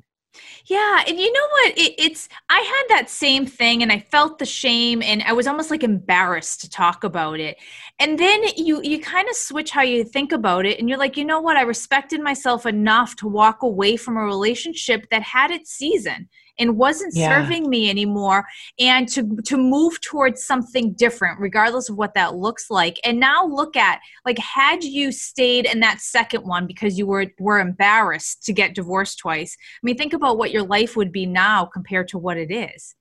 Yeah, 0.69 1.03
and 1.07 1.17
you 1.17 1.33
know 1.33 1.47
what? 1.51 1.77
It, 1.79 1.95
it's 1.97 2.29
I 2.47 2.59
had 2.59 2.97
that 2.97 3.09
same 3.09 3.47
thing, 3.47 3.81
and 3.81 3.91
I 3.91 3.99
felt 3.99 4.37
the 4.37 4.45
shame, 4.45 5.01
and 5.01 5.23
I 5.23 5.33
was 5.33 5.47
almost 5.47 5.71
like 5.71 5.83
embarrassed 5.83 6.61
to 6.61 6.69
talk 6.69 7.03
about 7.03 7.39
it. 7.39 7.57
And 7.97 8.19
then 8.19 8.43
you 8.55 8.79
you 8.83 8.99
kind 8.99 9.27
of 9.27 9.35
switch 9.35 9.71
how 9.71 9.81
you 9.81 10.03
think 10.03 10.31
about 10.31 10.67
it, 10.67 10.77
and 10.79 10.87
you're 10.87 10.99
like, 10.99 11.17
you 11.17 11.25
know 11.25 11.41
what? 11.41 11.57
I 11.57 11.61
respected 11.63 12.21
myself 12.21 12.67
enough 12.67 13.15
to 13.17 13.27
walk 13.27 13.63
away 13.63 13.97
from 13.97 14.15
a 14.15 14.21
relationship 14.23 15.07
that 15.09 15.23
had 15.23 15.49
its 15.49 15.71
season 15.71 16.29
and 16.59 16.77
wasn't 16.77 17.13
yeah. 17.15 17.29
serving 17.29 17.69
me 17.69 17.89
anymore 17.89 18.45
and 18.79 19.07
to 19.07 19.37
to 19.45 19.57
move 19.57 19.99
towards 20.01 20.43
something 20.43 20.93
different 20.93 21.39
regardless 21.39 21.89
of 21.89 21.97
what 21.97 22.13
that 22.13 22.35
looks 22.35 22.69
like 22.69 22.99
and 23.03 23.19
now 23.19 23.45
look 23.45 23.75
at 23.75 23.99
like 24.25 24.37
had 24.37 24.83
you 24.83 25.11
stayed 25.11 25.65
in 25.65 25.79
that 25.79 26.01
second 26.01 26.43
one 26.43 26.67
because 26.67 26.97
you 26.97 27.05
were 27.05 27.25
were 27.39 27.59
embarrassed 27.59 28.43
to 28.43 28.53
get 28.53 28.75
divorced 28.75 29.19
twice 29.19 29.57
i 29.59 29.79
mean 29.83 29.97
think 29.97 30.13
about 30.13 30.37
what 30.37 30.51
your 30.51 30.63
life 30.63 30.95
would 30.95 31.11
be 31.11 31.25
now 31.25 31.65
compared 31.65 32.07
to 32.07 32.17
what 32.17 32.37
it 32.37 32.51
is 32.51 32.95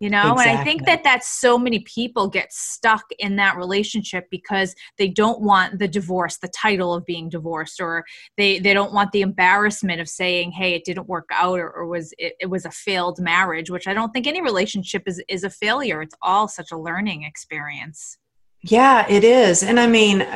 you 0.00 0.10
know 0.10 0.32
exactly. 0.32 0.50
and 0.50 0.58
i 0.58 0.64
think 0.64 0.84
that 0.86 1.02
that's 1.04 1.28
so 1.28 1.58
many 1.58 1.80
people 1.80 2.28
get 2.28 2.52
stuck 2.52 3.04
in 3.18 3.36
that 3.36 3.56
relationship 3.56 4.26
because 4.30 4.74
they 4.98 5.08
don't 5.08 5.40
want 5.40 5.78
the 5.78 5.88
divorce 5.88 6.38
the 6.38 6.48
title 6.48 6.94
of 6.94 7.04
being 7.06 7.28
divorced 7.28 7.80
or 7.80 8.04
they 8.36 8.58
they 8.58 8.74
don't 8.74 8.92
want 8.92 9.10
the 9.12 9.22
embarrassment 9.22 10.00
of 10.00 10.08
saying 10.08 10.50
hey 10.50 10.74
it 10.74 10.84
didn't 10.84 11.08
work 11.08 11.28
out 11.32 11.58
or, 11.58 11.70
or 11.70 11.86
was 11.86 12.12
it, 12.18 12.34
it 12.40 12.46
was 12.46 12.64
a 12.64 12.70
failed 12.70 13.18
marriage 13.20 13.70
which 13.70 13.86
i 13.86 13.94
don't 13.94 14.12
think 14.12 14.26
any 14.26 14.42
relationship 14.42 15.02
is 15.06 15.22
is 15.28 15.44
a 15.44 15.50
failure. 15.50 16.02
It's 16.02 16.14
all 16.22 16.48
such 16.48 16.70
a 16.72 16.78
learning 16.78 17.22
experience. 17.24 18.18
Yeah 18.62 19.06
it 19.08 19.24
is. 19.24 19.62
And 19.62 19.78
i 19.78 19.86
mean 19.86 20.26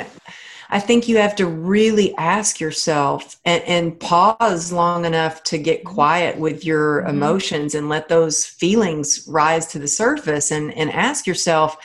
I 0.72 0.78
think 0.78 1.08
you 1.08 1.16
have 1.18 1.34
to 1.36 1.46
really 1.46 2.16
ask 2.16 2.60
yourself 2.60 3.40
and, 3.44 3.62
and 3.64 3.98
pause 3.98 4.72
long 4.72 5.04
enough 5.04 5.42
to 5.44 5.58
get 5.58 5.80
mm-hmm. 5.80 5.94
quiet 5.94 6.38
with 6.38 6.64
your 6.64 7.00
mm-hmm. 7.00 7.10
emotions 7.10 7.74
and 7.74 7.88
let 7.88 8.08
those 8.08 8.46
feelings 8.46 9.26
rise 9.28 9.66
to 9.68 9.78
the 9.78 9.88
surface 9.88 10.50
and, 10.50 10.72
and 10.74 10.90
ask 10.92 11.26
yourself, 11.26 11.76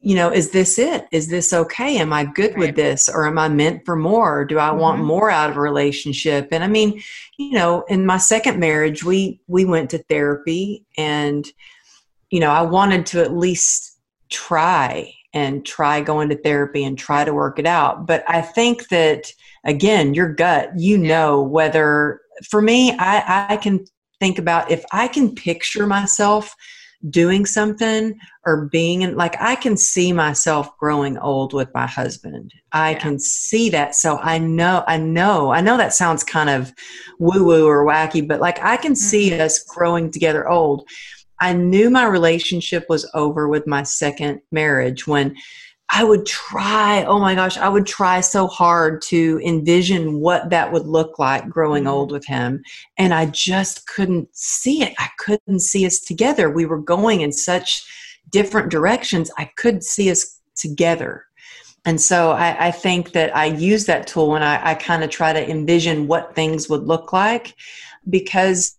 you 0.00 0.14
know, 0.14 0.32
is 0.32 0.50
this 0.50 0.78
it? 0.78 1.06
Is 1.12 1.28
this 1.28 1.52
okay? 1.52 1.98
Am 1.98 2.12
I 2.12 2.24
good 2.24 2.52
right. 2.52 2.58
with 2.58 2.76
this? 2.76 3.08
Or 3.08 3.26
am 3.26 3.38
I 3.38 3.48
meant 3.48 3.84
for 3.84 3.96
more? 3.96 4.44
Do 4.44 4.58
I 4.58 4.68
mm-hmm. 4.68 4.78
want 4.78 5.04
more 5.04 5.30
out 5.30 5.50
of 5.50 5.56
a 5.56 5.60
relationship? 5.60 6.48
And 6.52 6.62
I 6.62 6.68
mean, 6.68 7.02
you 7.36 7.52
know, 7.52 7.84
in 7.88 8.06
my 8.06 8.18
second 8.18 8.58
marriage, 8.58 9.04
we 9.04 9.40
we 9.48 9.64
went 9.64 9.90
to 9.90 9.98
therapy 9.98 10.84
and 10.96 11.46
you 12.30 12.40
know, 12.40 12.50
I 12.50 12.62
wanted 12.62 13.06
to 13.06 13.22
at 13.22 13.36
least 13.36 13.98
try 14.30 15.12
and 15.34 15.64
try 15.64 16.00
going 16.00 16.28
to 16.28 16.36
therapy 16.36 16.84
and 16.84 16.98
try 16.98 17.24
to 17.24 17.34
work 17.34 17.58
it 17.58 17.66
out. 17.66 18.06
But 18.06 18.24
I 18.28 18.42
think 18.42 18.88
that 18.88 19.32
again, 19.64 20.14
your 20.14 20.32
gut, 20.32 20.72
you 20.76 20.98
know 20.98 21.42
whether 21.42 22.20
for 22.48 22.60
me, 22.60 22.92
I, 22.98 23.46
I 23.50 23.56
can 23.56 23.84
think 24.20 24.38
about 24.38 24.70
if 24.70 24.84
I 24.92 25.08
can 25.08 25.34
picture 25.34 25.86
myself 25.86 26.54
doing 27.10 27.44
something 27.44 28.16
or 28.46 28.66
being 28.66 29.02
in 29.02 29.16
like 29.16 29.34
I 29.40 29.56
can 29.56 29.76
see 29.76 30.12
myself 30.12 30.76
growing 30.78 31.18
old 31.18 31.52
with 31.52 31.72
my 31.74 31.86
husband. 31.86 32.52
I 32.70 32.92
yeah. 32.92 32.98
can 32.98 33.18
see 33.18 33.70
that. 33.70 33.94
So 33.94 34.18
I 34.18 34.38
know, 34.38 34.84
I 34.86 34.98
know, 34.98 35.50
I 35.50 35.60
know 35.60 35.76
that 35.76 35.94
sounds 35.94 36.22
kind 36.22 36.48
of 36.48 36.72
woo 37.18 37.44
woo 37.44 37.66
or 37.66 37.84
wacky, 37.84 38.26
but 38.26 38.40
like 38.40 38.62
I 38.62 38.76
can 38.76 38.92
mm-hmm. 38.92 38.96
see 38.96 39.40
us 39.40 39.64
growing 39.64 40.10
together 40.10 40.48
old. 40.48 40.88
I 41.42 41.52
knew 41.54 41.90
my 41.90 42.04
relationship 42.06 42.86
was 42.88 43.10
over 43.14 43.48
with 43.48 43.66
my 43.66 43.82
second 43.82 44.42
marriage 44.52 45.08
when 45.08 45.34
I 45.90 46.04
would 46.04 46.24
try, 46.24 47.04
oh 47.04 47.18
my 47.18 47.34
gosh, 47.34 47.58
I 47.58 47.68
would 47.68 47.84
try 47.84 48.20
so 48.20 48.46
hard 48.46 49.02
to 49.08 49.40
envision 49.44 50.20
what 50.20 50.50
that 50.50 50.70
would 50.70 50.86
look 50.86 51.18
like 51.18 51.48
growing 51.48 51.82
mm-hmm. 51.82 51.92
old 51.92 52.12
with 52.12 52.24
him. 52.24 52.62
And 52.96 53.12
I 53.12 53.26
just 53.26 53.88
couldn't 53.88 54.28
see 54.30 54.84
it. 54.84 54.94
I 54.98 55.08
couldn't 55.18 55.60
see 55.60 55.84
us 55.84 55.98
together. 55.98 56.48
We 56.48 56.64
were 56.64 56.78
going 56.78 57.22
in 57.22 57.32
such 57.32 57.84
different 58.30 58.70
directions. 58.70 59.28
I 59.36 59.50
couldn't 59.56 59.84
see 59.84 60.12
us 60.12 60.40
together. 60.54 61.24
And 61.84 62.00
so 62.00 62.30
I, 62.30 62.68
I 62.68 62.70
think 62.70 63.10
that 63.12 63.36
I 63.36 63.46
use 63.46 63.86
that 63.86 64.06
tool 64.06 64.30
when 64.30 64.44
I, 64.44 64.70
I 64.70 64.74
kind 64.76 65.02
of 65.02 65.10
try 65.10 65.32
to 65.32 65.50
envision 65.50 66.06
what 66.06 66.36
things 66.36 66.68
would 66.68 66.84
look 66.84 67.12
like 67.12 67.56
because 68.08 68.78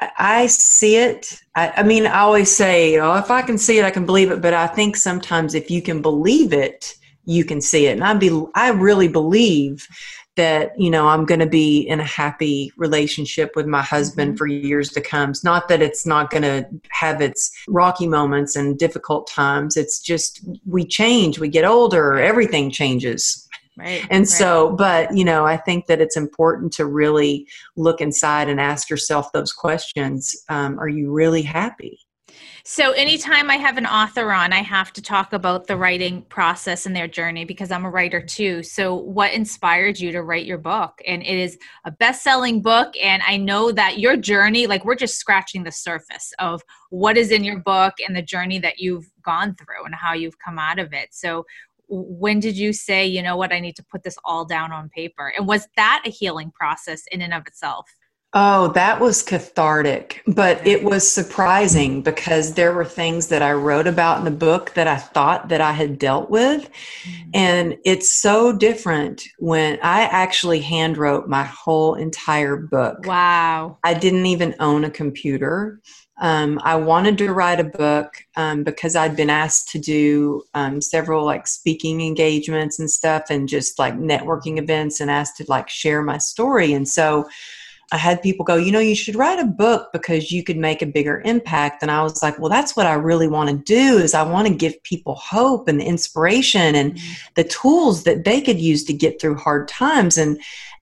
I 0.00 0.46
see 0.46 0.96
it. 0.96 1.40
I, 1.54 1.72
I, 1.78 1.82
mean, 1.82 2.06
I 2.06 2.20
always 2.20 2.54
say, 2.54 2.92
you 2.92 2.98
know, 2.98 3.14
if 3.14 3.30
I 3.30 3.42
can 3.42 3.56
see 3.56 3.78
it, 3.78 3.84
I 3.84 3.90
can 3.90 4.04
believe 4.04 4.30
it. 4.30 4.42
But 4.42 4.52
I 4.52 4.66
think 4.66 4.96
sometimes 4.96 5.54
if 5.54 5.70
you 5.70 5.80
can 5.80 6.02
believe 6.02 6.52
it, 6.52 6.94
you 7.24 7.44
can 7.44 7.60
see 7.60 7.86
it. 7.86 7.92
And 7.92 8.04
I 8.04 8.14
be, 8.14 8.44
I 8.54 8.70
really 8.70 9.08
believe 9.08 9.88
that 10.36 10.78
you 10.78 10.90
know 10.90 11.08
I'm 11.08 11.24
going 11.24 11.40
to 11.40 11.46
be 11.46 11.80
in 11.80 11.98
a 11.98 12.04
happy 12.04 12.72
relationship 12.76 13.56
with 13.56 13.66
my 13.66 13.82
husband 13.82 14.32
mm-hmm. 14.32 14.36
for 14.36 14.46
years 14.46 14.90
to 14.90 15.00
come. 15.00 15.30
It's 15.30 15.42
not 15.42 15.68
that 15.68 15.82
it's 15.82 16.06
not 16.06 16.30
going 16.30 16.42
to 16.42 16.66
have 16.90 17.20
its 17.20 17.50
rocky 17.68 18.06
moments 18.06 18.54
and 18.54 18.78
difficult 18.78 19.26
times. 19.26 19.76
It's 19.76 19.98
just 19.98 20.46
we 20.66 20.86
change, 20.86 21.38
we 21.38 21.48
get 21.48 21.64
older, 21.64 22.14
everything 22.14 22.70
changes. 22.70 23.45
Right. 23.76 24.06
And 24.10 24.20
right. 24.20 24.28
so, 24.28 24.72
but, 24.72 25.14
you 25.14 25.24
know, 25.24 25.44
I 25.44 25.56
think 25.56 25.86
that 25.86 26.00
it's 26.00 26.16
important 26.16 26.72
to 26.74 26.86
really 26.86 27.46
look 27.76 28.00
inside 28.00 28.48
and 28.48 28.60
ask 28.60 28.88
yourself 28.88 29.30
those 29.32 29.52
questions. 29.52 30.34
Um, 30.48 30.78
are 30.78 30.88
you 30.88 31.12
really 31.12 31.42
happy? 31.42 31.98
So, 32.68 32.90
anytime 32.92 33.48
I 33.48 33.58
have 33.58 33.76
an 33.78 33.86
author 33.86 34.32
on, 34.32 34.52
I 34.52 34.60
have 34.60 34.92
to 34.94 35.00
talk 35.00 35.32
about 35.32 35.68
the 35.68 35.76
writing 35.76 36.22
process 36.22 36.84
and 36.84 36.96
their 36.96 37.06
journey 37.06 37.44
because 37.44 37.70
I'm 37.70 37.84
a 37.84 37.90
writer 37.90 38.20
too. 38.20 38.64
So, 38.64 38.92
what 38.96 39.32
inspired 39.32 40.00
you 40.00 40.10
to 40.10 40.22
write 40.22 40.46
your 40.46 40.58
book? 40.58 41.00
And 41.06 41.22
it 41.22 41.38
is 41.38 41.58
a 41.84 41.92
best 41.92 42.24
selling 42.24 42.62
book. 42.62 42.92
And 43.00 43.22
I 43.24 43.36
know 43.36 43.70
that 43.70 44.00
your 44.00 44.16
journey, 44.16 44.66
like, 44.66 44.84
we're 44.84 44.96
just 44.96 45.14
scratching 45.14 45.62
the 45.62 45.70
surface 45.70 46.32
of 46.40 46.60
what 46.90 47.16
is 47.16 47.30
in 47.30 47.44
your 47.44 47.60
book 47.60 47.94
and 48.04 48.16
the 48.16 48.22
journey 48.22 48.58
that 48.58 48.80
you've 48.80 49.08
gone 49.22 49.54
through 49.54 49.84
and 49.84 49.94
how 49.94 50.14
you've 50.14 50.38
come 50.44 50.58
out 50.58 50.80
of 50.80 50.92
it. 50.92 51.10
So, 51.12 51.44
when 51.88 52.40
did 52.40 52.56
you 52.56 52.72
say, 52.72 53.06
you 53.06 53.22
know 53.22 53.36
what, 53.36 53.52
I 53.52 53.60
need 53.60 53.76
to 53.76 53.84
put 53.90 54.02
this 54.02 54.16
all 54.24 54.44
down 54.44 54.72
on 54.72 54.88
paper? 54.88 55.32
And 55.36 55.46
was 55.46 55.68
that 55.76 56.02
a 56.04 56.10
healing 56.10 56.50
process 56.50 57.02
in 57.10 57.22
and 57.22 57.34
of 57.34 57.46
itself? 57.46 57.90
Oh, 58.38 58.68
that 58.72 59.00
was 59.00 59.22
cathartic, 59.22 60.22
but 60.26 60.64
it 60.66 60.84
was 60.84 61.10
surprising 61.10 62.02
because 62.02 62.52
there 62.52 62.74
were 62.74 62.84
things 62.84 63.28
that 63.28 63.40
I 63.40 63.52
wrote 63.52 63.86
about 63.86 64.18
in 64.18 64.26
the 64.26 64.30
book 64.30 64.74
that 64.74 64.86
I 64.86 64.96
thought 64.96 65.48
that 65.48 65.62
I 65.62 65.72
had 65.72 65.98
dealt 65.98 66.28
with. 66.28 66.70
Mm-hmm. 67.04 67.30
And 67.32 67.76
it's 67.86 68.12
so 68.12 68.52
different 68.52 69.22
when 69.38 69.78
I 69.82 70.02
actually 70.02 70.60
hand 70.60 70.98
wrote 70.98 71.28
my 71.28 71.44
whole 71.44 71.94
entire 71.94 72.56
book. 72.58 73.06
Wow. 73.06 73.78
I 73.84 73.94
didn't 73.94 74.26
even 74.26 74.54
own 74.60 74.84
a 74.84 74.90
computer. 74.90 75.80
Um, 76.18 76.60
I 76.64 76.76
wanted 76.76 77.18
to 77.18 77.32
write 77.32 77.60
a 77.60 77.64
book 77.64 78.24
um, 78.36 78.64
because 78.64 78.96
I'd 78.96 79.16
been 79.16 79.30
asked 79.30 79.68
to 79.70 79.78
do 79.78 80.44
um, 80.54 80.80
several 80.80 81.24
like 81.24 81.46
speaking 81.46 82.00
engagements 82.00 82.78
and 82.78 82.90
stuff 82.90 83.24
and 83.28 83.48
just 83.48 83.78
like 83.78 83.94
networking 83.94 84.58
events 84.58 85.00
and 85.00 85.10
asked 85.10 85.36
to 85.38 85.44
like 85.48 85.68
share 85.68 86.02
my 86.02 86.18
story. 86.18 86.72
And 86.72 86.88
so 86.88 87.28
I 87.92 87.98
had 87.98 88.22
people 88.22 88.44
go, 88.44 88.56
you 88.56 88.72
know, 88.72 88.80
you 88.80 88.96
should 88.96 89.14
write 89.14 89.38
a 89.38 89.44
book 89.44 89.92
because 89.92 90.32
you 90.32 90.42
could 90.42 90.56
make 90.56 90.82
a 90.82 90.86
bigger 90.86 91.22
impact. 91.24 91.82
And 91.82 91.90
I 91.90 92.02
was 92.02 92.20
like, 92.20 92.38
well, 92.38 92.50
that's 92.50 92.74
what 92.74 92.86
I 92.86 92.94
really 92.94 93.28
want 93.28 93.50
to 93.50 93.56
do 93.56 93.98
is 93.98 94.12
I 94.12 94.24
want 94.24 94.48
to 94.48 94.54
give 94.54 94.82
people 94.82 95.14
hope 95.14 95.68
and 95.68 95.80
inspiration 95.80 96.74
and 96.74 96.94
mm-hmm. 96.94 97.12
the 97.34 97.44
tools 97.44 98.02
that 98.02 98.24
they 98.24 98.40
could 98.40 98.58
use 98.58 98.82
to 98.84 98.92
get 98.92 99.20
through 99.20 99.36
hard 99.36 99.68
times. 99.68 100.18
And 100.18 100.40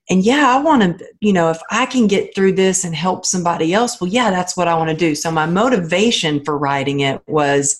and 0.09 0.23
yeah, 0.23 0.55
I 0.55 0.61
want 0.61 0.99
to, 0.99 1.05
you 1.19 1.33
know, 1.33 1.49
if 1.49 1.59
I 1.71 1.85
can 1.85 2.07
get 2.07 2.35
through 2.35 2.53
this 2.53 2.83
and 2.83 2.95
help 2.95 3.25
somebody 3.25 3.73
else, 3.73 3.99
well, 3.99 4.09
yeah, 4.09 4.29
that's 4.29 4.55
what 4.55 4.67
I 4.67 4.75
want 4.75 4.91
to 4.91 4.95
do. 4.95 5.15
So 5.15 5.31
my 5.31 5.47
motivation 5.47 6.43
for 6.43 6.57
writing 6.57 6.99
it 6.99 7.21
was 7.27 7.79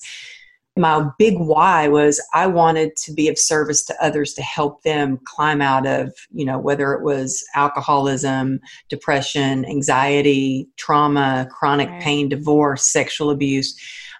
my 0.76 1.08
big 1.18 1.38
why 1.38 1.88
was 1.88 2.20
I 2.34 2.46
wanted 2.48 2.96
to 2.96 3.12
be 3.12 3.28
of 3.28 3.38
service 3.38 3.82
to 3.86 4.04
others 4.04 4.34
to 4.34 4.42
help 4.42 4.82
them 4.82 5.18
climb 5.24 5.62
out 5.62 5.86
of, 5.86 6.12
you 6.32 6.44
know, 6.44 6.58
whether 6.58 6.92
it 6.92 7.02
was 7.02 7.42
alcoholism, 7.54 8.60
depression, 8.90 9.64
anxiety, 9.64 10.68
trauma, 10.76 11.48
chronic 11.50 11.88
right. 11.88 12.02
pain, 12.02 12.28
divorce, 12.28 12.82
sexual 12.82 13.30
abuse. 13.30 13.74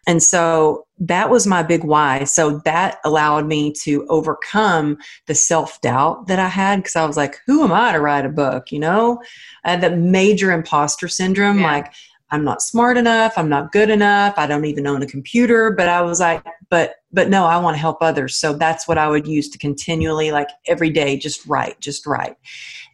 And 0.07 0.23
so 0.23 0.87
that 0.99 1.31
was 1.31 1.47
my 1.47 1.63
big 1.63 1.85
why. 1.85 2.25
So 2.25 2.61
that 2.65 2.99
allowed 3.05 3.47
me 3.47 3.73
to 3.83 4.07
overcome 4.09 4.99
the 5.27 5.35
self 5.35 5.81
doubt 5.81 6.29
that 6.29 6.39
I 6.39 6.49
had 6.49 6.77
because 6.77 6.97
I 6.97 7.05
was 7.05 7.17
like, 7.17 7.41
who 7.47 7.65
am 7.65 7.73
I 7.73 7.93
to 7.93 8.01
write 8.01 8.25
a 8.25 8.31
book? 8.31 8.71
You 8.71 8.79
know, 8.79 9.21
I 9.65 9.71
had 9.73 9.81
the 9.81 9.97
major 9.97 10.53
imposter 10.53 11.09
syndrome. 11.09 11.59
Yeah. 11.59 11.73
Like, 11.73 11.93
I'm 12.31 12.45
not 12.45 12.63
smart 12.63 12.97
enough. 12.97 13.35
I'm 13.37 13.49
not 13.49 13.71
good 13.71 13.89
enough. 13.89 14.35
I 14.37 14.47
don't 14.47 14.65
even 14.65 14.87
own 14.87 15.03
a 15.03 15.07
computer. 15.07 15.71
But 15.71 15.89
I 15.89 16.03
was 16.03 16.19
like, 16.19 16.45
but, 16.71 16.97
but 17.13 17.29
no, 17.29 17.45
I 17.45 17.59
want 17.59 17.75
to 17.75 17.81
help 17.81 17.99
others. 18.01 18.37
So 18.37 18.53
that's 18.53 18.89
what 18.89 18.99
I 18.99 19.09
would 19.09 19.29
use 19.29 19.49
to 19.51 19.59
continually, 19.59 20.33
like 20.33 20.49
every 20.67 20.91
day, 20.91 21.17
just 21.17 21.47
write, 21.47 21.79
just 21.81 22.05
write. 22.07 22.37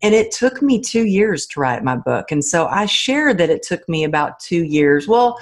And 0.03 0.15
it 0.15 0.33
took 0.33 0.61
me 0.61 0.81
two 0.81 1.07
years 1.07 1.47
to 1.47 1.61
write 1.61 1.83
my 1.83 1.97
book. 1.97 2.31
And 2.31 2.45
so 2.45 2.67
I 2.67 2.87
shared 2.87 3.39
that 3.39 3.49
it 3.49 3.63
took 3.63 3.89
me 3.89 4.05
about 4.05 4.39
two 4.39 4.65
years. 4.65 5.09
Well, 5.09 5.39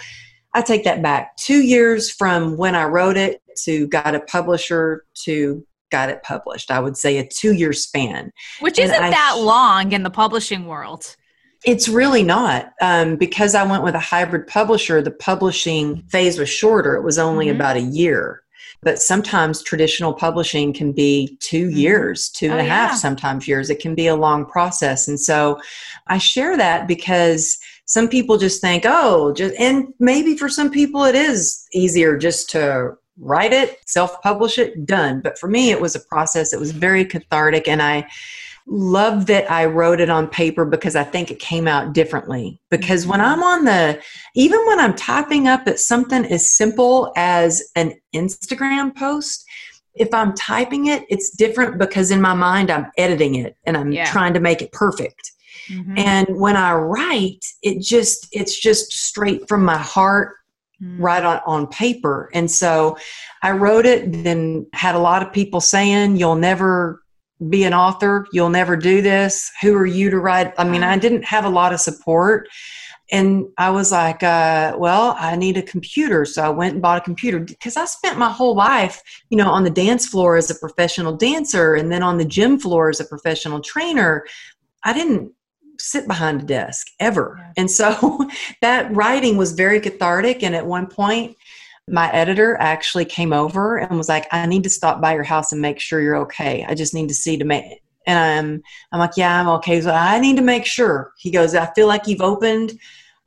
I 0.54 0.62
take 0.62 0.84
that 0.84 1.02
back. 1.02 1.36
Two 1.36 1.62
years 1.62 2.10
from 2.10 2.56
when 2.56 2.74
I 2.74 2.84
wrote 2.84 3.16
it 3.16 3.42
to 3.64 3.86
got 3.88 4.14
a 4.14 4.20
publisher 4.20 5.04
to 5.24 5.64
got 5.90 6.08
it 6.08 6.22
published. 6.22 6.70
I 6.70 6.80
would 6.80 6.96
say 6.96 7.18
a 7.18 7.26
two 7.26 7.52
year 7.52 7.72
span. 7.72 8.32
Which 8.60 8.78
isn't 8.78 8.98
that 8.98 9.36
long 9.38 9.92
in 9.92 10.02
the 10.02 10.10
publishing 10.10 10.66
world. 10.66 11.16
It's 11.64 11.88
really 11.88 12.22
not. 12.22 12.72
Um, 12.80 13.16
because 13.16 13.54
I 13.54 13.64
went 13.64 13.82
with 13.82 13.94
a 13.94 14.00
hybrid 14.00 14.46
publisher, 14.46 15.02
the 15.02 15.10
publishing 15.10 16.02
phase 16.08 16.38
was 16.38 16.48
shorter. 16.48 16.94
It 16.94 17.02
was 17.02 17.18
only 17.18 17.46
mm-hmm. 17.46 17.56
about 17.56 17.76
a 17.76 17.82
year. 17.82 18.42
But 18.82 18.98
sometimes 18.98 19.62
traditional 19.62 20.14
publishing 20.14 20.72
can 20.72 20.92
be 20.92 21.36
2 21.40 21.66
mm-hmm. 21.66 21.76
years, 21.76 22.30
two 22.30 22.46
and 22.46 22.54
oh, 22.54 22.60
a 22.60 22.64
half, 22.64 22.92
yeah. 22.92 22.96
sometimes 22.96 23.46
years. 23.46 23.68
It 23.68 23.78
can 23.78 23.94
be 23.94 24.06
a 24.06 24.16
long 24.16 24.46
process. 24.46 25.06
And 25.06 25.20
so 25.20 25.60
I 26.06 26.16
share 26.16 26.56
that 26.56 26.88
because 26.88 27.58
some 27.90 28.09
people 28.09 28.38
just 28.38 28.61
think, 28.61 28.85
oh, 28.87 29.33
just, 29.33 29.53
and 29.59 29.88
maybe 29.98 30.37
for 30.37 30.48
some 30.48 30.70
people 30.70 31.03
it 31.03 31.16
is 31.16 31.66
easier 31.74 32.16
just 32.16 32.48
to 32.50 32.92
write 33.18 33.53
it, 33.53 33.79
self 33.85 34.22
publish 34.22 34.59
it, 34.59 34.87
done. 34.87 35.20
But 35.20 35.37
for 35.40 35.48
me, 35.48 35.72
it 35.72 35.81
was 35.81 35.96
a 35.96 36.00
process. 36.09 36.53
It 36.53 36.61
was 36.61 36.70
very 36.70 37.05
cathartic. 37.05 37.66
And 37.66 37.83
I, 37.83 38.07
love 38.66 39.26
that 39.26 39.50
I 39.50 39.64
wrote 39.64 39.98
it 40.00 40.11
on 40.11 40.29
paper 40.29 40.64
because 40.64 40.94
I 40.94 41.03
think 41.03 41.33
it 41.33 41.40
came 41.40 41.66
out 41.66 41.92
differently. 41.92 42.61
Because 42.70 43.05
when 43.05 43.18
mm-hmm. 43.18 43.33
I'm 43.33 43.42
on 43.42 43.64
the, 43.64 44.00
even 44.37 44.64
when 44.68 44.79
I'm 44.79 44.94
typing 44.94 45.48
up 45.48 45.66
at 45.66 45.81
something 45.81 46.24
as 46.26 46.48
simple 46.48 47.12
as 47.16 47.68
an 47.74 47.94
Instagram 48.14 48.94
post, 48.94 49.44
if 49.96 50.14
I'm 50.14 50.35
typing 50.35 50.87
it, 50.87 51.05
it's 51.09 51.31
different 51.31 51.79
because 51.79 52.12
in 52.12 52.20
my 52.20 52.35
mind 52.35 52.70
I'm 52.70 52.87
editing 52.96 53.35
it 53.35 53.57
and 53.64 53.76
I'm 53.76 53.90
yeah. 53.90 54.05
trying 54.05 54.35
to 54.35 54.40
make 54.40 54.62
it 54.62 54.70
perfect. 54.70 55.33
Mm-hmm. 55.70 55.98
And 55.98 56.26
when 56.40 56.56
I 56.56 56.72
write, 56.74 57.44
it 57.62 57.80
just, 57.80 58.28
it's 58.33 58.59
just 58.59 58.92
straight 58.92 59.48
from 59.48 59.64
my 59.64 59.78
heart 59.78 60.37
mm-hmm. 60.83 61.02
right 61.02 61.24
on, 61.24 61.40
on 61.46 61.66
paper. 61.68 62.30
And 62.35 62.50
so 62.50 62.98
I 63.42 63.52
wrote 63.52 63.87
it, 63.87 64.24
then 64.24 64.66
had 64.72 64.94
a 64.94 64.98
lot 64.98 65.22
of 65.22 65.33
people 65.33 65.61
saying, 65.61 66.16
you'll 66.16 66.37
never 66.37 67.02
be 67.48 67.64
an 67.64 67.72
author. 67.72 68.26
You'll 68.33 68.50
never 68.50 68.76
do 68.76 69.00
this. 69.00 69.50
Who 69.62 69.74
are 69.74 69.87
you 69.87 70.11
to 70.11 70.18
write? 70.18 70.52
I 70.59 70.64
mean, 70.64 70.83
I 70.83 70.98
didn't 70.98 71.24
have 71.24 71.44
a 71.44 71.48
lot 71.48 71.72
of 71.72 71.80
support. 71.80 72.48
And 73.12 73.46
I 73.59 73.70
was 73.70 73.90
like, 73.90 74.22
uh, 74.22 74.76
well, 74.78 75.16
I 75.18 75.35
need 75.35 75.56
a 75.56 75.62
computer. 75.62 76.24
So 76.24 76.42
I 76.42 76.48
went 76.50 76.74
and 76.74 76.83
bought 76.83 76.98
a 76.98 77.04
computer 77.04 77.40
because 77.40 77.76
I 77.76 77.85
spent 77.87 78.18
my 78.18 78.30
whole 78.30 78.54
life, 78.54 79.02
you 79.30 79.37
know, 79.37 79.50
on 79.50 79.64
the 79.64 79.70
dance 79.70 80.06
floor 80.06 80.37
as 80.37 80.50
a 80.50 80.54
professional 80.54 81.16
dancer 81.16 81.74
and 81.74 81.90
then 81.90 82.02
on 82.02 82.18
the 82.18 82.24
gym 82.24 82.59
floor 82.59 82.88
as 82.88 83.00
a 83.00 83.04
professional 83.04 83.61
trainer. 83.61 84.24
I 84.85 84.92
didn't 84.92 85.33
sit 85.80 86.06
behind 86.06 86.42
a 86.42 86.44
desk 86.44 86.86
ever. 87.00 87.36
Yeah. 87.38 87.52
And 87.56 87.70
so 87.70 88.28
that 88.62 88.94
writing 88.94 89.36
was 89.36 89.52
very 89.52 89.80
cathartic. 89.80 90.42
And 90.42 90.54
at 90.54 90.66
one 90.66 90.86
point, 90.86 91.36
my 91.88 92.10
editor 92.12 92.56
actually 92.60 93.04
came 93.04 93.32
over 93.32 93.78
and 93.78 93.96
was 93.96 94.08
like, 94.08 94.26
I 94.32 94.46
need 94.46 94.62
to 94.64 94.70
stop 94.70 95.00
by 95.00 95.14
your 95.14 95.24
house 95.24 95.52
and 95.52 95.60
make 95.60 95.80
sure 95.80 96.00
you're 96.00 96.18
okay. 96.18 96.64
I 96.68 96.74
just 96.74 96.94
need 96.94 97.08
to 97.08 97.14
see 97.14 97.36
to 97.36 97.44
make 97.44 97.82
and 98.06 98.18
I'm 98.18 98.62
I'm 98.92 98.98
like, 98.98 99.16
yeah, 99.16 99.40
I'm 99.40 99.48
okay. 99.48 99.80
So 99.80 99.90
I 99.90 100.18
need 100.18 100.36
to 100.36 100.42
make 100.42 100.66
sure. 100.66 101.12
He 101.18 101.30
goes, 101.30 101.54
I 101.54 101.72
feel 101.74 101.86
like 101.86 102.06
you've 102.06 102.20
opened 102.20 102.78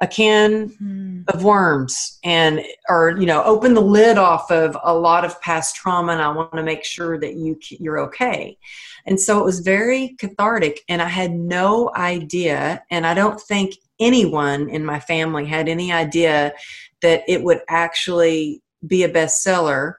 a 0.02 0.08
can 0.08 0.70
mm. 0.70 1.30
of 1.30 1.44
worms 1.44 2.20
and 2.24 2.62
or 2.90 3.16
you 3.18 3.26
know, 3.26 3.44
open 3.44 3.74
the 3.74 3.82
lid 3.82 4.18
off 4.18 4.52
of 4.52 4.78
a 4.84 4.94
lot 4.94 5.24
of 5.24 5.40
past 5.42 5.76
trauma 5.76 6.14
and 6.14 6.22
I 6.22 6.30
want 6.30 6.54
to 6.54 6.64
make 6.64 6.84
sure 6.84 7.20
that 7.20 7.36
you 7.36 7.58
you're 7.70 8.00
okay. 8.00 8.58
And 9.06 9.20
so 9.20 9.40
it 9.40 9.46
was 9.46 9.60
very 9.60 10.16
cathartic 10.20 10.82
and 10.88 11.02
I 11.02 11.10
had 11.10 11.32
no 11.34 11.92
idea 11.96 12.84
and 12.90 13.06
I 13.06 13.14
don't 13.14 13.40
think 13.40 13.76
anyone 14.00 14.70
in 14.70 14.86
my 14.86 15.00
family 15.00 15.46
had 15.46 15.68
any 15.70 15.92
idea 15.92 16.54
that 17.02 17.24
it 17.28 17.44
would 17.44 17.62
actually 17.70 18.62
be 18.86 19.04
a 19.04 19.10
bestseller. 19.10 19.96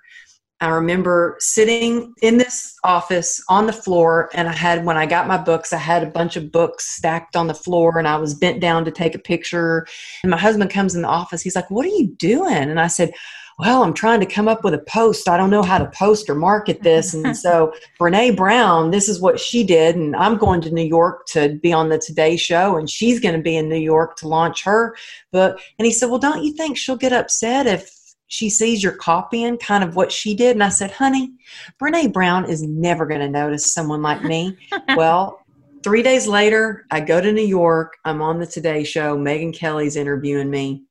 I 0.61 0.69
remember 0.69 1.37
sitting 1.41 2.15
in 2.23 2.39
this 2.39 2.75
office 2.85 3.43
on 3.49 3.67
the 3.67 3.73
floor, 3.73 4.31
and 4.35 4.49
I 4.49 4.53
had, 4.53 4.85
when 4.85 4.97
I 4.97 5.05
got 5.05 5.27
my 5.27 5.37
books, 5.37 5.73
I 5.73 5.79
had 5.79 6.03
a 6.03 6.11
bunch 6.11 6.37
of 6.37 6.53
books 6.53 6.97
stacked 6.97 7.37
on 7.37 7.49
the 7.49 7.55
floor, 7.55 7.99
and 7.99 8.09
I 8.09 8.17
was 8.17 8.35
bent 8.35 8.61
down 8.61 8.85
to 8.85 8.91
take 8.91 9.15
a 9.15 9.19
picture. 9.19 9.87
And 10.23 10.31
my 10.31 10.39
husband 10.39 10.71
comes 10.71 10.95
in 10.95 11.03
the 11.03 11.09
office. 11.09 11.43
He's 11.43 11.57
like, 11.57 11.71
What 11.71 11.85
are 11.85 11.91
you 11.91 12.07
doing? 12.19 12.55
And 12.55 12.81
I 12.81 12.87
said, 12.87 13.13
well, 13.59 13.85
I'm 13.85 13.95
trying 13.95 14.21
to 14.21 14.27
come 14.27 14.49
up 14.49 14.65
with 14.65 14.75
a 14.75 14.79
post. 14.79 15.29
I 15.29 15.37
don't 15.37 15.51
know 15.51 15.63
how 15.63 15.79
to 15.79 15.91
post 15.91 16.29
or 16.29 16.35
market 16.35 16.83
this. 16.83 17.15
And 17.15 17.37
so 17.45 17.73
Brene 18.01 18.37
Brown, 18.37 18.91
this 18.91 19.09
is 19.09 19.21
what 19.21 19.39
she 19.39 19.65
did. 19.65 19.97
And 19.97 20.17
I'm 20.17 20.37
going 20.37 20.61
to 20.63 20.71
New 20.71 20.85
York 20.85 21.27
to 21.29 21.59
be 21.63 21.73
on 21.73 21.89
the 21.89 21.99
Today 21.99 22.37
Show, 22.37 22.77
and 22.77 22.91
she's 22.91 23.21
going 23.21 23.35
to 23.35 23.43
be 23.43 23.57
in 23.57 23.69
New 23.69 23.77
York 23.77 24.17
to 24.17 24.29
launch 24.29 24.65
her 24.65 24.97
book. 25.33 25.61
And 25.79 25.87
he 25.87 25.93
said, 25.93 26.11
Well, 26.11 26.19
don't 26.19 26.43
you 26.43 26.53
think 26.53 26.77
she'll 26.77 26.97
get 26.97 27.13
upset 27.13 27.67
if 27.67 27.91
she 28.27 28.51
sees 28.51 28.83
you're 28.83 28.93
copying 28.93 29.59
kind 29.59 29.85
of 29.85 29.97
what 29.97 30.11
she 30.11 30.35
did? 30.35 30.57
And 30.57 30.65
I 30.65 30.71
said, 30.71 30.91
Honey, 30.91 31.33
Brene 31.81 32.13
Brown 32.13 32.49
is 32.49 32.63
never 32.63 33.07
going 33.07 33.21
to 33.21 33.29
notice 33.29 33.73
someone 33.73 34.03
like 34.03 34.25
me. 34.25 34.57
well, 34.97 35.41
three 35.85 36.03
days 36.03 36.27
later, 36.27 36.87
I 36.91 37.01
go 37.01 37.21
to 37.21 37.33
New 37.33 37.47
York. 37.47 37.97
I'm 38.05 38.21
on 38.21 38.41
the 38.41 38.47
Today 38.47 38.83
Show. 38.83 39.17
Megyn 39.17 39.55
Kelly's 39.55 39.97
interviewing 39.97 40.51
me 40.51 40.85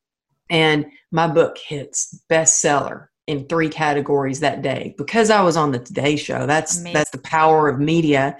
and 0.49 0.85
my 1.11 1.27
book 1.27 1.57
hits 1.57 2.21
bestseller 2.29 3.07
in 3.27 3.47
three 3.47 3.69
categories 3.69 4.41
that 4.41 4.61
day 4.61 4.93
because 4.97 5.29
I 5.29 5.41
was 5.41 5.55
on 5.55 5.71
the 5.71 5.79
Today 5.79 6.15
Show. 6.15 6.45
That's 6.45 6.79
Amazing. 6.79 6.93
that's 6.93 7.11
the 7.11 7.19
power 7.19 7.69
of 7.69 7.79
media, 7.79 8.37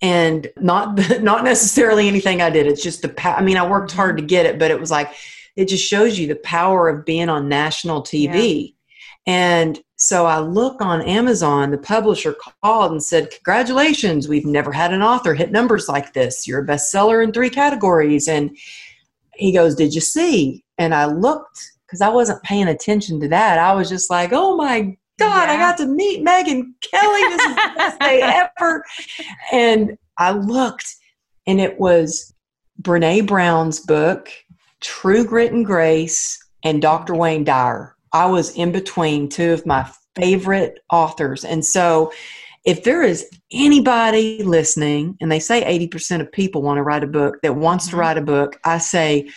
and 0.00 0.48
not 0.56 0.98
not 1.22 1.44
necessarily 1.44 2.08
anything 2.08 2.40
I 2.42 2.50
did. 2.50 2.66
It's 2.66 2.82
just 2.82 3.02
the. 3.02 3.14
I 3.38 3.42
mean, 3.42 3.56
I 3.56 3.68
worked 3.68 3.92
hard 3.92 4.16
to 4.18 4.22
get 4.22 4.46
it, 4.46 4.58
but 4.58 4.70
it 4.70 4.80
was 4.80 4.90
like 4.90 5.12
it 5.56 5.68
just 5.68 5.84
shows 5.84 6.18
you 6.18 6.26
the 6.26 6.36
power 6.36 6.88
of 6.88 7.04
being 7.04 7.28
on 7.28 7.48
national 7.48 8.02
TV. 8.02 8.74
And 9.26 9.80
so 9.96 10.26
I 10.26 10.40
look 10.40 10.80
on 10.80 11.00
Amazon, 11.02 11.70
the 11.70 11.78
publisher 11.78 12.34
called 12.62 12.90
and 12.90 13.02
said, 13.02 13.30
Congratulations, 13.30 14.28
we've 14.28 14.46
never 14.46 14.72
had 14.72 14.92
an 14.92 15.02
author 15.02 15.34
hit 15.34 15.52
numbers 15.52 15.88
like 15.88 16.12
this. 16.12 16.46
You're 16.46 16.64
a 16.64 16.66
bestseller 16.66 17.22
in 17.22 17.32
three 17.32 17.50
categories. 17.50 18.26
And 18.26 18.56
he 19.34 19.52
goes, 19.52 19.76
Did 19.76 19.94
you 19.94 20.00
see? 20.00 20.64
And 20.82 20.94
I 20.94 21.06
looked 21.06 21.72
because 21.86 22.00
I 22.00 22.08
wasn't 22.08 22.42
paying 22.42 22.68
attention 22.68 23.20
to 23.20 23.28
that. 23.28 23.58
I 23.58 23.72
was 23.74 23.88
just 23.88 24.10
like, 24.10 24.32
Oh 24.32 24.56
my 24.56 24.96
God, 25.18 25.48
yeah. 25.48 25.52
I 25.52 25.56
got 25.56 25.76
to 25.78 25.86
meet 25.86 26.24
Megyn 26.24 26.72
Kelly. 26.80 27.22
This 27.28 27.42
is 27.42 27.54
the 27.54 27.72
best 27.76 28.00
day 28.00 28.20
ever. 28.60 28.84
And 29.52 29.96
I 30.18 30.32
looked 30.32 30.86
and 31.46 31.60
it 31.60 31.78
was 31.78 32.32
Brene 32.80 33.26
Brown's 33.26 33.80
book, 33.80 34.28
True 34.80 35.24
Grit 35.24 35.52
and 35.52 35.64
Grace, 35.64 36.38
and 36.64 36.82
Dr. 36.82 37.14
Wayne 37.14 37.44
Dyer. 37.44 37.94
I 38.12 38.26
was 38.26 38.54
in 38.56 38.72
between 38.72 39.28
two 39.28 39.52
of 39.52 39.66
my 39.66 39.90
favorite 40.14 40.80
authors. 40.90 41.44
And 41.44 41.64
so, 41.64 42.12
if 42.64 42.84
there 42.84 43.02
is 43.02 43.28
anybody 43.50 44.42
listening, 44.44 45.16
and 45.20 45.32
they 45.32 45.40
say 45.40 45.64
80% 45.64 46.20
of 46.20 46.30
people 46.30 46.62
want 46.62 46.78
to 46.78 46.82
write 46.82 47.02
a 47.02 47.08
book 47.08 47.38
that 47.42 47.56
wants 47.56 47.86
to 47.86 47.90
mm-hmm. 47.92 48.00
write 48.00 48.18
a 48.18 48.22
book, 48.22 48.56
I 48.64 48.78
say 48.78 49.28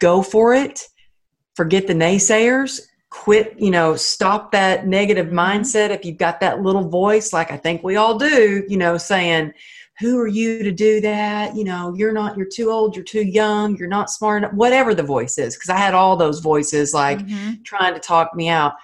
go 0.00 0.22
for 0.22 0.54
it. 0.54 0.86
Forget 1.54 1.86
the 1.86 1.94
naysayers. 1.94 2.80
Quit, 3.10 3.58
you 3.58 3.70
know, 3.70 3.96
stop 3.96 4.52
that 4.52 4.86
negative 4.86 5.26
mm-hmm. 5.26 5.38
mindset. 5.38 5.90
If 5.90 6.04
you've 6.04 6.18
got 6.18 6.40
that 6.40 6.62
little 6.62 6.88
voice, 6.88 7.32
like 7.32 7.50
I 7.50 7.56
think 7.56 7.82
we 7.82 7.96
all 7.96 8.18
do, 8.18 8.64
you 8.68 8.76
know, 8.76 8.96
saying, 8.96 9.52
who 9.98 10.18
are 10.18 10.26
you 10.26 10.62
to 10.62 10.72
do 10.72 11.00
that? 11.02 11.54
You 11.54 11.64
know, 11.64 11.94
you're 11.94 12.12
not, 12.12 12.36
you're 12.36 12.46
too 12.46 12.70
old, 12.70 12.96
you're 12.96 13.04
too 13.04 13.24
young, 13.24 13.76
you're 13.76 13.88
not 13.88 14.10
smart 14.10 14.42
enough, 14.44 14.54
whatever 14.54 14.94
the 14.94 15.02
voice 15.02 15.36
is. 15.38 15.58
Cause 15.58 15.68
I 15.68 15.76
had 15.76 15.92
all 15.92 16.16
those 16.16 16.40
voices 16.40 16.94
like 16.94 17.18
mm-hmm. 17.18 17.62
trying 17.64 17.92
to 17.94 18.00
talk 18.00 18.34
me 18.34 18.48
out. 18.48 18.74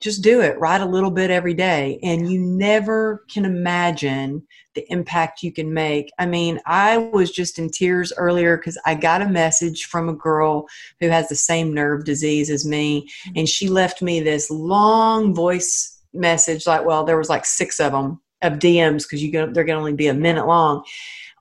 Just 0.00 0.22
do 0.22 0.40
it, 0.40 0.58
write 0.58 0.80
a 0.80 0.86
little 0.86 1.10
bit 1.10 1.30
every 1.30 1.54
day. 1.54 1.98
And 2.02 2.30
you 2.30 2.40
never 2.40 3.24
can 3.30 3.44
imagine 3.44 4.46
the 4.74 4.84
impact 4.90 5.42
you 5.42 5.52
can 5.52 5.72
make. 5.72 6.10
I 6.18 6.26
mean, 6.26 6.60
I 6.66 6.96
was 6.96 7.30
just 7.30 7.58
in 7.58 7.70
tears 7.70 8.12
earlier 8.16 8.56
because 8.56 8.78
I 8.86 8.94
got 8.94 9.22
a 9.22 9.28
message 9.28 9.86
from 9.86 10.08
a 10.08 10.14
girl 10.14 10.66
who 11.00 11.08
has 11.08 11.28
the 11.28 11.36
same 11.36 11.74
nerve 11.74 12.04
disease 12.04 12.50
as 12.50 12.66
me. 12.66 13.02
Mm-hmm. 13.02 13.38
And 13.38 13.48
she 13.48 13.68
left 13.68 14.00
me 14.00 14.20
this 14.20 14.50
long 14.50 15.34
voice 15.34 15.98
message 16.12 16.66
like, 16.66 16.84
well, 16.84 17.04
there 17.04 17.18
was 17.18 17.28
like 17.28 17.44
six 17.44 17.78
of 17.80 17.92
them 17.92 18.20
of 18.42 18.54
DMs 18.54 19.02
because 19.02 19.22
you 19.22 19.30
go, 19.30 19.46
they're 19.46 19.64
going 19.64 19.76
to 19.76 19.80
only 19.80 19.92
be 19.92 20.08
a 20.08 20.14
minute 20.14 20.46
long 20.46 20.82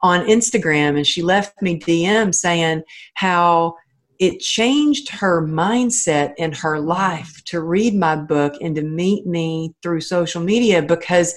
on 0.01 0.25
Instagram, 0.27 0.95
and 0.95 1.05
she 1.05 1.21
left 1.21 1.61
me 1.61 1.77
DM 1.79 2.33
saying 2.33 2.83
how 3.15 3.75
it 4.19 4.39
changed 4.41 5.09
her 5.09 5.41
mindset 5.47 6.33
in 6.37 6.51
her 6.51 6.79
life 6.79 7.41
to 7.45 7.61
read 7.61 7.95
my 7.95 8.15
book 8.15 8.53
and 8.61 8.75
to 8.75 8.81
meet 8.81 9.25
me 9.25 9.73
through 9.81 10.01
social 10.01 10.41
media 10.41 10.81
because 10.81 11.33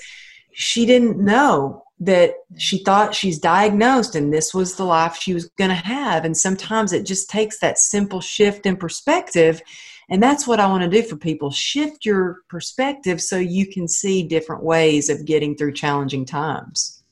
she 0.52 0.84
didn't 0.84 1.18
know 1.18 1.84
that 2.00 2.34
she 2.58 2.82
thought 2.82 3.14
she's 3.14 3.38
diagnosed 3.38 4.16
and 4.16 4.32
this 4.32 4.52
was 4.52 4.74
the 4.74 4.84
life 4.84 5.16
she 5.16 5.32
was 5.32 5.48
going 5.56 5.70
to 5.70 5.74
have 5.74 6.24
and 6.24 6.36
sometimes 6.36 6.92
it 6.92 7.06
just 7.06 7.30
takes 7.30 7.60
that 7.60 7.78
simple 7.78 8.20
shift 8.20 8.66
in 8.66 8.76
perspective 8.76 9.62
and 10.10 10.22
that's 10.22 10.46
what 10.46 10.60
I 10.60 10.66
want 10.66 10.82
to 10.82 10.90
do 10.90 11.06
for 11.06 11.16
people 11.16 11.50
shift 11.50 12.04
your 12.04 12.38
perspective 12.48 13.22
so 13.22 13.38
you 13.38 13.66
can 13.66 13.86
see 13.86 14.24
different 14.24 14.64
ways 14.64 15.08
of 15.08 15.24
getting 15.24 15.56
through 15.56 15.72
challenging 15.74 16.26
times. 16.26 17.02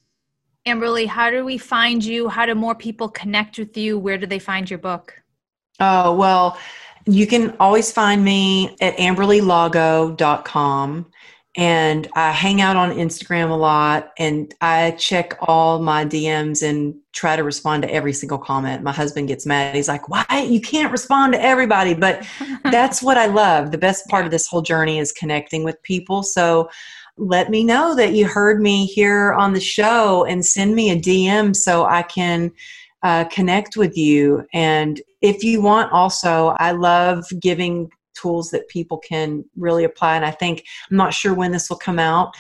Amberly, 0.67 1.07
how 1.07 1.31
do 1.31 1.45
we 1.45 1.57
find 1.57 2.05
you? 2.05 2.29
How 2.29 2.45
do 2.45 2.55
more 2.55 2.75
people 2.75 3.09
connect 3.09 3.59
with 3.59 3.77
you? 3.77 3.99
Where 3.99 4.19
do 4.19 4.27
they 4.27 4.39
find 4.39 4.69
your 4.69 4.81
book? 4.81 5.15
Oh, 5.81 6.15
well, 6.15 6.57
you 7.07 7.27
can 7.27 7.57
always 7.59 7.91
find 7.91 8.25
me 8.25 8.77
at 8.81 8.97
amberlylago.com 8.99 11.07
and 11.57 12.07
I 12.15 12.31
hang 12.31 12.61
out 12.61 12.77
on 12.77 12.93
Instagram 12.93 13.51
a 13.51 13.55
lot 13.55 14.13
and 14.19 14.55
I 14.61 14.93
check 14.93 15.37
all 15.41 15.81
my 15.81 16.05
DMs 16.05 16.63
and 16.63 16.95
try 17.13 17.35
to 17.35 17.43
respond 17.43 17.83
to 17.83 17.93
every 17.93 18.13
single 18.13 18.39
comment. 18.39 18.85
My 18.85 18.93
husband 18.93 19.27
gets 19.29 19.47
mad. 19.47 19.75
He's 19.75 19.89
like, 19.89 20.09
"Why 20.09 20.25
you 20.49 20.61
can't 20.61 20.93
respond 20.93 21.33
to 21.33 21.43
everybody?" 21.43 21.95
But 21.95 22.25
that's 22.65 23.03
what 23.03 23.19
I 23.19 23.27
love. 23.27 23.73
The 23.73 23.79
best 23.79 24.07
part 24.07 24.25
of 24.25 24.31
this 24.31 24.47
whole 24.47 24.63
journey 24.63 25.01
is 25.01 25.11
connecting 25.11 25.65
with 25.65 25.83
people. 25.83 26.23
So 26.23 26.71
let 27.17 27.51
me 27.51 27.65
know 27.65 27.97
that 27.97 28.13
you 28.13 28.27
heard 28.27 28.63
me 28.63 28.87
here 28.87 29.33
on 29.33 29.53
the 29.53 29.61
show 29.61 30.25
and 30.25 30.47
send 30.47 30.75
me 30.75 30.91
a 30.91 30.97
DM 30.97 31.55
so 31.55 31.85
I 31.85 32.03
can 32.03 32.53
uh, 33.03 33.25
connect 33.25 33.77
with 33.77 33.97
you. 33.97 34.47
And 34.55 35.01
if 35.21 35.45
you 35.45 35.61
want, 35.61 35.93
also, 35.93 36.55
I 36.59 36.73
love 36.73 37.25
giving 37.41 37.91
tools 38.15 38.51
that 38.51 38.69
people 38.69 38.99
can 38.99 39.45
really 39.57 39.85
apply. 39.85 40.17
And 40.17 40.25
I 40.25 40.31
think, 40.31 40.65
I'm 40.91 40.97
not 40.97 41.15
sure 41.15 41.35
when 41.35 41.53
this 41.53 41.71
will 41.71 41.77
come 41.77 41.99
out, 41.99 42.35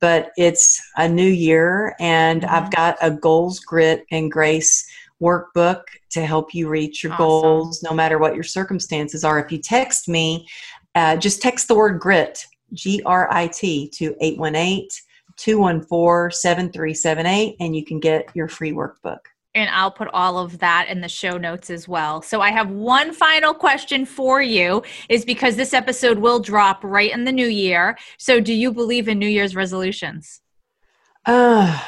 but 0.00 0.30
it's 0.36 0.80
a 0.96 1.08
new 1.08 1.28
year 1.28 1.94
and 2.00 2.42
mm-hmm. 2.42 2.54
I've 2.54 2.70
got 2.70 2.96
a 3.00 3.10
goals, 3.10 3.60
grit, 3.60 4.04
and 4.10 4.30
grace 4.30 4.86
workbook 5.20 5.82
to 6.10 6.26
help 6.26 6.54
you 6.54 6.68
reach 6.68 7.02
your 7.02 7.12
awesome. 7.14 7.24
goals 7.24 7.82
no 7.82 7.94
matter 7.94 8.18
what 8.18 8.34
your 8.34 8.44
circumstances 8.44 9.24
are. 9.24 9.38
If 9.38 9.50
you 9.50 9.58
text 9.58 10.08
me, 10.08 10.46
uh, 10.94 11.16
just 11.16 11.40
text 11.40 11.68
the 11.68 11.74
word 11.74 12.00
grit, 12.00 12.44
G 12.72 13.02
R 13.06 13.28
I 13.32 13.46
T, 13.48 13.88
to 13.94 14.14
818 14.20 14.88
214 15.36 16.30
7378, 16.30 17.56
and 17.60 17.76
you 17.76 17.84
can 17.84 18.00
get 18.00 18.28
your 18.34 18.48
free 18.48 18.72
workbook 18.72 19.20
and 19.56 19.70
I'll 19.70 19.90
put 19.90 20.08
all 20.12 20.38
of 20.38 20.58
that 20.58 20.86
in 20.88 21.00
the 21.00 21.08
show 21.08 21.38
notes 21.38 21.70
as 21.70 21.88
well. 21.88 22.22
So 22.22 22.40
I 22.40 22.50
have 22.50 22.70
one 22.70 23.12
final 23.12 23.54
question 23.54 24.04
for 24.04 24.42
you 24.42 24.82
is 25.08 25.24
because 25.24 25.56
this 25.56 25.72
episode 25.72 26.18
will 26.18 26.38
drop 26.38 26.84
right 26.84 27.10
in 27.10 27.24
the 27.24 27.32
new 27.32 27.48
year. 27.48 27.96
So 28.18 28.38
do 28.38 28.52
you 28.52 28.70
believe 28.70 29.08
in 29.08 29.18
New 29.18 29.28
Year's 29.28 29.56
resolutions? 29.56 30.40
Uh 31.24 31.82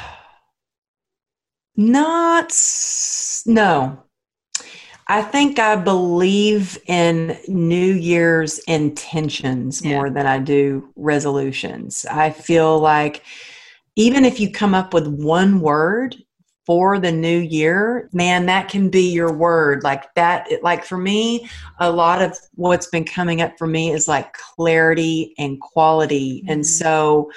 not 1.77 2.53
no. 3.45 4.03
I 5.07 5.21
think 5.21 5.57
I 5.57 5.75
believe 5.75 6.77
in 6.87 7.37
New 7.47 7.93
Year's 7.93 8.59
intentions 8.59 9.83
yeah. 9.83 9.95
more 9.95 10.09
than 10.09 10.27
I 10.27 10.39
do 10.39 10.91
resolutions. 10.95 12.05
I 12.05 12.31
feel 12.31 12.79
like 12.79 13.23
even 13.95 14.25
if 14.25 14.39
you 14.39 14.51
come 14.51 14.75
up 14.75 14.93
with 14.93 15.07
one 15.07 15.61
word 15.61 16.15
for 16.69 16.99
the 16.99 17.11
new 17.11 17.39
year, 17.39 18.07
man, 18.13 18.45
that 18.45 18.69
can 18.69 18.91
be 18.91 19.11
your 19.11 19.33
word. 19.33 19.81
Like 19.81 20.13
that, 20.13 20.47
like 20.61 20.85
for 20.85 20.99
me, 20.99 21.49
a 21.79 21.91
lot 21.91 22.21
of 22.21 22.37
what's 22.53 22.85
been 22.85 23.05
coming 23.05 23.41
up 23.41 23.57
for 23.57 23.65
me 23.65 23.91
is 23.91 24.07
like 24.07 24.33
clarity 24.33 25.33
and 25.39 25.59
quality. 25.59 26.41
Mm-hmm. 26.41 26.51
And 26.51 26.67
so 26.67 27.31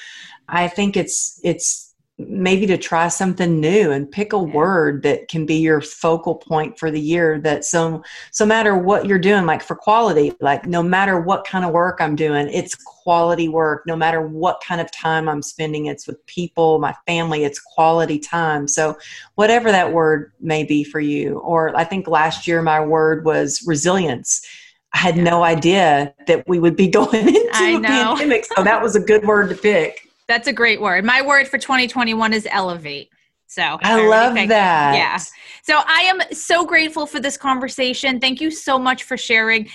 I 0.50 0.68
think 0.68 0.98
it's, 0.98 1.40
it's, 1.42 1.91
maybe 2.18 2.66
to 2.66 2.76
try 2.76 3.08
something 3.08 3.58
new 3.58 3.90
and 3.90 4.10
pick 4.10 4.32
a 4.32 4.38
word 4.38 5.02
that 5.02 5.28
can 5.28 5.46
be 5.46 5.56
your 5.56 5.80
focal 5.80 6.34
point 6.34 6.78
for 6.78 6.90
the 6.90 7.00
year 7.00 7.40
that 7.40 7.64
so 7.64 8.02
so 8.30 8.44
matter 8.44 8.76
what 8.76 9.06
you're 9.06 9.18
doing 9.18 9.46
like 9.46 9.62
for 9.62 9.74
quality 9.74 10.32
like 10.40 10.66
no 10.66 10.82
matter 10.82 11.18
what 11.18 11.44
kind 11.44 11.64
of 11.64 11.72
work 11.72 12.00
i'm 12.00 12.14
doing 12.14 12.48
it's 12.50 12.76
quality 13.02 13.48
work. 13.48 13.82
No 13.86 13.96
matter 13.96 14.26
what 14.26 14.62
kind 14.66 14.80
of 14.80 14.90
time 14.92 15.28
i'm 15.28 15.42
spending 15.42 15.86
it's 15.86 16.06
with 16.06 16.24
people 16.26 16.78
my 16.78 16.94
family 17.06 17.44
it's 17.44 17.60
quality 17.60 18.18
time. 18.18 18.68
So 18.68 18.96
whatever 19.34 19.70
that 19.72 19.92
word 19.92 20.32
may 20.40 20.64
be 20.64 20.84
for 20.84 21.00
you 21.00 21.38
or 21.40 21.76
i 21.76 21.84
think 21.84 22.06
last 22.06 22.46
year 22.46 22.62
my 22.62 22.80
word 22.80 23.24
was 23.24 23.62
resilience. 23.66 24.46
I 24.94 24.98
had 24.98 25.16
no 25.16 25.42
idea 25.42 26.14
that 26.26 26.46
we 26.46 26.58
would 26.58 26.76
be 26.76 26.88
going 27.00 27.28
into 27.28 27.48
a 27.48 27.80
pandemic. 27.80 28.44
So 28.44 28.62
that 28.62 28.82
was 28.82 28.94
a 28.94 29.00
good 29.00 29.24
word 29.24 29.48
to 29.48 29.56
pick. 29.56 30.11
That's 30.28 30.48
a 30.48 30.52
great 30.52 30.80
word. 30.80 31.04
My 31.04 31.22
word 31.22 31.48
for 31.48 31.58
2021 31.58 32.32
is 32.32 32.46
elevate. 32.50 33.08
So 33.46 33.62
I, 33.62 34.00
I 34.00 34.06
love 34.06 34.34
that. 34.34 34.94
Yeah. 34.94 35.18
So 35.62 35.82
I 35.86 36.00
am 36.02 36.20
so 36.32 36.64
grateful 36.64 37.06
for 37.06 37.20
this 37.20 37.36
conversation. 37.36 38.18
Thank 38.18 38.40
you 38.40 38.50
so 38.50 38.78
much 38.78 39.02
for 39.04 39.18
sharing. 39.18 39.68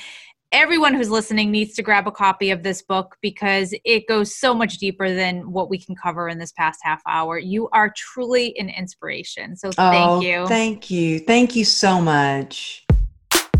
Everyone 0.51 0.95
who's 0.95 1.09
listening 1.09 1.51
needs 1.51 1.75
to 1.75 1.83
grab 1.83 2.07
a 2.07 2.11
copy 2.11 2.49
of 2.49 2.63
this 2.63 2.81
book 2.81 3.15
because 3.21 3.75
it 3.83 4.07
goes 4.07 4.35
so 4.35 4.55
much 4.55 4.77
deeper 4.77 5.13
than 5.13 5.51
what 5.51 5.69
we 5.69 5.77
can 5.77 5.95
cover 5.95 6.29
in 6.29 6.39
this 6.39 6.53
past 6.53 6.79
half 6.81 7.01
hour. 7.07 7.37
You 7.37 7.69
are 7.69 7.93
truly 7.95 8.57
an 8.57 8.69
inspiration. 8.69 9.55
So 9.55 9.71
thank 9.71 10.09
oh, 10.09 10.21
you. 10.21 10.47
Thank 10.47 10.89
you. 10.89 11.19
Thank 11.19 11.55
you 11.55 11.65
so 11.65 12.01
much. 12.01 12.85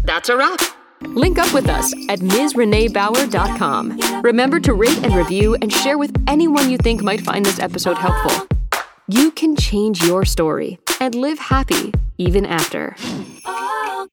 That's 0.03 0.29
a 0.29 0.37
wrap. 0.37 0.61
Link 1.01 1.37
up 1.37 1.53
with 1.53 1.69
us 1.69 1.93
at 2.09 2.19
MsReneeBauer.com. 2.19 4.21
Remember 4.21 4.59
to 4.59 4.73
rate 4.73 5.03
and 5.03 5.15
review 5.15 5.55
and 5.61 5.71
share 5.71 5.97
with 5.97 6.11
anyone 6.27 6.69
you 6.69 6.77
think 6.77 7.03
might 7.03 7.21
find 7.21 7.45
this 7.45 7.59
episode 7.59 7.97
helpful. 7.97 8.47
You 9.07 9.31
can 9.31 9.55
change 9.55 10.03
your 10.03 10.25
story 10.25 10.79
and 10.99 11.15
live 11.15 11.39
happy 11.39 11.93
even 12.17 12.45
after. 12.45 12.95
Oh, 13.45 14.07